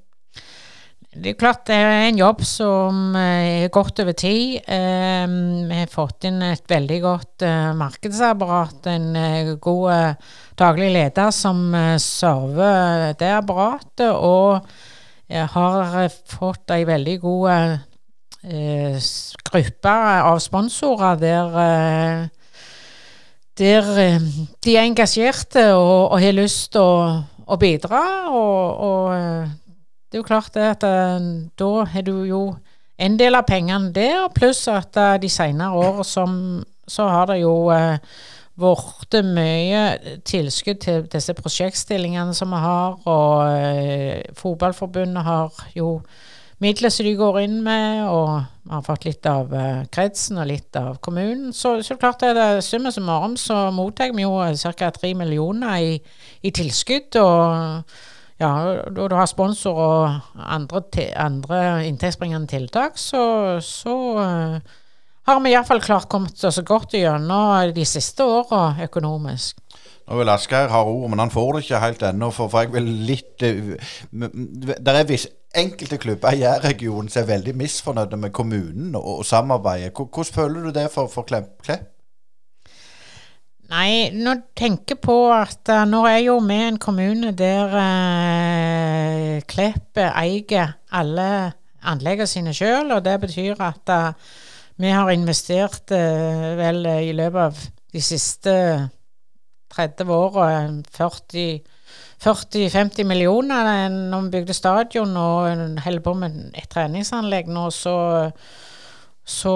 Det 1.10 1.32
er 1.32 1.38
klart 1.40 1.64
det 1.66 1.74
er 1.74 2.04
en 2.06 2.20
jobb 2.20 2.44
som 2.46 3.16
er 3.18 3.66
godt 3.74 3.98
over 4.04 4.14
tid. 4.14 4.60
Eh, 4.62 5.24
vi 5.26 5.80
har 5.80 5.90
fått 5.90 6.28
inn 6.30 6.38
et 6.46 6.62
veldig 6.70 7.00
godt 7.02 7.42
eh, 7.48 7.72
markedsapparat. 7.74 8.86
En 8.92 9.10
god 9.58 10.22
daglig 10.60 10.92
leder 10.94 11.34
som 11.34 11.66
server 11.98 13.10
det 13.18 13.34
apparatet. 13.40 14.14
Og 14.14 14.62
har 15.30 16.08
fått 16.30 16.72
ei 16.74 16.84
veldig 16.86 17.18
god 17.22 17.89
gruppe 18.40 19.92
av 20.24 20.38
sponsorer 20.40 21.18
der 21.20 22.30
der 23.60 23.90
de 24.64 24.76
er 24.76 24.86
engasjerte 24.86 25.74
og, 25.74 26.12
og 26.14 26.20
har 26.22 26.32
lyst 26.32 26.72
til 26.72 26.80
å, 26.80 27.20
å, 27.44 27.58
bidra. 27.60 28.00
Og, 28.32 28.80
og 28.86 29.10
det 30.08 30.16
er 30.16 30.22
jo 30.22 30.26
klart 30.26 30.54
det 30.54 30.66
at 30.70 30.86
da 31.60 31.70
har 31.92 32.06
du 32.06 32.24
jo 32.24 32.42
en 33.00 33.16
del 33.20 33.36
av 33.36 33.46
pengene 33.48 33.92
der, 33.92 34.28
pluss 34.36 34.66
at 34.72 34.96
de 35.20 35.28
senere 35.28 35.76
år 35.76 36.02
så 36.04 37.08
har 37.08 37.30
det 37.30 37.40
jo 37.42 37.54
eh, 37.72 38.00
blitt 38.60 39.16
mye 39.24 39.84
tilskudd 40.26 40.80
til 40.84 41.06
disse 41.12 41.34
prosjektstillingene 41.36 42.34
som 42.36 42.52
vi 42.52 42.60
har, 42.60 42.98
og 43.08 44.34
Fotballforbundet 44.36 45.24
har 45.24 45.64
jo 45.76 45.94
midler 46.60 46.92
som 46.92 47.06
de 47.08 47.16
går 47.16 47.40
inn 47.42 47.58
med, 47.64 48.04
og 48.08 48.44
vi 48.66 48.74
har 48.74 48.84
fått 48.86 49.06
litt 49.08 49.26
av 49.26 49.52
kretsen 49.92 50.38
og 50.40 50.48
litt 50.50 50.76
av 50.76 50.98
kommunen. 51.04 51.54
Så, 51.56 51.78
så 51.86 51.96
klart 52.00 52.22
er 52.26 52.36
det 52.36 52.48
summa 52.66 52.92
summarum 52.92 53.36
så 53.40 53.70
mottar 53.74 54.12
vi 54.14 54.26
jo 54.26 54.36
ca. 54.76 54.90
tre 54.94 55.14
millioner 55.16 55.80
i, 55.80 55.94
i 56.44 56.52
tilskudd. 56.54 57.16
og 57.22 57.84
ja, 58.40 58.50
når 58.88 59.08
du 59.12 59.14
har 59.18 59.28
sponsor 59.28 59.76
og 59.76 60.36
andre, 60.40 60.82
andre 61.20 61.58
inntektsbringende 61.88 62.48
tiltak, 62.48 62.96
så, 62.96 63.22
så 63.60 63.96
uh, 64.16 64.78
har 65.28 65.42
vi 65.44 65.52
iallfall 65.52 65.82
klart 65.84 66.08
kommet 66.08 66.44
oss 66.48 66.60
godt 66.64 66.96
gjennom 66.96 67.74
de 67.76 67.84
siste 67.84 68.24
åra 68.24 68.78
økonomisk. 68.86 69.59
Nå 70.10 70.16
vil 70.18 70.30
Asgeir 70.32 70.72
ha 70.72 70.80
ord, 70.82 71.04
men 71.12 71.20
han 71.22 71.30
får 71.30 71.52
det 71.54 71.60
ikke 71.64 71.80
helt 71.84 72.00
ennå. 72.02 72.32
For, 72.34 72.50
for 72.50 72.64
jeg 72.64 72.72
vil 72.74 72.88
litt 73.06 73.44
uh, 73.46 73.76
Det 74.10 74.94
er 74.94 75.06
viss, 75.06 75.28
enkelte 75.54 76.00
klubber 76.02 76.34
i 76.34 76.42
Jærregionen 76.42 77.10
som 77.10 77.22
er 77.22 77.28
veldig 77.36 77.54
misfornøyde 77.58 78.18
med 78.18 78.34
kommunen 78.34 78.96
og, 78.98 79.06
og 79.20 79.24
samarbeidet. 79.26 79.94
Hvordan 79.94 80.34
føler 80.34 80.66
du 80.66 80.74
det 80.74 80.88
for, 80.90 81.06
for 81.06 81.28
Klepp? 81.30 81.70
Nei, 83.70 84.10
nå 84.10 84.34
tenker 84.58 84.98
på 84.98 85.16
at 85.30 85.70
uh, 85.70 85.86
nå 85.86 86.02
er 86.10 86.24
jo 86.24 86.40
vi 86.42 86.58
en 86.58 86.82
kommune 86.82 87.30
der 87.38 87.78
eh, 87.78 89.34
Klepp 89.46 90.00
eier 90.10 90.72
alle 90.90 91.32
anleggene 91.86 92.26
sine 92.26 92.54
sjøl, 92.54 92.90
og 92.90 93.04
det 93.06 93.20
betyr 93.22 93.62
at 93.62 93.94
uh, 93.94 94.32
vi 94.74 94.90
har 94.90 95.14
investert 95.14 95.94
uh, 95.94 96.56
vel 96.58 96.82
i 96.98 97.14
løpet 97.14 97.44
av 97.46 97.68
de 97.94 98.02
siste 98.02 98.56
30 99.70 100.10
åra 100.14 100.46
40-50 102.20 103.04
millioner 103.08 103.88
når 103.90 104.26
vi 104.26 104.34
bygde 104.36 104.56
stadion 104.56 105.16
og 105.16 105.78
holder 105.84 106.04
på 106.04 106.14
med 106.20 106.50
et 106.58 106.68
treningsanlegg 106.72 107.48
nå, 107.48 107.70
så 107.74 107.94
så 109.30 109.52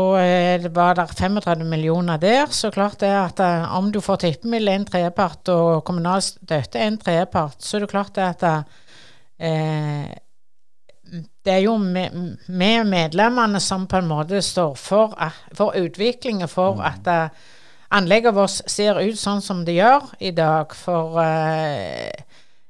det 0.63 0.71
var 0.71 0.95
det 0.95 1.09
35 1.19 1.65
millioner 1.67 2.19
der. 2.23 2.47
Så 2.47 2.71
klart 2.71 3.01
det 3.01 3.11
at 3.11 3.41
eh, 3.43 3.77
om 3.77 3.91
du 3.93 3.99
får 4.05 4.21
tippemiddel 4.23 4.69
en 4.71 4.85
tredjepart 4.87 5.51
og 5.51 5.85
kommunal 5.89 6.23
støtte 6.23 6.79
en 6.79 6.99
tredjepart, 7.01 7.57
så 7.59 7.77
er 7.77 7.81
det 7.83 7.91
klart 7.91 8.15
det 8.15 8.29
at 8.29 8.45
eh, 9.39 10.13
det 11.45 11.53
er 11.53 11.65
jo 11.65 11.75
vi 11.79 12.71
medlemmene 12.85 13.61
som 13.61 13.89
på 13.91 14.01
en 14.01 14.09
måte 14.09 14.41
står 14.43 14.79
for, 14.79 15.17
eh, 15.21 15.43
for 15.55 15.77
utviklingen, 15.77 16.49
for 16.49 16.79
mm. 16.79 16.87
at 16.93 17.13
anlegget 17.91 18.35
vårt 18.37 18.71
ser 18.71 19.01
ut 19.03 19.19
sånn 19.19 19.43
som 19.45 19.65
det 19.67 19.77
gjør 19.79 20.13
i 20.21 20.31
dag. 20.37 20.73
For 20.77 21.21
eh, 21.23 22.11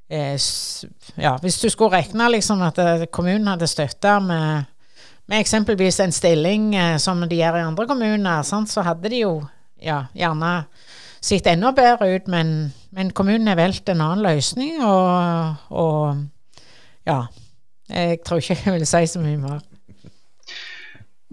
eh, 0.09 0.37
ja, 1.21 1.37
hvis 1.43 1.61
du 1.63 1.69
skulle 1.71 2.01
regne 2.01 2.31
liksom 2.35 2.63
at 2.67 2.81
kommunen 3.15 3.53
hadde 3.53 3.71
støtta 3.71 4.19
med 4.25 4.71
med 5.27 5.41
eksempelvis 5.41 6.01
en 6.01 6.13
stilling 6.13 6.75
eh, 6.77 6.97
som 7.01 7.23
de 7.29 7.39
gjør 7.39 7.59
i 7.59 7.65
andre 7.65 7.87
kommuner, 7.89 8.43
sant, 8.45 8.71
så 8.71 8.85
hadde 8.85 9.09
de 9.13 9.23
jo 9.23 9.39
ja, 9.81 10.05
gjerne 10.17 10.53
sett 11.25 11.49
enda 11.49 11.73
bedre 11.77 12.11
ut, 12.17 12.29
men, 12.29 12.75
men 12.93 13.13
kommunen 13.17 13.49
har 13.49 13.57
valgt 13.57 13.89
en 13.89 14.03
annen 14.05 14.25
løsning, 14.25 14.83
og, 14.85 15.55
og 15.71 17.09
ja. 17.09 17.25
Jeg 17.85 18.23
tror 18.25 18.41
ikke 18.41 18.57
jeg 18.65 18.73
vil 18.79 18.87
si 18.89 19.07
så 19.13 19.21
mye 19.21 19.37
mer. 19.37 19.59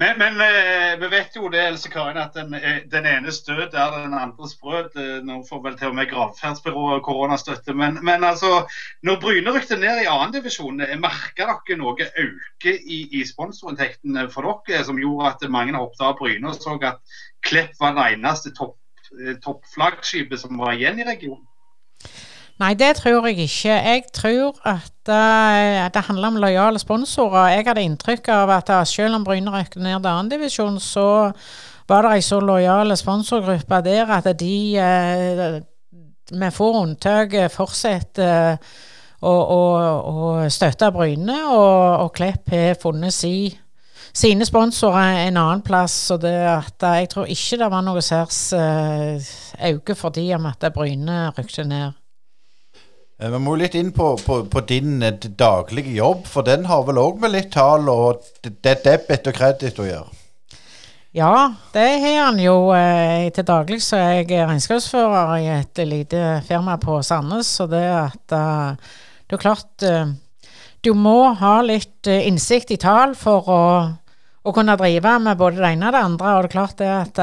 Men, 0.01 0.17
men 0.17 0.41
eh, 0.41 0.99
vi 0.99 1.07
vet 1.07 1.35
jo 1.35 1.49
det, 1.53 1.59
Else 1.61 1.89
Karin, 1.93 2.17
at 2.17 2.33
den, 2.33 2.55
eh, 2.57 2.79
den 2.89 3.05
enes 3.05 3.43
død 3.45 3.75
er 3.77 3.91
den 3.93 4.15
andres 4.17 4.55
brød. 4.57 4.95
Eh, 4.97 5.19
nå 5.27 5.35
får 5.45 5.59
vel 5.61 5.75
til 5.77 5.91
og 5.91 5.97
med 5.99 6.09
gravferdsbyrået 6.09 7.03
koronastøtte. 7.05 7.75
Men, 7.77 7.99
men 8.01 8.25
altså, 8.25 8.63
når 9.05 9.19
Bryne 9.21 9.53
rykte 9.53 9.77
ned 9.77 10.01
i 10.01 10.09
annendivisjon, 10.09 10.81
merker 11.03 11.51
dere 11.51 11.77
noe 11.77 12.09
øke 12.25 12.73
i, 12.73 13.03
i 13.19 13.21
sponsorinntektene 13.29 14.25
for 14.33 14.49
dere, 14.65 14.81
som 14.89 14.97
gjorde 14.97 15.35
at 15.35 15.45
mange 15.53 15.77
hoppet 15.77 16.01
oppdaget 16.01 16.19
Bryne 16.23 16.49
og 16.49 16.57
så 16.57 16.79
at 16.81 17.21
Klepp 17.45 17.77
var 17.77 17.93
det 17.99 18.07
eneste 18.15 18.55
toppflaggskipet 18.57 20.39
topp 20.39 20.47
som 20.47 20.65
var 20.65 20.79
igjen 20.79 20.97
i 20.97 21.09
regionen? 21.13 21.45
Nei, 22.59 22.73
det 22.77 22.95
tror 22.99 23.25
jeg 23.27 23.39
ikke. 23.47 23.73
Jeg 23.73 24.03
tror 24.13 24.57
at 24.67 25.09
uh, 25.09 25.89
det 25.93 26.03
handler 26.07 26.27
om 26.27 26.35
lojale 26.35 26.79
sponsorer. 26.79 27.47
Jeg 27.55 27.65
hadde 27.67 27.85
inntrykk 27.87 28.27
av 28.35 28.51
at 28.53 28.69
uh, 28.69 28.83
selv 28.85 29.17
om 29.17 29.23
Bryne 29.25 29.51
røk 29.53 29.75
ned 29.75 30.03
til 30.03 30.11
andredivisjon, 30.11 30.79
så 30.79 31.31
var 31.89 32.05
det 32.05 32.11
ei 32.15 32.21
så 32.21 32.39
lojale 32.39 32.95
sponsorgruppe 32.95 33.81
der 33.85 34.11
at 34.13 34.29
de 34.39 34.55
uh, 34.77 35.57
med 36.37 36.53
få 36.53 36.69
unntak 36.83 37.33
fortsetter 37.51 38.59
å, 39.21 39.31
å, 39.31 39.63
å, 39.97 40.29
støtte 40.49 40.91
Bryne, 40.93 41.39
og, 41.49 42.05
og 42.05 42.13
Klepp 42.15 42.53
har 42.53 42.77
funnet 42.79 43.13
si, 43.13 43.49
sine 44.13 44.45
sponsorer 44.47 45.25
en 45.25 45.41
annen 45.41 45.65
plass. 45.65 45.97
Så 46.11 46.19
det 46.21 46.35
at 46.45 46.87
jeg 47.01 47.09
tror 47.11 47.25
ikke 47.25 47.59
det 47.63 47.71
var 47.73 47.83
noe 47.85 48.05
særs 48.05 48.43
øke 48.53 49.97
for 49.97 50.13
de 50.13 50.29
om 50.37 50.47
at 50.53 50.69
Bryne 50.77 51.25
rykket 51.35 51.67
ned. 51.67 52.00
Eh, 53.21 53.29
vi 53.29 53.39
må 53.41 53.53
litt 53.59 53.75
inn 53.77 53.91
på, 53.93 54.15
på, 54.17 54.39
på 54.49 54.63
din 54.65 55.01
eh, 55.05 55.13
daglige 55.37 55.93
jobb, 55.99 56.25
for 56.29 56.47
den 56.47 56.65
har 56.69 56.87
vel 56.87 56.99
òg 57.01 57.21
med 57.21 57.35
litt 57.35 57.51
tall 57.53 57.89
og 57.91 58.25
debit 58.41 59.29
og 59.29 59.37
kreditt 59.37 59.81
å 59.81 59.85
gjøre? 59.85 60.17
Ja, 61.13 61.51
det 61.75 61.87
har 62.01 62.17
han 62.29 62.39
jo. 62.39 62.71
Eh, 62.73 63.27
til 63.35 63.45
daglig 63.45 63.81
så 63.83 63.99
er 63.99 64.11
jeg 64.21 64.41
regnskapsfører 64.47 65.33
i 65.37 65.49
et 65.59 65.81
lite 65.85 66.39
firma 66.47 66.79
på 66.81 67.01
Sandnes. 67.05 67.51
Så 67.59 67.67
det 67.69 67.83
at 67.83 68.31
Det 68.31 69.37
er 69.37 69.41
klart 69.41 69.83
Du 70.81 70.93
må 70.93 71.33
ha 71.37 71.61
litt 71.61 72.07
innsikt 72.07 72.71
i 72.71 72.77
tall 72.77 73.13
for 73.15 73.49
å, 73.49 73.63
å, 74.41 74.53
kunne 74.55 74.75
drive 74.79 75.19
med 75.19 75.37
både 75.37 75.59
det 75.59 75.73
ene 75.75 75.91
og 75.91 75.93
det 75.93 76.05
andre. 76.07 76.31
Og 76.31 76.41
det 76.41 76.49
er 76.49 76.55
klart 76.55 76.77
det 76.79 76.89
at 76.89 77.21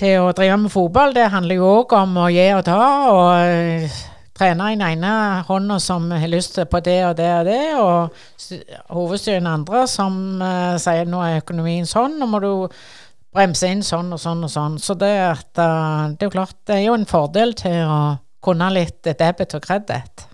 til 0.00 0.24
å 0.24 0.32
drive 0.36 0.56
med 0.62 0.72
fotball, 0.72 1.12
det 1.16 1.28
handler 1.32 1.60
jo 1.60 1.74
òg 1.80 1.92
om 1.98 2.16
å 2.22 2.30
gi 2.32 2.46
og 2.56 2.64
ta. 2.68 2.80
og 3.10 3.28
uh, 3.44 4.00
trene 4.40 4.70
i 4.72 4.76
den 4.78 4.86
ene 4.86 5.12
hånda 5.48 5.76
som 5.82 6.08
har 6.16 6.30
lyst 6.32 6.56
på 6.70 6.80
det 6.84 7.00
og 7.10 7.18
det 7.18 7.28
og 7.34 7.44
det, 7.50 7.64
og 7.76 8.94
hovedstyret 8.96 9.36
i 9.36 9.42
den 9.42 9.50
andre 9.52 9.84
som 9.90 10.16
uh, 10.40 10.78
sier 10.80 11.08
nå 11.08 11.20
er 11.26 11.42
økonomien 11.42 11.88
sånn, 11.88 12.16
nå 12.20 12.28
må 12.30 12.40
du 12.40 12.50
bremse 13.34 13.68
inn 13.68 13.84
sånn 13.86 14.08
og 14.16 14.22
sånn 14.22 14.46
og 14.46 14.50
sånn. 14.50 14.80
Så 14.80 14.96
det, 14.98 15.12
at, 15.28 15.52
uh, 15.60 16.08
det 16.14 16.24
er 16.24 16.30
jo 16.30 16.34
klart, 16.38 16.56
det 16.66 16.78
er 16.78 16.86
jo 16.88 16.96
en 16.96 17.08
fordel 17.10 17.54
til 17.58 17.78
å 17.84 18.00
kunne 18.40 18.72
litt 18.72 19.04
debit 19.04 19.58
og 19.58 19.64
kreditt. 19.66 20.29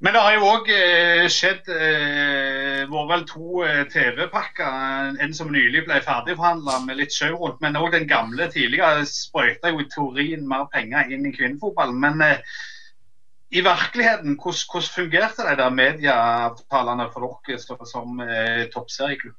Men 0.00 0.16
det 0.16 0.20
har 0.24 0.32
jo 0.32 0.46
òg 0.48 0.68
eh, 0.72 1.26
skjedd 1.28 1.66
eh, 1.74 2.86
vært 2.88 3.08
vel 3.10 3.24
to 3.28 3.64
eh, 3.66 3.82
TV-pakker. 3.92 5.18
En 5.20 5.34
som 5.36 5.50
nylig 5.52 5.84
ble 5.84 5.98
ferdigforhandla 6.06 6.78
med 6.86 6.96
litt 7.02 7.12
sjau 7.12 7.34
rundt. 7.34 7.60
Men 7.60 7.76
òg 7.76 7.92
den 7.92 8.08
gamle 8.08 8.48
tidligere 8.48 9.04
sprøyta 9.08 9.74
jo 9.74 9.82
i 9.82 9.88
teorien 9.92 10.46
mer 10.48 10.70
penger 10.72 11.12
inn 11.12 11.28
i 11.28 11.34
kvinnefotballen. 11.36 12.00
Men 12.00 12.24
eh, 12.24 12.40
i 13.50 13.60
virkeligheten, 13.66 14.38
hvordan 14.40 14.88
fungerte 14.94 15.44
de 15.44 15.56
der 15.58 15.76
medieavtalene 15.76 17.10
for 17.12 17.36
dere 17.44 17.60
som, 17.60 17.84
som 17.84 18.24
eh, 18.24 18.70
toppserieklubb? 18.72 19.36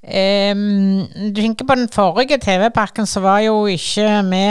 Um, 0.00 1.04
du 1.30 1.38
tenker 1.42 1.66
på 1.68 1.76
den 1.76 1.90
forrige 1.92 2.38
TV-pakken, 2.40 3.06
så 3.06 3.20
var 3.20 3.42
jo 3.44 3.66
ikke 3.68 4.08
vi 4.30 4.44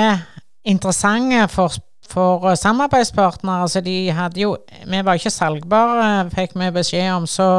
interessante 0.69 1.47
for, 1.49 1.73
for 2.10 2.53
samarbeidspartnere. 2.60 3.66
Altså 3.66 3.82
de 3.86 3.97
hadde 4.12 4.41
jo 4.41 4.55
Vi 4.86 5.01
var 5.05 5.20
ikke 5.20 5.34
salgbare, 5.34 6.30
fikk 6.34 6.55
vi 6.60 6.72
beskjed 6.76 7.12
om. 7.14 7.28
Så, 7.28 7.49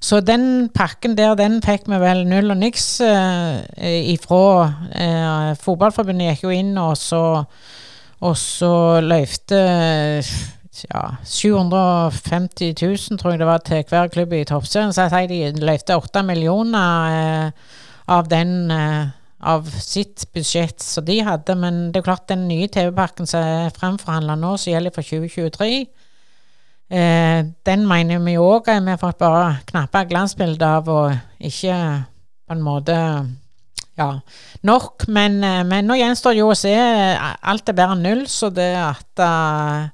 så 0.00 0.20
den 0.20 0.68
pakken 0.74 1.16
der, 1.18 1.34
den 1.38 1.60
fikk 1.62 1.88
vi 1.88 2.00
vel 2.02 2.24
null 2.28 2.54
og 2.54 2.60
niks 2.60 3.00
eh, 3.04 4.12
ifra. 4.14 4.44
Eh, 4.92 5.50
fotballforbundet 5.60 6.32
gikk 6.32 6.48
jo 6.48 6.54
inn 6.54 6.72
og 6.78 6.96
så 7.00 7.24
og 8.18 8.34
så 8.34 8.98
løyvde 8.98 9.58
ja, 10.88 11.02
750 11.24 12.74
000, 12.74 13.18
tror 13.18 13.34
jeg 13.34 13.42
det 13.42 13.46
var, 13.46 13.62
til 13.66 13.84
hver 13.88 14.10
klubb 14.10 14.34
i 14.34 14.44
toppserien. 14.46 14.94
Så 14.94 15.06
jeg 15.06 15.14
sier 15.14 15.52
de 15.54 15.66
løyvde 15.66 15.98
8 15.98 16.24
millioner 16.26 17.14
eh, 17.14 17.78
av 18.10 18.28
den 18.30 18.72
eh, 18.74 19.14
av 19.40 19.68
sitt 19.80 20.24
budsjett 20.34 20.82
som 20.82 21.04
de 21.06 21.20
hadde. 21.24 21.54
Men 21.58 21.88
det 21.92 22.00
er 22.00 22.08
klart 22.10 22.28
den 22.30 22.46
nye 22.48 22.68
TV-pakken 22.72 23.28
som 23.28 23.44
er 23.44 23.74
fremforhandla 23.76 24.36
nå, 24.38 24.56
som 24.58 24.72
gjelder 24.72 24.94
for 24.94 25.06
2023, 25.06 25.86
eh, 26.90 27.40
den 27.66 27.88
mener 27.88 28.22
vi 28.24 28.38
òg 28.40 28.70
er 28.72 28.84
vi 28.86 28.96
fått 29.00 29.20
bare 29.22 29.58
knappe 29.68 30.06
glansbilde 30.10 30.72
av, 30.78 30.88
og 30.88 31.44
ikke 31.50 31.76
på 32.48 32.56
en 32.56 32.64
måte 32.64 32.96
ja, 33.98 34.12
nok. 34.66 35.06
Men, 35.08 35.42
eh, 35.44 35.64
men 35.66 35.86
nå 35.86 35.98
gjenstår 35.98 36.38
jo 36.38 36.52
å 36.52 36.58
se. 36.58 36.74
Alt 36.74 37.68
er 37.68 37.76
bedre 37.76 37.98
enn 37.98 38.06
null, 38.06 38.24
så 38.30 38.50
det 38.54 38.72
at 38.78 39.22
uh, 39.22 39.88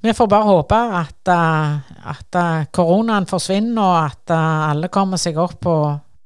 Vi 0.00 0.14
får 0.16 0.28
bare 0.32 0.46
håpe 0.48 0.76
at, 0.96 1.28
uh, 1.28 1.76
at 2.08 2.36
uh, 2.40 2.62
koronaen 2.72 3.26
forsvinner, 3.28 3.82
og 3.82 3.96
at 4.06 4.32
alle 4.32 4.88
kommer 4.88 5.20
seg 5.20 5.36
opp 5.36 5.58
på, 5.60 5.74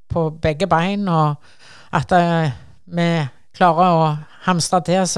på 0.07 0.29
begge 0.39 0.69
bein, 0.71 1.09
og 1.11 1.35
at 1.95 2.13
eh, 2.17 2.51
vi 2.91 3.09
klarer 3.55 3.95
å 3.95 4.09
hamstre 4.49 4.81
til 4.85 5.03
oss 5.05 5.15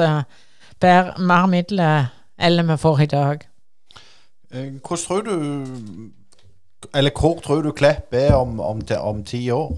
bedre- 0.82 1.16
mer 1.18 1.46
midler 1.50 2.10
enn 2.38 2.60
vi 2.68 2.76
får 2.78 3.00
i 3.06 3.10
dag. 3.10 3.46
Eh, 4.52 4.70
Hvordan 4.84 5.06
tror 5.06 5.22
du 5.26 6.10
Eller 6.94 7.10
hvor 7.10 7.40
tror 7.42 7.62
du 7.64 7.72
Klepp 7.72 8.12
er 8.14 8.34
om, 8.36 8.60
om, 8.60 8.82
om 9.00 9.24
ti 9.26 9.40
år? 9.50 9.72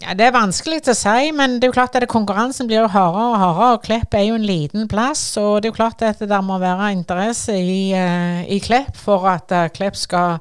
Ja, 0.00 0.14
Det 0.16 0.26
er 0.26 0.32
vanskelig 0.32 0.78
til 0.84 0.94
å 0.94 0.96
si, 0.98 1.30
men 1.36 1.58
det 1.60 1.66
er 1.66 1.70
jo 1.70 1.76
klart 1.76 1.96
at 1.98 2.06
konkurransen 2.08 2.68
blir 2.68 2.80
jo 2.80 2.88
hardere 2.92 3.26
og 3.34 3.38
hardere. 3.40 3.70
og 3.76 3.82
Klepp 3.84 4.14
er 4.16 4.26
jo 4.30 4.34
en 4.38 4.46
liten 4.48 4.88
plass, 4.88 5.22
og 5.36 5.60
det 5.60 5.68
er 5.68 5.72
jo 5.74 5.76
klart 5.76 6.02
at 6.06 6.18
det 6.22 6.28
der 6.30 6.40
må 6.44 6.56
være 6.60 6.92
interesse 6.96 7.52
i, 7.56 7.92
eh, 7.92 8.42
i 8.48 8.58
Klepp 8.64 8.96
for 8.96 9.28
at 9.28 9.52
eh, 9.52 9.68
Klepp 9.76 9.96
skal 10.00 10.38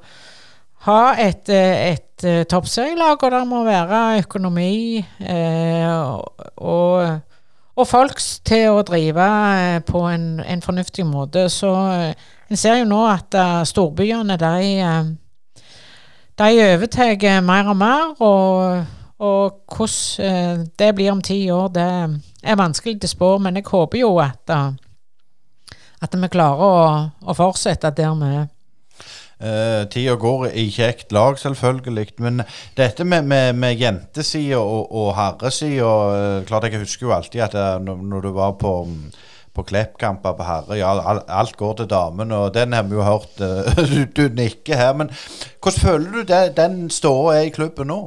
ha 0.89 1.13
et, 1.21 1.49
eh, 1.49 1.93
et 1.93 2.25
eh, 2.25 2.43
toppserielag, 2.49 3.23
og 3.23 3.31
det 3.33 3.45
må 3.47 3.63
være 3.67 4.19
økonomi 4.23 4.99
eh, 4.99 5.87
og, 6.57 7.19
og 7.75 7.87
folk 7.87 8.21
til 8.47 8.75
å 8.75 8.83
drive 8.87 9.29
eh, 9.55 9.79
på 9.85 10.03
en, 10.09 10.27
en 10.43 10.63
fornuftig 10.65 11.05
måte. 11.07 11.47
Så 11.53 11.71
en 11.73 12.59
ser 12.59 12.81
jo 12.81 12.89
nå 12.89 13.01
at 13.07 13.37
storbyene 13.69 14.37
de, 14.41 14.55
de 16.39 16.53
overtar 16.69 17.43
mer 17.45 17.73
og 17.73 17.77
mer. 17.79 18.15
og 18.19 18.95
og 19.19 19.65
hvordan 19.75 20.61
det 20.79 20.93
blir 20.95 21.11
om 21.11 21.19
ti 21.21 21.49
år, 21.51 21.65
det 21.75 21.87
er 22.39 22.55
vanskelig 22.55 23.01
til 23.01 23.09
å 23.09 23.11
spå, 23.11 23.31
men 23.43 23.57
jeg 23.59 23.65
håper 23.67 23.99
jo 23.99 24.13
at, 24.23 24.53
at 25.99 26.15
vi 26.15 26.29
klarer 26.31 26.63
å, 26.63 26.77
å 27.27 27.35
fortsette 27.35 27.91
der 27.97 28.15
vi 28.15 28.29
er. 28.37 28.47
Uh, 29.39 29.85
Tida 29.87 30.17
går 30.19 30.49
i 30.51 30.65
kjekt 30.73 31.13
lag, 31.15 31.37
selvfølgelig. 31.39 32.07
Men 32.19 32.41
dette 32.77 33.05
med, 33.07 33.23
med, 33.23 33.53
med 33.55 33.79
jentesida 33.79 34.59
og, 34.59 34.89
og 34.91 35.13
herresida 35.15 35.87
uh, 35.87 36.45
Klart 36.49 36.67
jeg 36.67 36.81
husker 36.81 37.07
jo 37.07 37.13
alltid 37.15 37.45
at 37.47 37.55
uh, 37.55 37.77
når, 37.79 38.21
du 38.27 38.31
var 38.35 38.57
på 38.59 38.73
på 39.55 39.63
Klepp-kamper 39.65 40.35
på 40.37 40.45
herre, 40.45 40.75
ja, 40.77 40.91
al- 41.09 41.23
alt 41.27 41.55
går 41.57 41.73
til 41.79 41.87
damene, 41.89 42.35
og 42.37 42.53
den 42.53 42.73
har 42.73 42.83
vi 42.85 42.95
jo 42.95 43.03
hørt 43.03 43.41
Uh, 43.41 43.79
du, 43.91 44.05
du 44.15 44.35
nikker 44.35 44.75
her. 44.77 44.93
Men 44.93 45.09
hvordan 45.63 45.81
føler 45.81 46.11
du 46.11 46.21
det, 46.29 46.57
den 46.57 46.89
ståa 46.93 47.39
er 47.39 47.47
i 47.47 47.53
klubben 47.55 47.87
nå? 47.91 48.01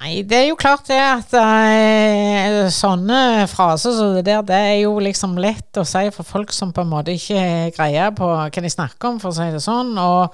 Nei, 0.00 0.22
det 0.24 0.38
er 0.38 0.46
jo 0.48 0.56
klart 0.56 0.86
det 0.88 0.96
at 0.96 1.34
eh, 1.36 2.70
sånne 2.72 3.44
fraser 3.50 3.92
som 3.92 4.14
det 4.16 4.24
der, 4.24 4.40
det 4.48 4.56
er 4.56 4.78
jo 4.86 4.94
liksom 5.04 5.36
lett 5.36 5.76
å 5.76 5.84
si 5.84 6.06
for 6.14 6.24
folk 6.24 6.54
som 6.56 6.72
på 6.72 6.80
en 6.80 6.92
måte 6.94 7.12
ikke 7.12 7.74
greier 7.76 8.14
på 8.16 8.24
hva 8.24 8.48
de 8.48 8.72
snakker 8.72 9.10
om, 9.10 9.18
for 9.20 9.34
å 9.34 9.36
si 9.36 9.50
det 9.52 9.60
sånn. 9.60 9.92
Og, 10.00 10.32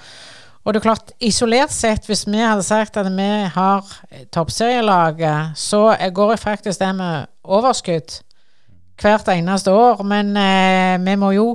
og 0.63 0.71
det 0.71 0.79
er 0.79 0.87
klart, 0.87 1.11
isolert 1.19 1.75
sett, 1.75 2.07
hvis 2.07 2.23
vi 2.31 2.39
hadde 2.39 2.63
sagt 2.63 3.01
at 3.03 3.11
vi 3.11 3.29
har 3.57 3.91
toppserielaget, 4.35 5.59
så 5.59 5.89
går 6.15 6.37
det 6.37 6.41
faktisk 6.45 6.85
det 6.85 6.95
med 7.01 7.27
overskudd 7.43 8.21
hvert 9.03 9.35
eneste 9.35 9.75
år. 9.75 10.07
Men 10.07 10.37
eh, 10.39 10.95
vi 11.03 11.19
må 11.19 11.35
jo 11.35 11.49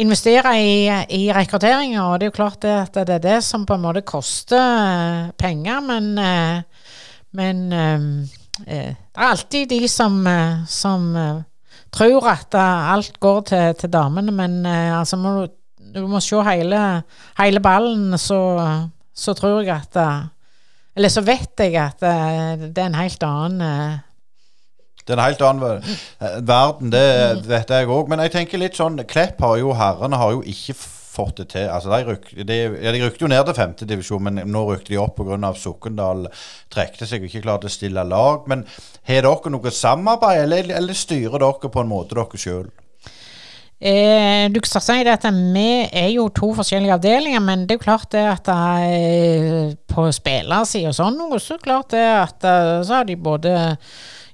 investere 0.00 0.56
i, 0.58 0.88
i 1.20 1.26
rekrutteringer, 1.36 2.00
og 2.08 2.18
det 2.18 2.30
er 2.30 2.32
jo 2.32 2.38
klart 2.40 2.62
det 2.64 2.74
at 2.80 2.96
det 3.04 3.18
er 3.20 3.26
det 3.28 3.40
som 3.44 3.68
på 3.68 3.76
en 3.76 3.84
måte 3.84 4.02
koster 4.08 4.64
eh, 4.64 5.34
penger, 5.38 5.84
men 5.84 6.14
eh, 6.18 6.88
men 7.34 7.64
ehm, 7.72 8.06
eh, 8.66 8.94
det 8.94 9.18
er 9.18 9.32
alltid 9.32 9.68
de 9.72 9.88
som, 9.90 10.20
eh, 10.26 10.62
som 10.70 11.08
eh, 11.18 11.42
tror 11.94 12.28
at 12.30 12.54
eh, 12.54 12.92
alt 12.94 13.18
går 13.22 13.40
til, 13.50 13.74
til 13.80 13.92
damene, 13.92 14.34
men 14.34 14.60
eh, 14.66 14.92
altså 14.98 15.18
må 15.18 15.34
du, 15.40 15.48
du 15.94 16.06
må 16.10 16.22
se 16.22 16.42
hele, 16.46 16.80
hele 17.38 17.62
ballen, 17.62 18.14
så, 18.18 18.40
så 19.14 19.34
tror 19.34 19.62
jeg 19.62 19.74
at 19.74 20.00
eh, 20.00 20.22
Eller 20.96 21.10
så 21.10 21.24
vet 21.26 21.58
jeg 21.58 21.74
at 21.74 22.02
eh, 22.06 22.68
det 22.70 22.78
er 22.78 22.86
en 22.86 23.00
helt 23.02 23.22
annen 23.26 23.62
eh, 23.66 23.96
Det 25.02 25.14
er 25.14 25.18
en 25.18 25.24
helt 25.26 25.42
annen 25.42 25.64
eh, 26.20 26.36
verden, 26.46 26.92
det 26.94 27.48
vet 27.48 27.70
jeg 27.70 27.90
òg. 27.90 28.08
Men 28.08 28.22
jeg 28.22 28.32
tenker 28.38 28.62
litt 28.62 28.78
sånn 28.78 29.02
Klepp 29.10 29.42
har 29.42 29.58
jo, 29.58 29.74
herrene 29.74 30.20
har 30.22 30.36
jo 30.36 30.42
ikke 30.46 30.78
fått 31.14 31.40
det 31.40 31.48
til. 31.54 31.68
Altså, 31.70 31.92
de, 31.94 32.04
ryk, 32.10 32.30
de, 32.46 32.58
ja, 32.82 32.94
de 32.94 33.02
rykte 33.04 33.24
jo 33.24 33.30
ned 33.30 33.44
til 33.48 33.58
femtedivisjon, 33.58 34.24
men 34.28 34.42
nå 34.50 34.64
rykte 34.68 34.92
de 34.92 35.00
opp 35.02 35.18
pga. 35.20 35.52
Sokndal 35.58 36.26
trekte 36.72 37.08
seg 37.08 37.24
og 37.24 37.30
ikke 37.30 37.44
klarte 37.46 37.70
å 37.70 37.74
stille 37.74 38.04
lag. 38.06 38.48
Men 38.50 38.66
har 39.08 39.26
dere 39.26 39.52
noe 39.54 39.74
samarbeid, 39.74 40.44
eller, 40.46 40.72
eller 40.78 40.98
styrer 40.98 41.40
dere 41.42 41.70
på 41.70 41.84
en 41.84 41.92
måte 41.92 42.18
dere 42.18 42.40
sjøl? 42.40 42.72
Eh, 43.84 44.46
du 44.50 44.60
kan 44.62 44.80
si 44.80 44.94
at 45.10 45.24
vi 45.28 45.68
er 45.92 46.10
jo 46.14 46.28
to 46.32 46.52
forskjellige 46.56 46.94
avdelinger, 46.94 47.42
men 47.44 47.66
det 47.66 47.74
er 47.74 47.80
jo 47.80 47.84
klart 47.84 48.12
det 48.14 48.22
at 48.30 48.48
eh, 48.54 49.74
på 49.90 50.06
spillersida 50.14 50.88
og 50.88 50.96
sånn 50.96 51.18
noe, 51.18 51.40
så 51.42 51.58
klart 51.60 51.90
det 51.92 52.04
at 52.06 52.46
eh, 52.48 52.78
så 52.86 53.00
har 53.00 53.08
de 53.08 53.18
både 53.20 53.52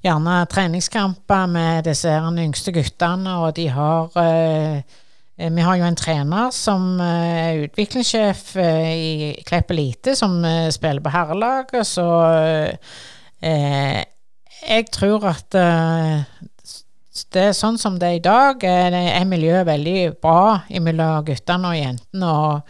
gjerne 0.05 0.37
treningskamper 0.53 1.49
med 1.51 1.89
disse 1.89 2.13
yngste 2.45 2.73
guttene, 2.77 3.41
og 3.43 3.57
de 3.57 3.67
har 3.75 4.21
eh, 4.23 5.01
Vi 5.41 5.63
har 5.65 5.77
jo 5.81 5.85
en 5.89 5.97
trener 5.97 6.51
som 6.53 6.99
eh, 7.01 7.37
er 7.41 7.63
utviklingssjef 7.65 8.43
eh, 8.61 8.91
i 8.93 9.45
Klepp 9.49 9.71
Elite, 9.73 10.13
som 10.19 10.35
eh, 10.45 10.69
spiller 10.75 11.01
på 11.05 11.13
herrelaget, 11.15 11.87
så 11.89 12.07
eh, 13.41 14.05
jeg 14.69 14.91
tror 14.93 15.25
at 15.31 15.57
eh, 15.57 16.21
det 17.33 17.45
er 17.51 17.57
sånn 17.57 17.79
som 17.81 17.97
det 18.01 18.09
er 18.11 18.19
i 18.19 18.23
dag, 18.25 18.65
er, 18.65 19.25
miljøet 19.29 19.67
veldig 19.69 19.97
bra 20.23 20.61
mellom 20.81 21.25
guttene 21.27 21.73
og 21.73 21.77
jentene. 21.79 22.27
og 22.31 22.61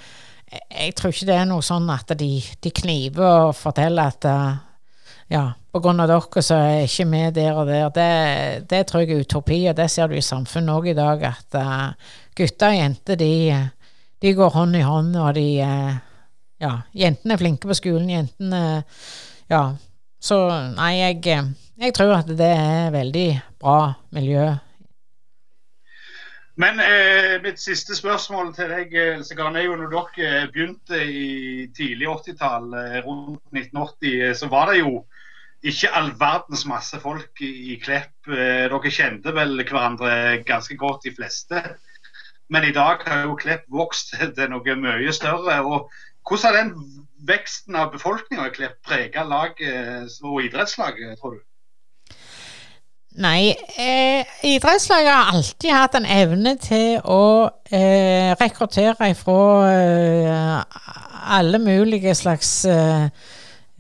jeg- 0.50 0.66
Jeg 0.70 0.94
tror 0.96 1.10
ikke 1.12 1.26
det 1.26 1.36
er 1.36 1.44
noe 1.46 1.62
sånn 1.62 1.90
at 1.90 2.14
de, 2.18 2.42
de 2.62 2.70
kniver 2.70 3.48
og 3.50 3.54
forteller 3.54 4.06
at 4.14 4.24
eh, 4.24 4.54
ja, 5.30 5.44
på 5.72 5.78
grunn 5.82 6.00
av 6.02 6.08
dere 6.10 6.42
så 6.42 6.56
er 6.58 6.86
ikke 6.88 7.04
vi 7.10 7.30
der 7.30 7.54
og 7.54 7.66
der. 7.68 7.90
Det, 7.94 8.68
det 8.68 8.86
tror 8.86 9.00
jeg 9.04 9.10
er 9.14 9.20
utopi, 9.22 9.60
og 9.70 9.76
det 9.78 9.90
ser 9.90 10.08
du 10.10 10.14
i 10.18 10.20
samfunnet 10.20 10.74
òg 10.74 10.88
i 10.90 10.94
dag, 10.98 11.22
at 11.22 11.54
eh, 11.54 11.92
gutter 12.36 12.72
og 12.72 12.78
jenter 12.78 13.18
de, 13.20 13.34
de 14.22 14.32
går 14.36 14.54
hånd 14.54 14.78
i 14.78 14.86
hånd, 14.86 15.12
og 15.16 15.34
de 15.38 15.48
eh, 15.64 15.98
Ja, 16.60 16.74
jentene 16.92 17.34
er 17.34 17.40
flinke 17.40 17.70
på 17.70 17.78
skolen, 17.78 18.10
jentene 18.12 18.82
Ja. 19.50 19.64
Så 20.20 20.36
nei, 20.76 20.92
jeg, 20.98 21.22
eh, 21.32 21.46
jeg 21.80 21.94
tror 21.96 22.18
at 22.18 22.28
det 22.28 22.50
er 22.52 22.90
veldig 22.92 23.28
bra 23.62 23.94
miljø. 24.12 24.50
Men 26.60 26.80
eh, 26.84 27.38
mitt 27.40 27.60
siste 27.62 27.96
spørsmål 27.96 28.50
til 28.56 28.68
deg, 28.68 28.92
Else 28.92 29.36
Karen, 29.36 29.56
er 29.56 29.64
jo 29.64 29.78
når 29.80 29.94
dere 29.94 30.48
begynte 30.52 30.98
i 31.08 31.70
tidlig 31.76 32.08
80-tall, 32.10 32.66
eh, 32.76 32.98
rundt 33.06 33.40
1980, 33.54 34.16
eh, 34.26 34.34
så 34.36 34.50
var 34.52 34.68
det 34.68 34.82
jo 34.82 34.98
ikke 35.70 35.92
all 35.96 36.10
verdens 36.20 36.66
masse 36.68 37.00
folk 37.00 37.40
i, 37.44 37.78
Klepp. 37.80 38.12
Eh, 38.28 38.66
dere 38.68 38.92
kjente 38.92 39.32
vel 39.36 39.56
hverandre 39.62 40.12
ganske 40.48 40.76
godt, 40.80 41.06
de 41.06 41.14
fleste. 41.16 41.62
Men 42.51 42.66
i 42.66 42.72
dag 42.74 43.05
har 43.07 43.26
jo 43.28 43.38
Klepp 43.38 43.68
vokst 43.70 44.14
til 44.36 44.51
noe 44.51 44.76
mye 44.82 45.12
større. 45.14 45.61
og 45.62 45.90
Hvordan 46.26 46.46
har 46.46 46.59
den 46.59 47.07
veksten 47.28 47.76
av 47.76 47.92
befolkninga 47.94 48.48
i 48.48 48.57
Klepp 48.57 48.80
preget 48.86 49.28
laget 49.28 50.18
og 50.22 50.42
idrettslaget, 50.44 51.18
tror 51.20 51.38
du? 51.38 51.46
Nei, 53.20 53.57
eh, 53.74 54.22
idrettslaget 54.46 55.11
har 55.11 55.32
alltid 55.32 55.72
hatt 55.74 55.96
en 55.98 56.07
evne 56.07 56.53
til 56.62 57.01
å 57.03 57.51
eh, 57.66 58.30
rekruttere 58.38 59.09
fra 59.18 59.40
eh, 59.66 60.84
alle 61.34 61.59
mulige 61.59 62.14
slags 62.14 62.53
eh, 62.70 63.09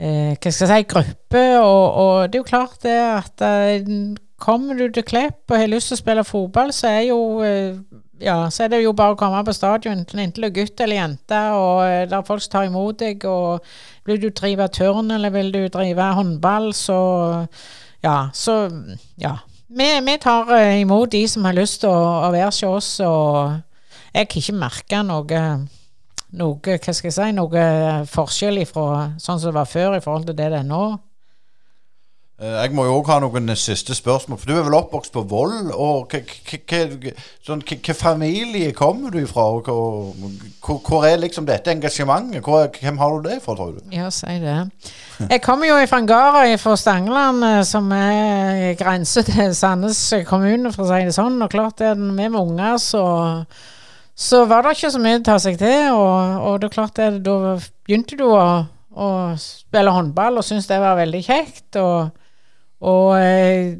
eh, 0.02 0.34
hva 0.34 0.50
skal 0.50 0.66
jeg 0.66 0.82
si, 0.82 0.88
grupper. 0.90 1.60
Og, 1.62 1.86
og, 2.02 2.16
det 2.26 2.40
er 2.40 2.42
jo 2.42 2.50
klart 2.50 2.82
det 2.82 2.98
at 3.06 3.46
eh, 3.46 3.86
kommer 4.40 4.74
du 4.74 4.88
til 4.90 5.06
Klepp 5.06 5.46
og 5.46 5.62
har 5.62 5.70
lyst 5.70 5.92
til 5.92 6.00
å 6.00 6.02
spille 6.02 6.26
fotball, 6.26 6.74
så 6.74 6.90
er 6.90 7.06
jo 7.12 7.20
ja, 8.20 8.50
så 8.52 8.64
er 8.64 8.72
det 8.74 8.82
jo 8.82 8.92
bare 8.96 9.14
å 9.14 9.18
komme 9.18 9.40
på 9.46 9.54
stadion, 9.56 10.04
enten 10.04 10.42
du 10.42 10.46
er 10.46 10.54
gutt 10.54 10.80
eller 10.80 11.00
jente, 11.00 11.38
og 11.56 12.10
der 12.10 12.26
folk 12.26 12.44
tar 12.52 12.68
imot 12.68 13.00
deg. 13.00 13.24
og 13.24 13.64
Vil 14.08 14.20
du 14.20 14.28
drive 14.28 14.68
turn, 14.68 15.10
eller 15.10 15.32
vil 15.34 15.52
du 15.52 15.62
drive 15.68 16.12
håndball, 16.18 16.72
så 16.76 17.00
ja, 18.04 18.30
så 18.32 18.70
ja. 19.20 19.38
Vi, 19.68 19.88
vi 20.06 20.16
tar 20.18 20.48
uh, 20.50 20.80
imot 20.80 21.12
de 21.12 21.26
som 21.28 21.44
har 21.46 21.54
lyst 21.54 21.82
til 21.84 21.92
å, 21.92 21.98
å 22.26 22.30
være 22.32 22.48
hos 22.48 22.62
oss, 22.66 22.94
og 23.06 23.60
jeg 24.14 24.28
kan 24.28 24.42
ikke 24.42 24.56
merke 24.58 25.02
noe, 25.06 25.44
noe 26.40 26.78
hva 26.80 26.94
skal 26.96 27.10
jeg 27.10 27.16
si, 27.16 27.28
noe 27.36 27.66
forskjell 28.10 28.64
ifra 28.64 29.12
sånn 29.20 29.38
som 29.38 29.52
det 29.52 29.58
var 29.60 29.70
før 29.70 29.96
i 29.96 30.02
forhold 30.02 30.26
til 30.30 30.38
det 30.40 30.50
det 30.50 30.62
er 30.64 30.66
nå. 30.66 30.84
Eh, 32.40 32.54
jeg 32.56 32.72
må 32.72 32.86
jo 32.86 32.94
òg 32.96 33.08
ha 33.12 33.18
noen 33.20 33.52
siste 33.58 33.92
spørsmål. 33.92 34.38
For 34.40 34.48
du 34.48 34.54
er 34.56 34.64
vel 34.64 34.76
oppvokst 34.78 35.12
på 35.12 35.26
Vold? 35.28 35.72
og 35.74 36.14
sånn, 37.44 37.64
Hvilken 37.68 37.96
familie 37.96 38.72
kommer 38.76 39.12
du 39.12 39.18
ifra? 39.20 39.44
Og 39.60 40.14
hvor, 40.64 41.04
er 41.04 41.20
liksom 41.20 41.44
dette 41.48 41.72
engasjementet? 41.74 42.40
Hvem 42.80 43.00
har 43.02 43.16
du 43.16 43.28
det 43.28 43.42
fra, 43.44 43.56
tror 43.58 43.74
du? 43.76 43.82
Ja, 43.92 44.08
si 44.14 44.38
det. 44.40 44.56
Jeg 45.26 45.42
kommer 45.44 45.68
jo 45.68 45.76
fra 45.90 46.00
en 46.00 46.08
gard 46.08 46.54
fra 46.62 46.76
Stangeland 46.80 47.44
eh, 47.44 47.60
som 47.68 47.92
er 47.92 48.72
grense 48.80 49.24
til 49.28 49.52
Sandnes 49.54 50.00
kommune, 50.28 50.72
for 50.72 50.86
å 50.86 50.94
si 50.94 51.10
det 51.10 51.16
sånn. 51.16 51.36
Og 51.44 51.52
klart 51.52 51.82
det, 51.82 51.92
vi 52.00 52.14
med 52.30 52.40
unger, 52.40 52.78
så, 52.80 53.02
så 54.16 54.46
var 54.48 54.64
det 54.64 54.78
ikke 54.78 54.94
så 54.96 55.02
mye 55.02 55.20
å 55.20 55.26
ta 55.28 55.36
seg 55.44 55.60
til. 55.60 55.92
Og, 55.92 56.40
og 56.40 56.56
det 56.62 56.70
er 56.70 56.78
klart 56.78 56.96
det, 56.96 57.10
da 57.28 57.58
begynte 57.84 58.16
du 58.16 58.24
å, 58.30 58.40
å 58.96 59.10
spille 59.36 59.92
håndball 59.92 60.40
og 60.40 60.48
syntes 60.48 60.70
det 60.72 60.80
var 60.80 60.96
veldig 61.02 61.22
kjekt. 61.28 61.76
og 61.76 62.16
og 62.80 63.12
eh, 63.20 63.76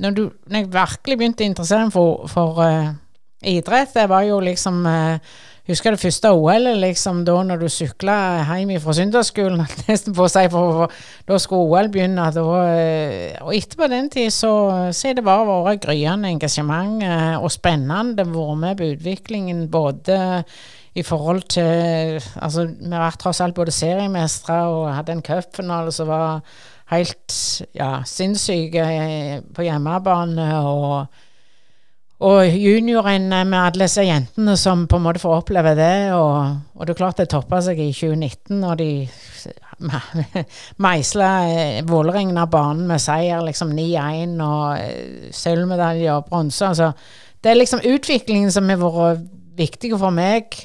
når, 0.00 0.10
du, 0.16 0.22
når, 0.46 0.60
jeg 0.60 0.72
virkelig 0.74 1.18
begynte 1.18 1.44
å 1.44 1.50
interessere 1.50 1.88
meg 1.88 1.94
for, 1.94 2.26
for 2.28 2.62
eh, 2.66 2.94
idrett, 3.56 3.94
det 3.96 4.08
var 4.12 4.26
jo 4.28 4.40
liksom 4.44 4.86
eh, 4.92 5.36
Husker 5.66 5.96
det 5.96 5.98
første 5.98 6.30
OL, 6.30 6.68
liksom 6.78 7.24
da 7.26 7.32
når 7.42 7.64
du 7.64 7.66
sykla 7.74 8.14
hjem 8.46 8.68
fra 8.78 8.92
søndagsskolen, 8.94 9.64
nesten 9.88 10.14
på 10.14 10.22
å 10.22 10.30
si, 10.30 10.44
for, 10.52 10.76
for, 10.76 11.00
da 11.26 11.38
skulle 11.42 11.64
OL 11.66 11.90
begynne. 11.90 12.28
Da, 12.36 12.44
uh, 12.46 13.40
og 13.42 13.50
etterpå 13.50 13.88
den 13.90 14.06
tid 14.14 14.30
så 14.30 14.52
har 14.70 15.18
det 15.18 15.24
bare 15.26 15.56
vært 15.66 15.82
gryende 15.88 16.30
engasjement 16.30 17.02
og 17.40 17.50
spennende. 17.50 18.14
Det 18.14 18.28
har 18.30 18.62
med 18.62 18.78
på 18.78 18.92
utviklingen 18.92 19.66
både 19.74 20.20
i 20.94 21.02
forhold 21.02 21.42
til 21.52 22.22
Altså, 22.38 22.68
vi 22.70 22.92
har 22.94 23.02
vært 23.08 23.20
tross 23.26 23.42
alt 23.42 23.58
både 23.58 23.74
seriemestere 23.74 24.62
og 24.70 24.86
hadde 24.94 25.18
en 25.18 25.26
cupfinale 25.26 25.90
som 25.98 26.14
var 26.14 26.46
helt 26.92 27.36
ja, 27.76 27.90
sinnssyke 28.06 28.82
eh, 28.82 29.38
på 29.54 29.66
hjemmebane. 29.66 30.50
og 30.62 31.22
og 32.16 32.48
junior-NM 32.48 33.50
med 33.52 33.58
alle 33.60 33.84
disse 33.84 34.00
jentene 34.06 34.54
som 34.56 34.86
på 34.88 34.96
en 34.96 35.04
måte 35.04 35.20
får 35.20 35.42
oppleve 35.42 35.74
det. 35.76 36.14
Og, 36.16 36.62
og 36.72 36.86
det 36.86 36.94
er 36.94 36.98
klart 37.02 37.18
det 37.20 37.28
toppa 37.28 37.60
seg 37.60 37.82
i 37.82 37.90
2019 37.92 38.62
og 38.64 38.78
de 38.80 38.88
meisla 40.86 41.30
eh, 41.44 41.82
Vålerengen 41.84 42.40
av 42.40 42.48
banen 42.54 42.86
med 42.88 43.02
seier, 43.04 43.44
liksom 43.44 43.74
9-1 43.76 44.40
og 44.40 44.80
eh, 44.80 45.28
sølvmedalje 45.36 46.14
og 46.14 46.30
bronse. 46.30 46.72
Altså, 46.72 46.92
det 47.44 47.52
er 47.52 47.60
liksom 47.60 47.84
utviklingen 47.84 48.54
som 48.54 48.72
har 48.72 48.80
vært 48.80 49.28
viktig 49.60 49.92
for 50.00 50.16
meg 50.16 50.56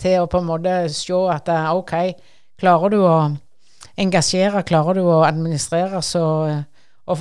til 0.00 0.22
å 0.22 0.28
på 0.30 0.40
en 0.40 0.48
måte 0.48 0.78
se 0.92 1.20
at 1.36 1.52
OK, 1.76 1.92
klarer 2.60 2.96
du 2.96 3.02
å 3.04 3.16
engasjere, 4.00 4.64
klarer 4.66 4.98
du 4.98 5.04
å 5.06 5.24
administrere, 5.26 6.00
så 6.02 6.24
og, 7.04 7.20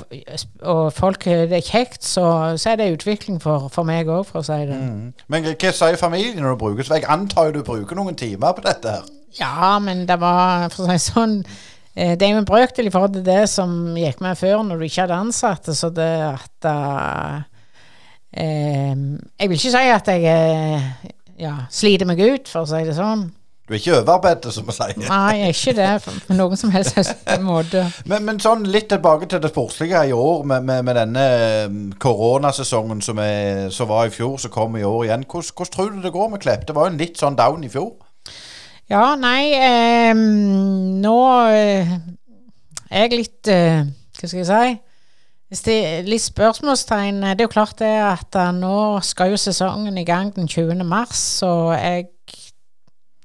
og 0.63 0.93
folk 0.95 1.25
det 1.27 1.57
er 1.57 1.65
kjekt, 1.65 2.05
så, 2.07 2.23
så 2.55 2.71
er 2.71 2.79
det 2.79 2.93
utvikling 2.93 3.41
for, 3.43 3.67
for 3.73 3.83
meg 3.87 4.07
òg, 4.07 4.23
for 4.29 4.39
å 4.39 4.45
si 4.47 4.61
det. 4.69 4.77
Mm. 4.79 5.09
Men 5.31 5.49
hva 5.49 5.73
sier 5.75 5.99
familien 5.99 6.39
når 6.39 6.55
du 6.55 6.61
bruker 6.61 6.87
Jeg 6.87 7.03
antar 7.11 7.49
jo 7.49 7.57
du 7.57 7.65
bruker 7.67 7.99
noen 7.99 8.15
timer 8.15 8.55
på 8.55 8.63
dette 8.63 8.95
her? 8.95 9.09
Ja, 9.35 9.73
men 9.83 10.05
det 10.07 10.19
var 10.21 10.69
for 10.71 10.85
å 10.85 10.93
si 10.93 11.11
sånn 11.11 11.39
eh, 11.41 12.13
Det 12.15 12.27
er 12.27 12.31
jo 12.31 12.43
en 12.43 12.47
brøkdel 12.47 12.87
i 12.87 12.93
forhold 12.93 13.17
til 13.17 13.25
det 13.27 13.41
som 13.51 13.97
gikk 13.97 14.23
med 14.23 14.39
før, 14.39 14.61
når 14.63 14.79
du 14.79 14.87
ikke 14.87 15.03
hadde 15.03 15.19
ansatte. 15.25 15.75
Så 15.75 15.91
det 15.91 16.11
at 16.29 16.69
uh, 16.69 17.43
eh, 18.31 18.95
Jeg 18.95 19.51
vil 19.51 19.59
ikke 19.59 19.75
si 19.75 19.95
at 19.97 20.11
jeg 20.13 20.23
uh, 20.31 20.91
ja, 21.43 21.57
sliter 21.73 22.07
meg 22.07 22.23
ut, 22.23 22.47
for 22.47 22.63
å 22.63 22.71
si 22.71 22.85
det 22.87 22.95
sånn. 22.95 23.27
Du 23.73 23.77
er 23.77 23.81
ikke 23.81 23.93
overarbeidet, 23.97 24.53
som 24.53 24.67
vi 24.69 24.73
sier. 24.75 24.99
Nei, 25.01 25.29
jeg 25.39 25.47
er 25.47 25.55
ikke 25.55 25.71
det 25.79 26.17
på 26.27 26.35
noen 26.37 26.59
som 26.61 26.69
helst 26.69 26.99
måte. 27.41 27.81
Men, 28.05 28.21
men, 28.27 28.37
sånn 28.43 28.67
litt 28.69 28.85
tilbake 28.91 29.25
til 29.31 29.41
det 29.41 29.49
sportslige 29.49 30.03
i 30.11 30.13
år, 30.13 30.43
med, 30.45 30.67
med, 30.67 30.83
med 30.85 30.99
denne 30.99 31.23
um, 31.65 31.79
koronasesongen 31.97 33.01
som, 33.01 33.17
er, 33.17 33.71
som, 33.73 33.89
var 33.89 34.11
i 34.11 34.13
fjor, 34.13 34.37
som 34.37 34.53
kom 34.53 34.77
i 34.77 34.85
år 34.85 35.07
igjen. 35.07 35.25
Hvordan, 35.25 35.57
hvordan, 35.57 35.73
tror 35.73 35.89
du 35.89 36.05
det 36.05 36.13
går 36.13 36.29
med 36.35 36.43
Klepp? 36.45 36.67
Det 36.69 36.77
var 36.77 36.85
jo 36.85 36.93
en 36.93 37.01
litt 37.01 37.17
sånn 37.17 37.39
down 37.39 37.65
i 37.65 37.73
fjor. 37.73 37.89
Ja, 38.93 39.15
nei 39.17 39.41
eh, 39.57 40.13
Nå 40.13 41.17
eh, 41.49 41.97
er 42.91 43.05
jeg 43.07 43.13
litt 43.15 43.49
eh, 43.49 43.87
Hva 44.19 44.27
skal 44.27 44.43
jeg 44.43 44.49
si? 44.51 45.63
Det 45.65 45.77
er 45.79 46.05
litt 46.05 46.21
spørsmålstegn 46.21 47.23
Det 47.23 47.39
er 47.39 47.47
jo 47.47 47.55
klart 47.55 47.79
det 47.81 47.95
at 48.05 48.37
uh, 48.37 48.51
nå 48.53 49.01
skal 49.01 49.33
jo 49.33 49.41
sesongen 49.41 49.97
i 49.97 50.05
gang 50.05 50.29
den 50.35 50.45
20. 50.45 50.85
mars, 50.85 51.17
så 51.41 51.73
jeg 51.73 52.12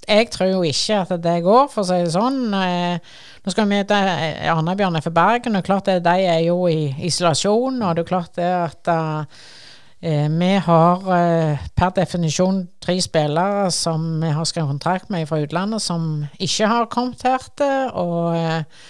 jeg 0.09 0.31
tror 0.33 0.49
jo 0.51 0.65
ikke 0.65 1.03
at 1.05 1.15
det 1.23 1.37
går, 1.45 1.69
for 1.73 1.85
å 1.85 1.89
si 1.89 2.01
det 2.01 2.13
sånn. 2.15 2.41
Eh, 2.57 3.17
nå 3.45 3.53
skal 3.53 3.67
vi 3.69 3.77
møte 3.77 3.99
eh, 3.99 4.49
Arne-Bjørn 4.53 4.99
F. 5.03 5.11
Bergen, 5.15 5.59
og 5.59 5.67
klart 5.67 5.91
det, 5.91 6.01
de 6.07 6.27
er 6.33 6.43
jo 6.47 6.63
i 6.71 6.95
isolasjon. 7.09 7.83
Og 7.83 7.97
det 7.97 8.05
er 8.05 8.09
klart 8.09 8.35
det 8.41 8.49
at 8.49 8.93
eh, 8.93 10.27
vi 10.33 10.51
har 10.65 11.13
eh, 11.19 11.69
per 11.77 11.95
definisjon 11.99 12.65
tre 12.85 12.99
spillere 13.05 13.69
som 13.75 14.09
vi 14.23 14.33
har 14.33 14.49
skrevet 14.49 14.73
kontrakt 14.77 15.13
med 15.13 15.29
fra 15.29 15.43
utlandet, 15.45 15.85
som 15.85 16.26
ikke 16.39 16.72
har 16.72 16.91
kommet 16.93 17.25
her 17.29 17.49
til. 17.59 17.93
Og 17.93 18.37
eh, 18.39 18.85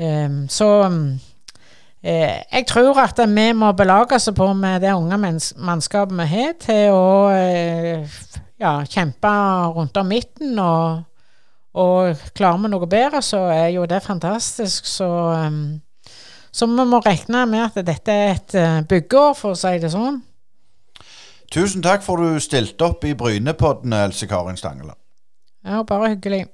eh, 0.00 0.42
så 0.48 0.70
jeg 2.06 2.66
tror 2.68 3.00
at 3.02 3.18
vi 3.18 3.48
må 3.56 3.72
belage 3.74 4.14
oss 4.14 4.28
på 4.36 4.52
med 4.54 4.84
det 4.84 4.92
unge 4.94 5.16
mannskapet 5.18 6.14
vi 6.20 6.26
har, 6.30 6.52
til 6.62 6.94
å 6.94 8.45
ja, 8.60 8.78
kjempe 8.88 9.32
rundt 9.76 9.96
om 9.96 10.08
midten. 10.08 10.58
Og, 10.58 11.02
og 11.76 12.28
klarer 12.36 12.62
vi 12.64 12.72
noe 12.72 12.88
bedre, 12.90 13.22
så 13.24 13.46
er 13.52 13.68
jo 13.76 13.86
det 13.88 14.02
fantastisk. 14.04 14.88
Så, 14.88 15.08
um, 15.08 15.80
så 16.52 16.68
vi 16.70 16.88
må 16.88 17.02
regne 17.04 17.44
med 17.50 17.68
at 17.68 17.86
dette 17.86 18.12
er 18.12 18.34
et 18.36 18.58
uh, 18.58 18.80
byggeår, 18.88 19.36
for 19.38 19.54
å 19.54 19.60
si 19.60 19.76
det 19.82 19.92
sånn. 19.94 20.22
Tusen 21.52 21.82
takk 21.84 22.02
for 22.02 22.18
du 22.18 22.40
stilte 22.42 22.88
opp 22.88 23.04
i 23.06 23.14
Brynepodden, 23.14 23.94
Else 23.94 24.26
Karin 24.26 24.58
Stangeland. 24.58 24.98
Ja, 25.66 25.82
bare 25.86 26.14
hyggelig. 26.14 26.46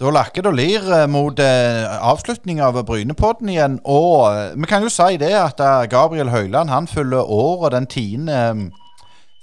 Da 0.00 0.08
lakker 0.08 0.40
det 0.40 0.48
og 0.48 0.56
lir 0.56 0.86
eh, 0.96 1.06
mot 1.12 1.40
eh, 1.44 1.84
avslutning 1.84 2.62
av 2.64 2.78
Brynepodden 2.88 3.50
igjen. 3.52 3.74
Og 3.84 4.30
eh, 4.30 4.54
vi 4.56 4.68
kan 4.70 4.86
jo 4.86 4.88
si 4.92 5.18
det 5.20 5.34
at 5.36 5.60
eh, 5.60 5.88
Gabriel 5.92 6.30
Høyland 6.32 6.72
han 6.72 6.88
fyller 6.88 7.28
året 7.28 7.74
den 7.74 7.88
10 7.90 8.70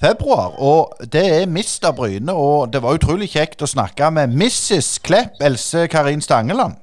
februar. 0.02 0.58
Og 0.60 0.98
det 1.14 1.26
er 1.42 1.52
Mister 1.52 1.92
Bryne, 1.92 2.34
og 2.34 2.74
det 2.74 2.82
var 2.84 2.98
utrolig 2.98 3.30
kjekt 3.34 3.64
å 3.64 3.70
snakke 3.70 4.12
med 4.14 4.36
Mrs. 4.36 4.98
Klepp, 5.06 5.40
Else 5.42 5.88
Karin 5.92 6.22
Stangeland. 6.22 6.78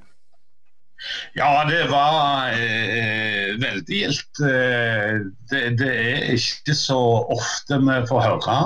Ja, 1.36 1.65
det 1.69 1.91
var 1.91 2.55
eh, 2.55 3.51
veldig 3.61 3.99
gildt. 3.99 4.41
Eh, 4.41 5.19
det, 5.51 5.65
det, 5.78 5.91
er 5.91 6.31
ikke 6.39 6.77
så 6.78 7.01
ofte 7.35 7.77
vi 7.82 7.99
får 8.09 8.23
høre 8.24 8.57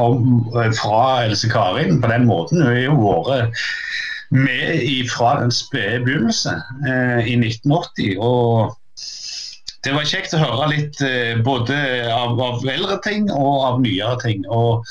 om, 0.00 0.22
eh, 0.56 0.70
fra 0.78 1.24
Else 1.26 1.50
Karin 1.52 2.00
på 2.00 2.08
den 2.08 2.24
måten. 2.30 2.62
Hun 2.62 2.70
har 2.70 2.80
jo 2.80 2.96
vært 3.02 3.66
med 4.32 5.10
fra 5.12 5.34
den 5.42 5.52
spede 5.52 6.04
begynnelse 6.06 6.54
eh, 6.88 7.28
i 7.28 7.36
1980. 7.36 8.16
og 8.18 8.78
det 9.82 9.94
var 9.96 10.06
kjekt 10.06 10.34
å 10.36 10.42
høre 10.42 10.68
litt 10.70 11.00
eh, 11.02 11.34
både 11.42 11.76
av, 12.12 12.38
av, 12.38 12.62
eldre 12.70 13.00
ting 13.02 13.26
og 13.34 13.64
av 13.66 13.80
nyere 13.82 14.14
ting. 14.22 14.46
og 14.46 14.86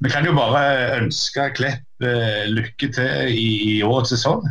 Vi 0.00 0.12
kan 0.12 0.24
jo 0.24 0.32
bare 0.36 0.96
ønske 1.02 1.50
Klepp 1.58 2.06
eh, 2.06 2.48
lykke 2.48 2.92
til 2.96 3.28
i, 3.28 3.48
i 3.76 3.78
årets 3.84 4.14
sesong. 4.16 4.48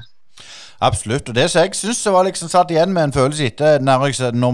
Absolutt. 0.81 1.27
Og 1.29 1.35
det 1.37 1.43
som 1.51 1.61
jeg 1.61 1.75
syns 1.77 1.99
var 2.09 2.25
liksom 2.25 2.49
satt 2.49 2.71
igjen 2.73 2.93
med 2.93 3.07
en 3.07 3.13
følelse 3.13 3.51
etter 3.51 3.83
når, 3.85 4.07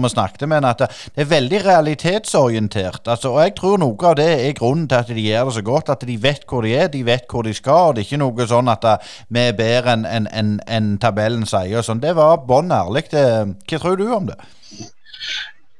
vi 0.04 0.10
snakket 0.12 0.44
med 0.48 0.66
at 0.68 0.82
det 0.84 1.22
er 1.24 1.30
veldig 1.30 1.60
realitetsorientert. 1.64 3.08
Altså, 3.08 3.32
og 3.32 3.40
jeg 3.46 3.54
tror 3.56 3.78
noe 3.80 4.10
av 4.10 4.18
det 4.18 4.28
er 4.34 4.58
grunnen 4.58 4.84
til 4.88 4.98
at 4.98 5.08
de 5.08 5.24
gjør 5.24 5.48
det 5.48 5.56
så 5.56 5.64
godt. 5.64 5.92
At 5.94 6.04
de 6.08 6.18
vet 6.20 6.44
hvor 6.48 6.64
de 6.64 6.74
er, 6.76 6.92
de 6.92 7.00
vet 7.04 7.24
hvor 7.28 7.48
de 7.48 7.54
skal. 7.56 7.92
og 7.92 7.96
Det 7.96 8.04
er 8.04 8.10
ikke 8.10 8.20
noe 8.24 8.48
sånn 8.48 8.68
at 8.72 8.84
eh, 8.84 9.16
vi 9.28 9.46
er 9.46 9.56
bedre 9.56 9.96
enn 9.96 10.04
en, 10.08 10.28
en, 10.32 10.54
en 10.68 10.92
tabellen 11.00 11.48
sier. 11.48 11.84
Sånn. 11.84 12.04
Det 12.04 12.12
var 12.16 12.44
bånn 12.48 12.72
ærlig. 12.76 13.08
Hva 13.12 13.80
tror 13.80 13.96
du 13.96 14.08
om 14.12 14.28
det? 14.28 14.40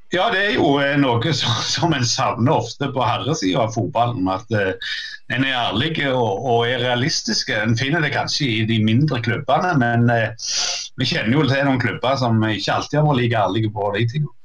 Ja, 0.08 0.30
det 0.32 0.40
er 0.40 0.54
jo 0.56 0.70
eh, 0.80 0.94
noe 0.96 1.32
som, 1.36 1.92
en 1.96 2.06
savner 2.08 2.62
ofte 2.62 2.88
på 2.94 3.04
herresida 3.04 3.66
av 3.66 3.74
fotballen. 3.74 4.28
At 4.32 4.48
uh, 4.56 4.94
en 5.34 5.44
er 5.44 5.58
ærlig 5.58 5.92
og, 6.08 6.64
er 6.64 6.80
realistisk. 6.80 7.52
En 7.52 7.76
finner 7.76 8.04
det 8.04 8.14
kanskje 8.16 8.48
i 8.48 8.64
de 8.68 8.80
mindre 8.84 9.20
klubbene, 9.24 9.74
men 9.82 10.08
uh, 10.08 10.48
vi 10.96 11.10
kjenner 11.12 11.36
jo 11.36 11.44
til 11.50 11.68
noen 11.68 11.82
klubber 11.82 12.16
som 12.20 12.40
ikke 12.48 12.78
alltid 12.78 13.02
har 13.02 13.08
vært 13.10 13.20
like 13.20 13.44
ærlige 13.44 13.74
på 13.76 13.92
de 13.98 14.08
tingene. 14.14 14.37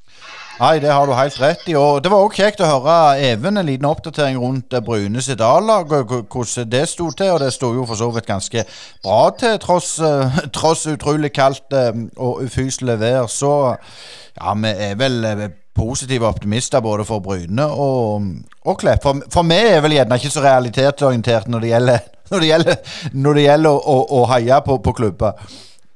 Nei, 0.64 0.77
det 0.80 0.94
har 0.94 1.03
du 1.06 1.11
helt 1.11 1.35
rett 1.41 1.65
i. 1.68 1.73
og 1.76 2.03
Det 2.03 2.11
var 2.11 2.23
òg 2.23 2.38
kjekt 2.38 2.61
å 2.64 2.68
høre 2.69 3.19
Even 3.27 3.60
en 3.60 3.68
liten 3.68 3.88
oppdatering 3.90 4.38
rundt 4.40 4.72
Bryne 4.85 5.19
sitt 5.22 5.41
A-lag, 5.44 5.91
hvordan 5.91 6.69
det 6.72 6.85
sto 6.88 7.10
til. 7.11 7.34
og 7.34 7.41
Det 7.44 7.49
sto 7.52 7.73
jo 7.76 7.84
for 7.90 7.99
så 7.99 8.07
vidt 8.15 8.30
ganske 8.30 8.64
bra 9.03 9.19
til, 9.40 9.57
tross, 9.60 9.98
tross 10.57 10.85
utrolig 10.88 11.34
kaldt 11.35 11.76
og 12.15 12.45
ufyselig 12.45 12.95
vær. 13.02 13.27
Så 13.27 13.52
ja, 13.76 14.56
vi 14.56 14.73
er 14.88 14.95
vel 15.03 15.19
eh, 15.27 15.45
positive 15.76 16.31
optimister 16.31 16.80
både 16.80 17.03
for 17.11 17.19
Bryne 17.19 17.68
og, 17.68 18.31
og 18.64 18.80
Klepp. 18.80 19.03
For, 19.03 19.19
for 19.34 19.52
vi 19.52 19.60
er 19.60 19.84
vel 19.84 19.99
gjerne 19.99 20.22
ikke 20.22 20.31
så 20.31 20.48
realitetsorientert 20.48 21.52
når 21.52 21.65
det 21.65 21.73
gjelder, 21.76 22.11
når 22.31 22.40
det 22.40 22.53
gjelder, 22.53 22.99
når 23.11 23.40
det 23.40 23.48
gjelder 23.49 23.88
å, 23.98 24.02
å, 24.22 24.26
heie 24.31 24.65
på, 24.65 24.80
på 24.85 24.95
klubber. 24.95 25.48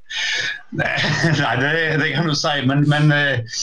Nei, 0.77 0.95
det, 1.61 1.77
det, 2.01 2.15
kan 2.17 2.27
du 2.27 2.35
si, 2.35 2.59
men, 2.67 2.83
men 2.91 3.13
eh, 3.15 3.61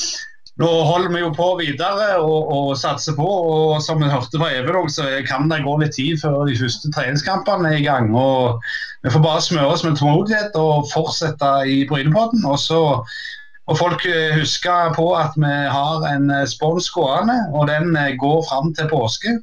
nå 0.63 0.71
holder 0.87 1.11
vi 1.11 1.21
jo 1.25 1.33
på 1.35 1.47
videre 1.59 2.13
og, 2.23 2.51
og 2.55 2.69
satser 2.79 3.17
på. 3.19 3.27
og 3.27 3.83
Som 3.83 4.03
vi 4.03 4.11
hørte 4.11 4.39
fra 4.39 4.53
Even, 4.55 4.91
så 4.93 5.09
kan 5.27 5.49
det 5.51 5.65
gå 5.65 5.77
litt 5.81 5.97
tid 5.99 6.21
før 6.23 6.45
de 6.47 6.59
første 6.59 6.91
treningskampene 6.95 7.73
er 7.73 7.81
i 7.81 7.87
gang. 7.87 8.13
og 8.15 8.63
Vi 9.03 9.11
får 9.11 9.25
bare 9.25 9.43
smøre 9.43 9.73
oss 9.73 9.83
med 9.87 9.99
tålmodighet 9.99 10.55
og 10.61 10.87
fortsette 10.93 11.51
i 11.67 11.83
Brynepodden. 11.91 12.47
Og 12.47 12.61
så 12.63 12.83
må 13.67 13.79
folk 13.81 14.05
huske 14.05 14.37
husker 14.39 14.95
på 14.95 15.09
at 15.19 15.35
vi 15.41 15.55
har 15.75 16.07
en 16.13 16.31
eh, 16.31 16.47
spons 16.47 16.91
gående, 16.93 17.41
og 17.57 17.67
den 17.73 17.97
eh, 17.97 18.15
går 18.21 18.45
fram 18.51 18.75
til 18.77 18.91
påske. 18.93 19.41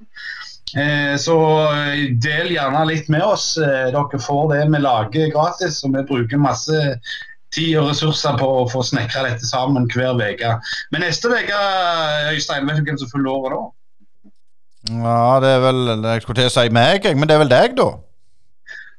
Så 1.19 1.33
del 2.23 2.53
gjerne 2.53 2.85
litt 2.87 3.09
med 3.11 3.25
oss. 3.27 3.57
Dere 3.59 4.19
får 4.23 4.45
det 4.53 4.61
vi 4.71 4.79
lager 4.79 5.33
gratis, 5.33 5.81
og 5.83 5.97
vi 5.97 6.05
bruker 6.07 6.39
masse 6.39 6.77
tid 7.55 7.75
og 7.79 7.89
ressurser 7.91 8.37
på 8.39 8.47
å 8.61 8.67
få 8.71 8.83
snekra 8.85 9.25
dette 9.27 9.47
sammen 9.47 9.89
hver 9.91 10.15
uke. 10.19 10.55
Men 10.91 11.05
neste 11.05 11.31
uke, 11.31 11.61
Øystein, 12.31 12.67
vet 12.67 12.79
du 12.79 12.87
hvem 12.87 12.99
som 13.01 13.11
fyller 13.11 13.31
året 13.31 13.57
da? 13.57 13.67
Ja, 14.91 15.39
det 15.43 15.49
er 15.53 15.59
vel 15.61 15.81
Jeg 16.07 16.23
skulle 16.23 16.39
til 16.39 16.49
å 16.49 16.53
si 16.55 16.69
meg, 16.73 17.05
men 17.13 17.29
det 17.29 17.35
er 17.35 17.43
vel 17.43 17.51
deg, 17.51 17.75
da? 17.77 17.91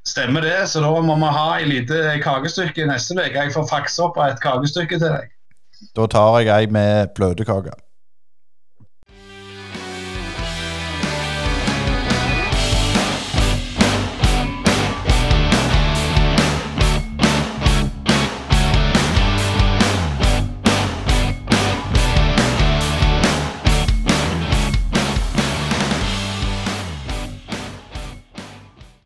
Stemmer 0.07 0.43
det, 0.43 0.57
så 0.71 0.81
da 0.83 0.91
må 1.03 1.15
vi 1.15 1.31
ha 1.31 1.47
et 1.59 1.69
lite 1.69 2.17
kakestykke 2.23 2.87
neste 2.89 3.15
uke. 3.15 3.31
Jeg 3.39 3.53
får 3.55 3.69
fakse 3.69 4.03
opp 4.03 4.19
et 4.19 4.41
kakestykke 4.43 4.99
til 4.99 5.09
deg. 5.09 5.31
Da 5.95 6.07
tar 6.11 6.39
jeg 6.41 6.51
ei 6.53 6.71
med 6.71 7.13
bløtkake. 7.17 7.75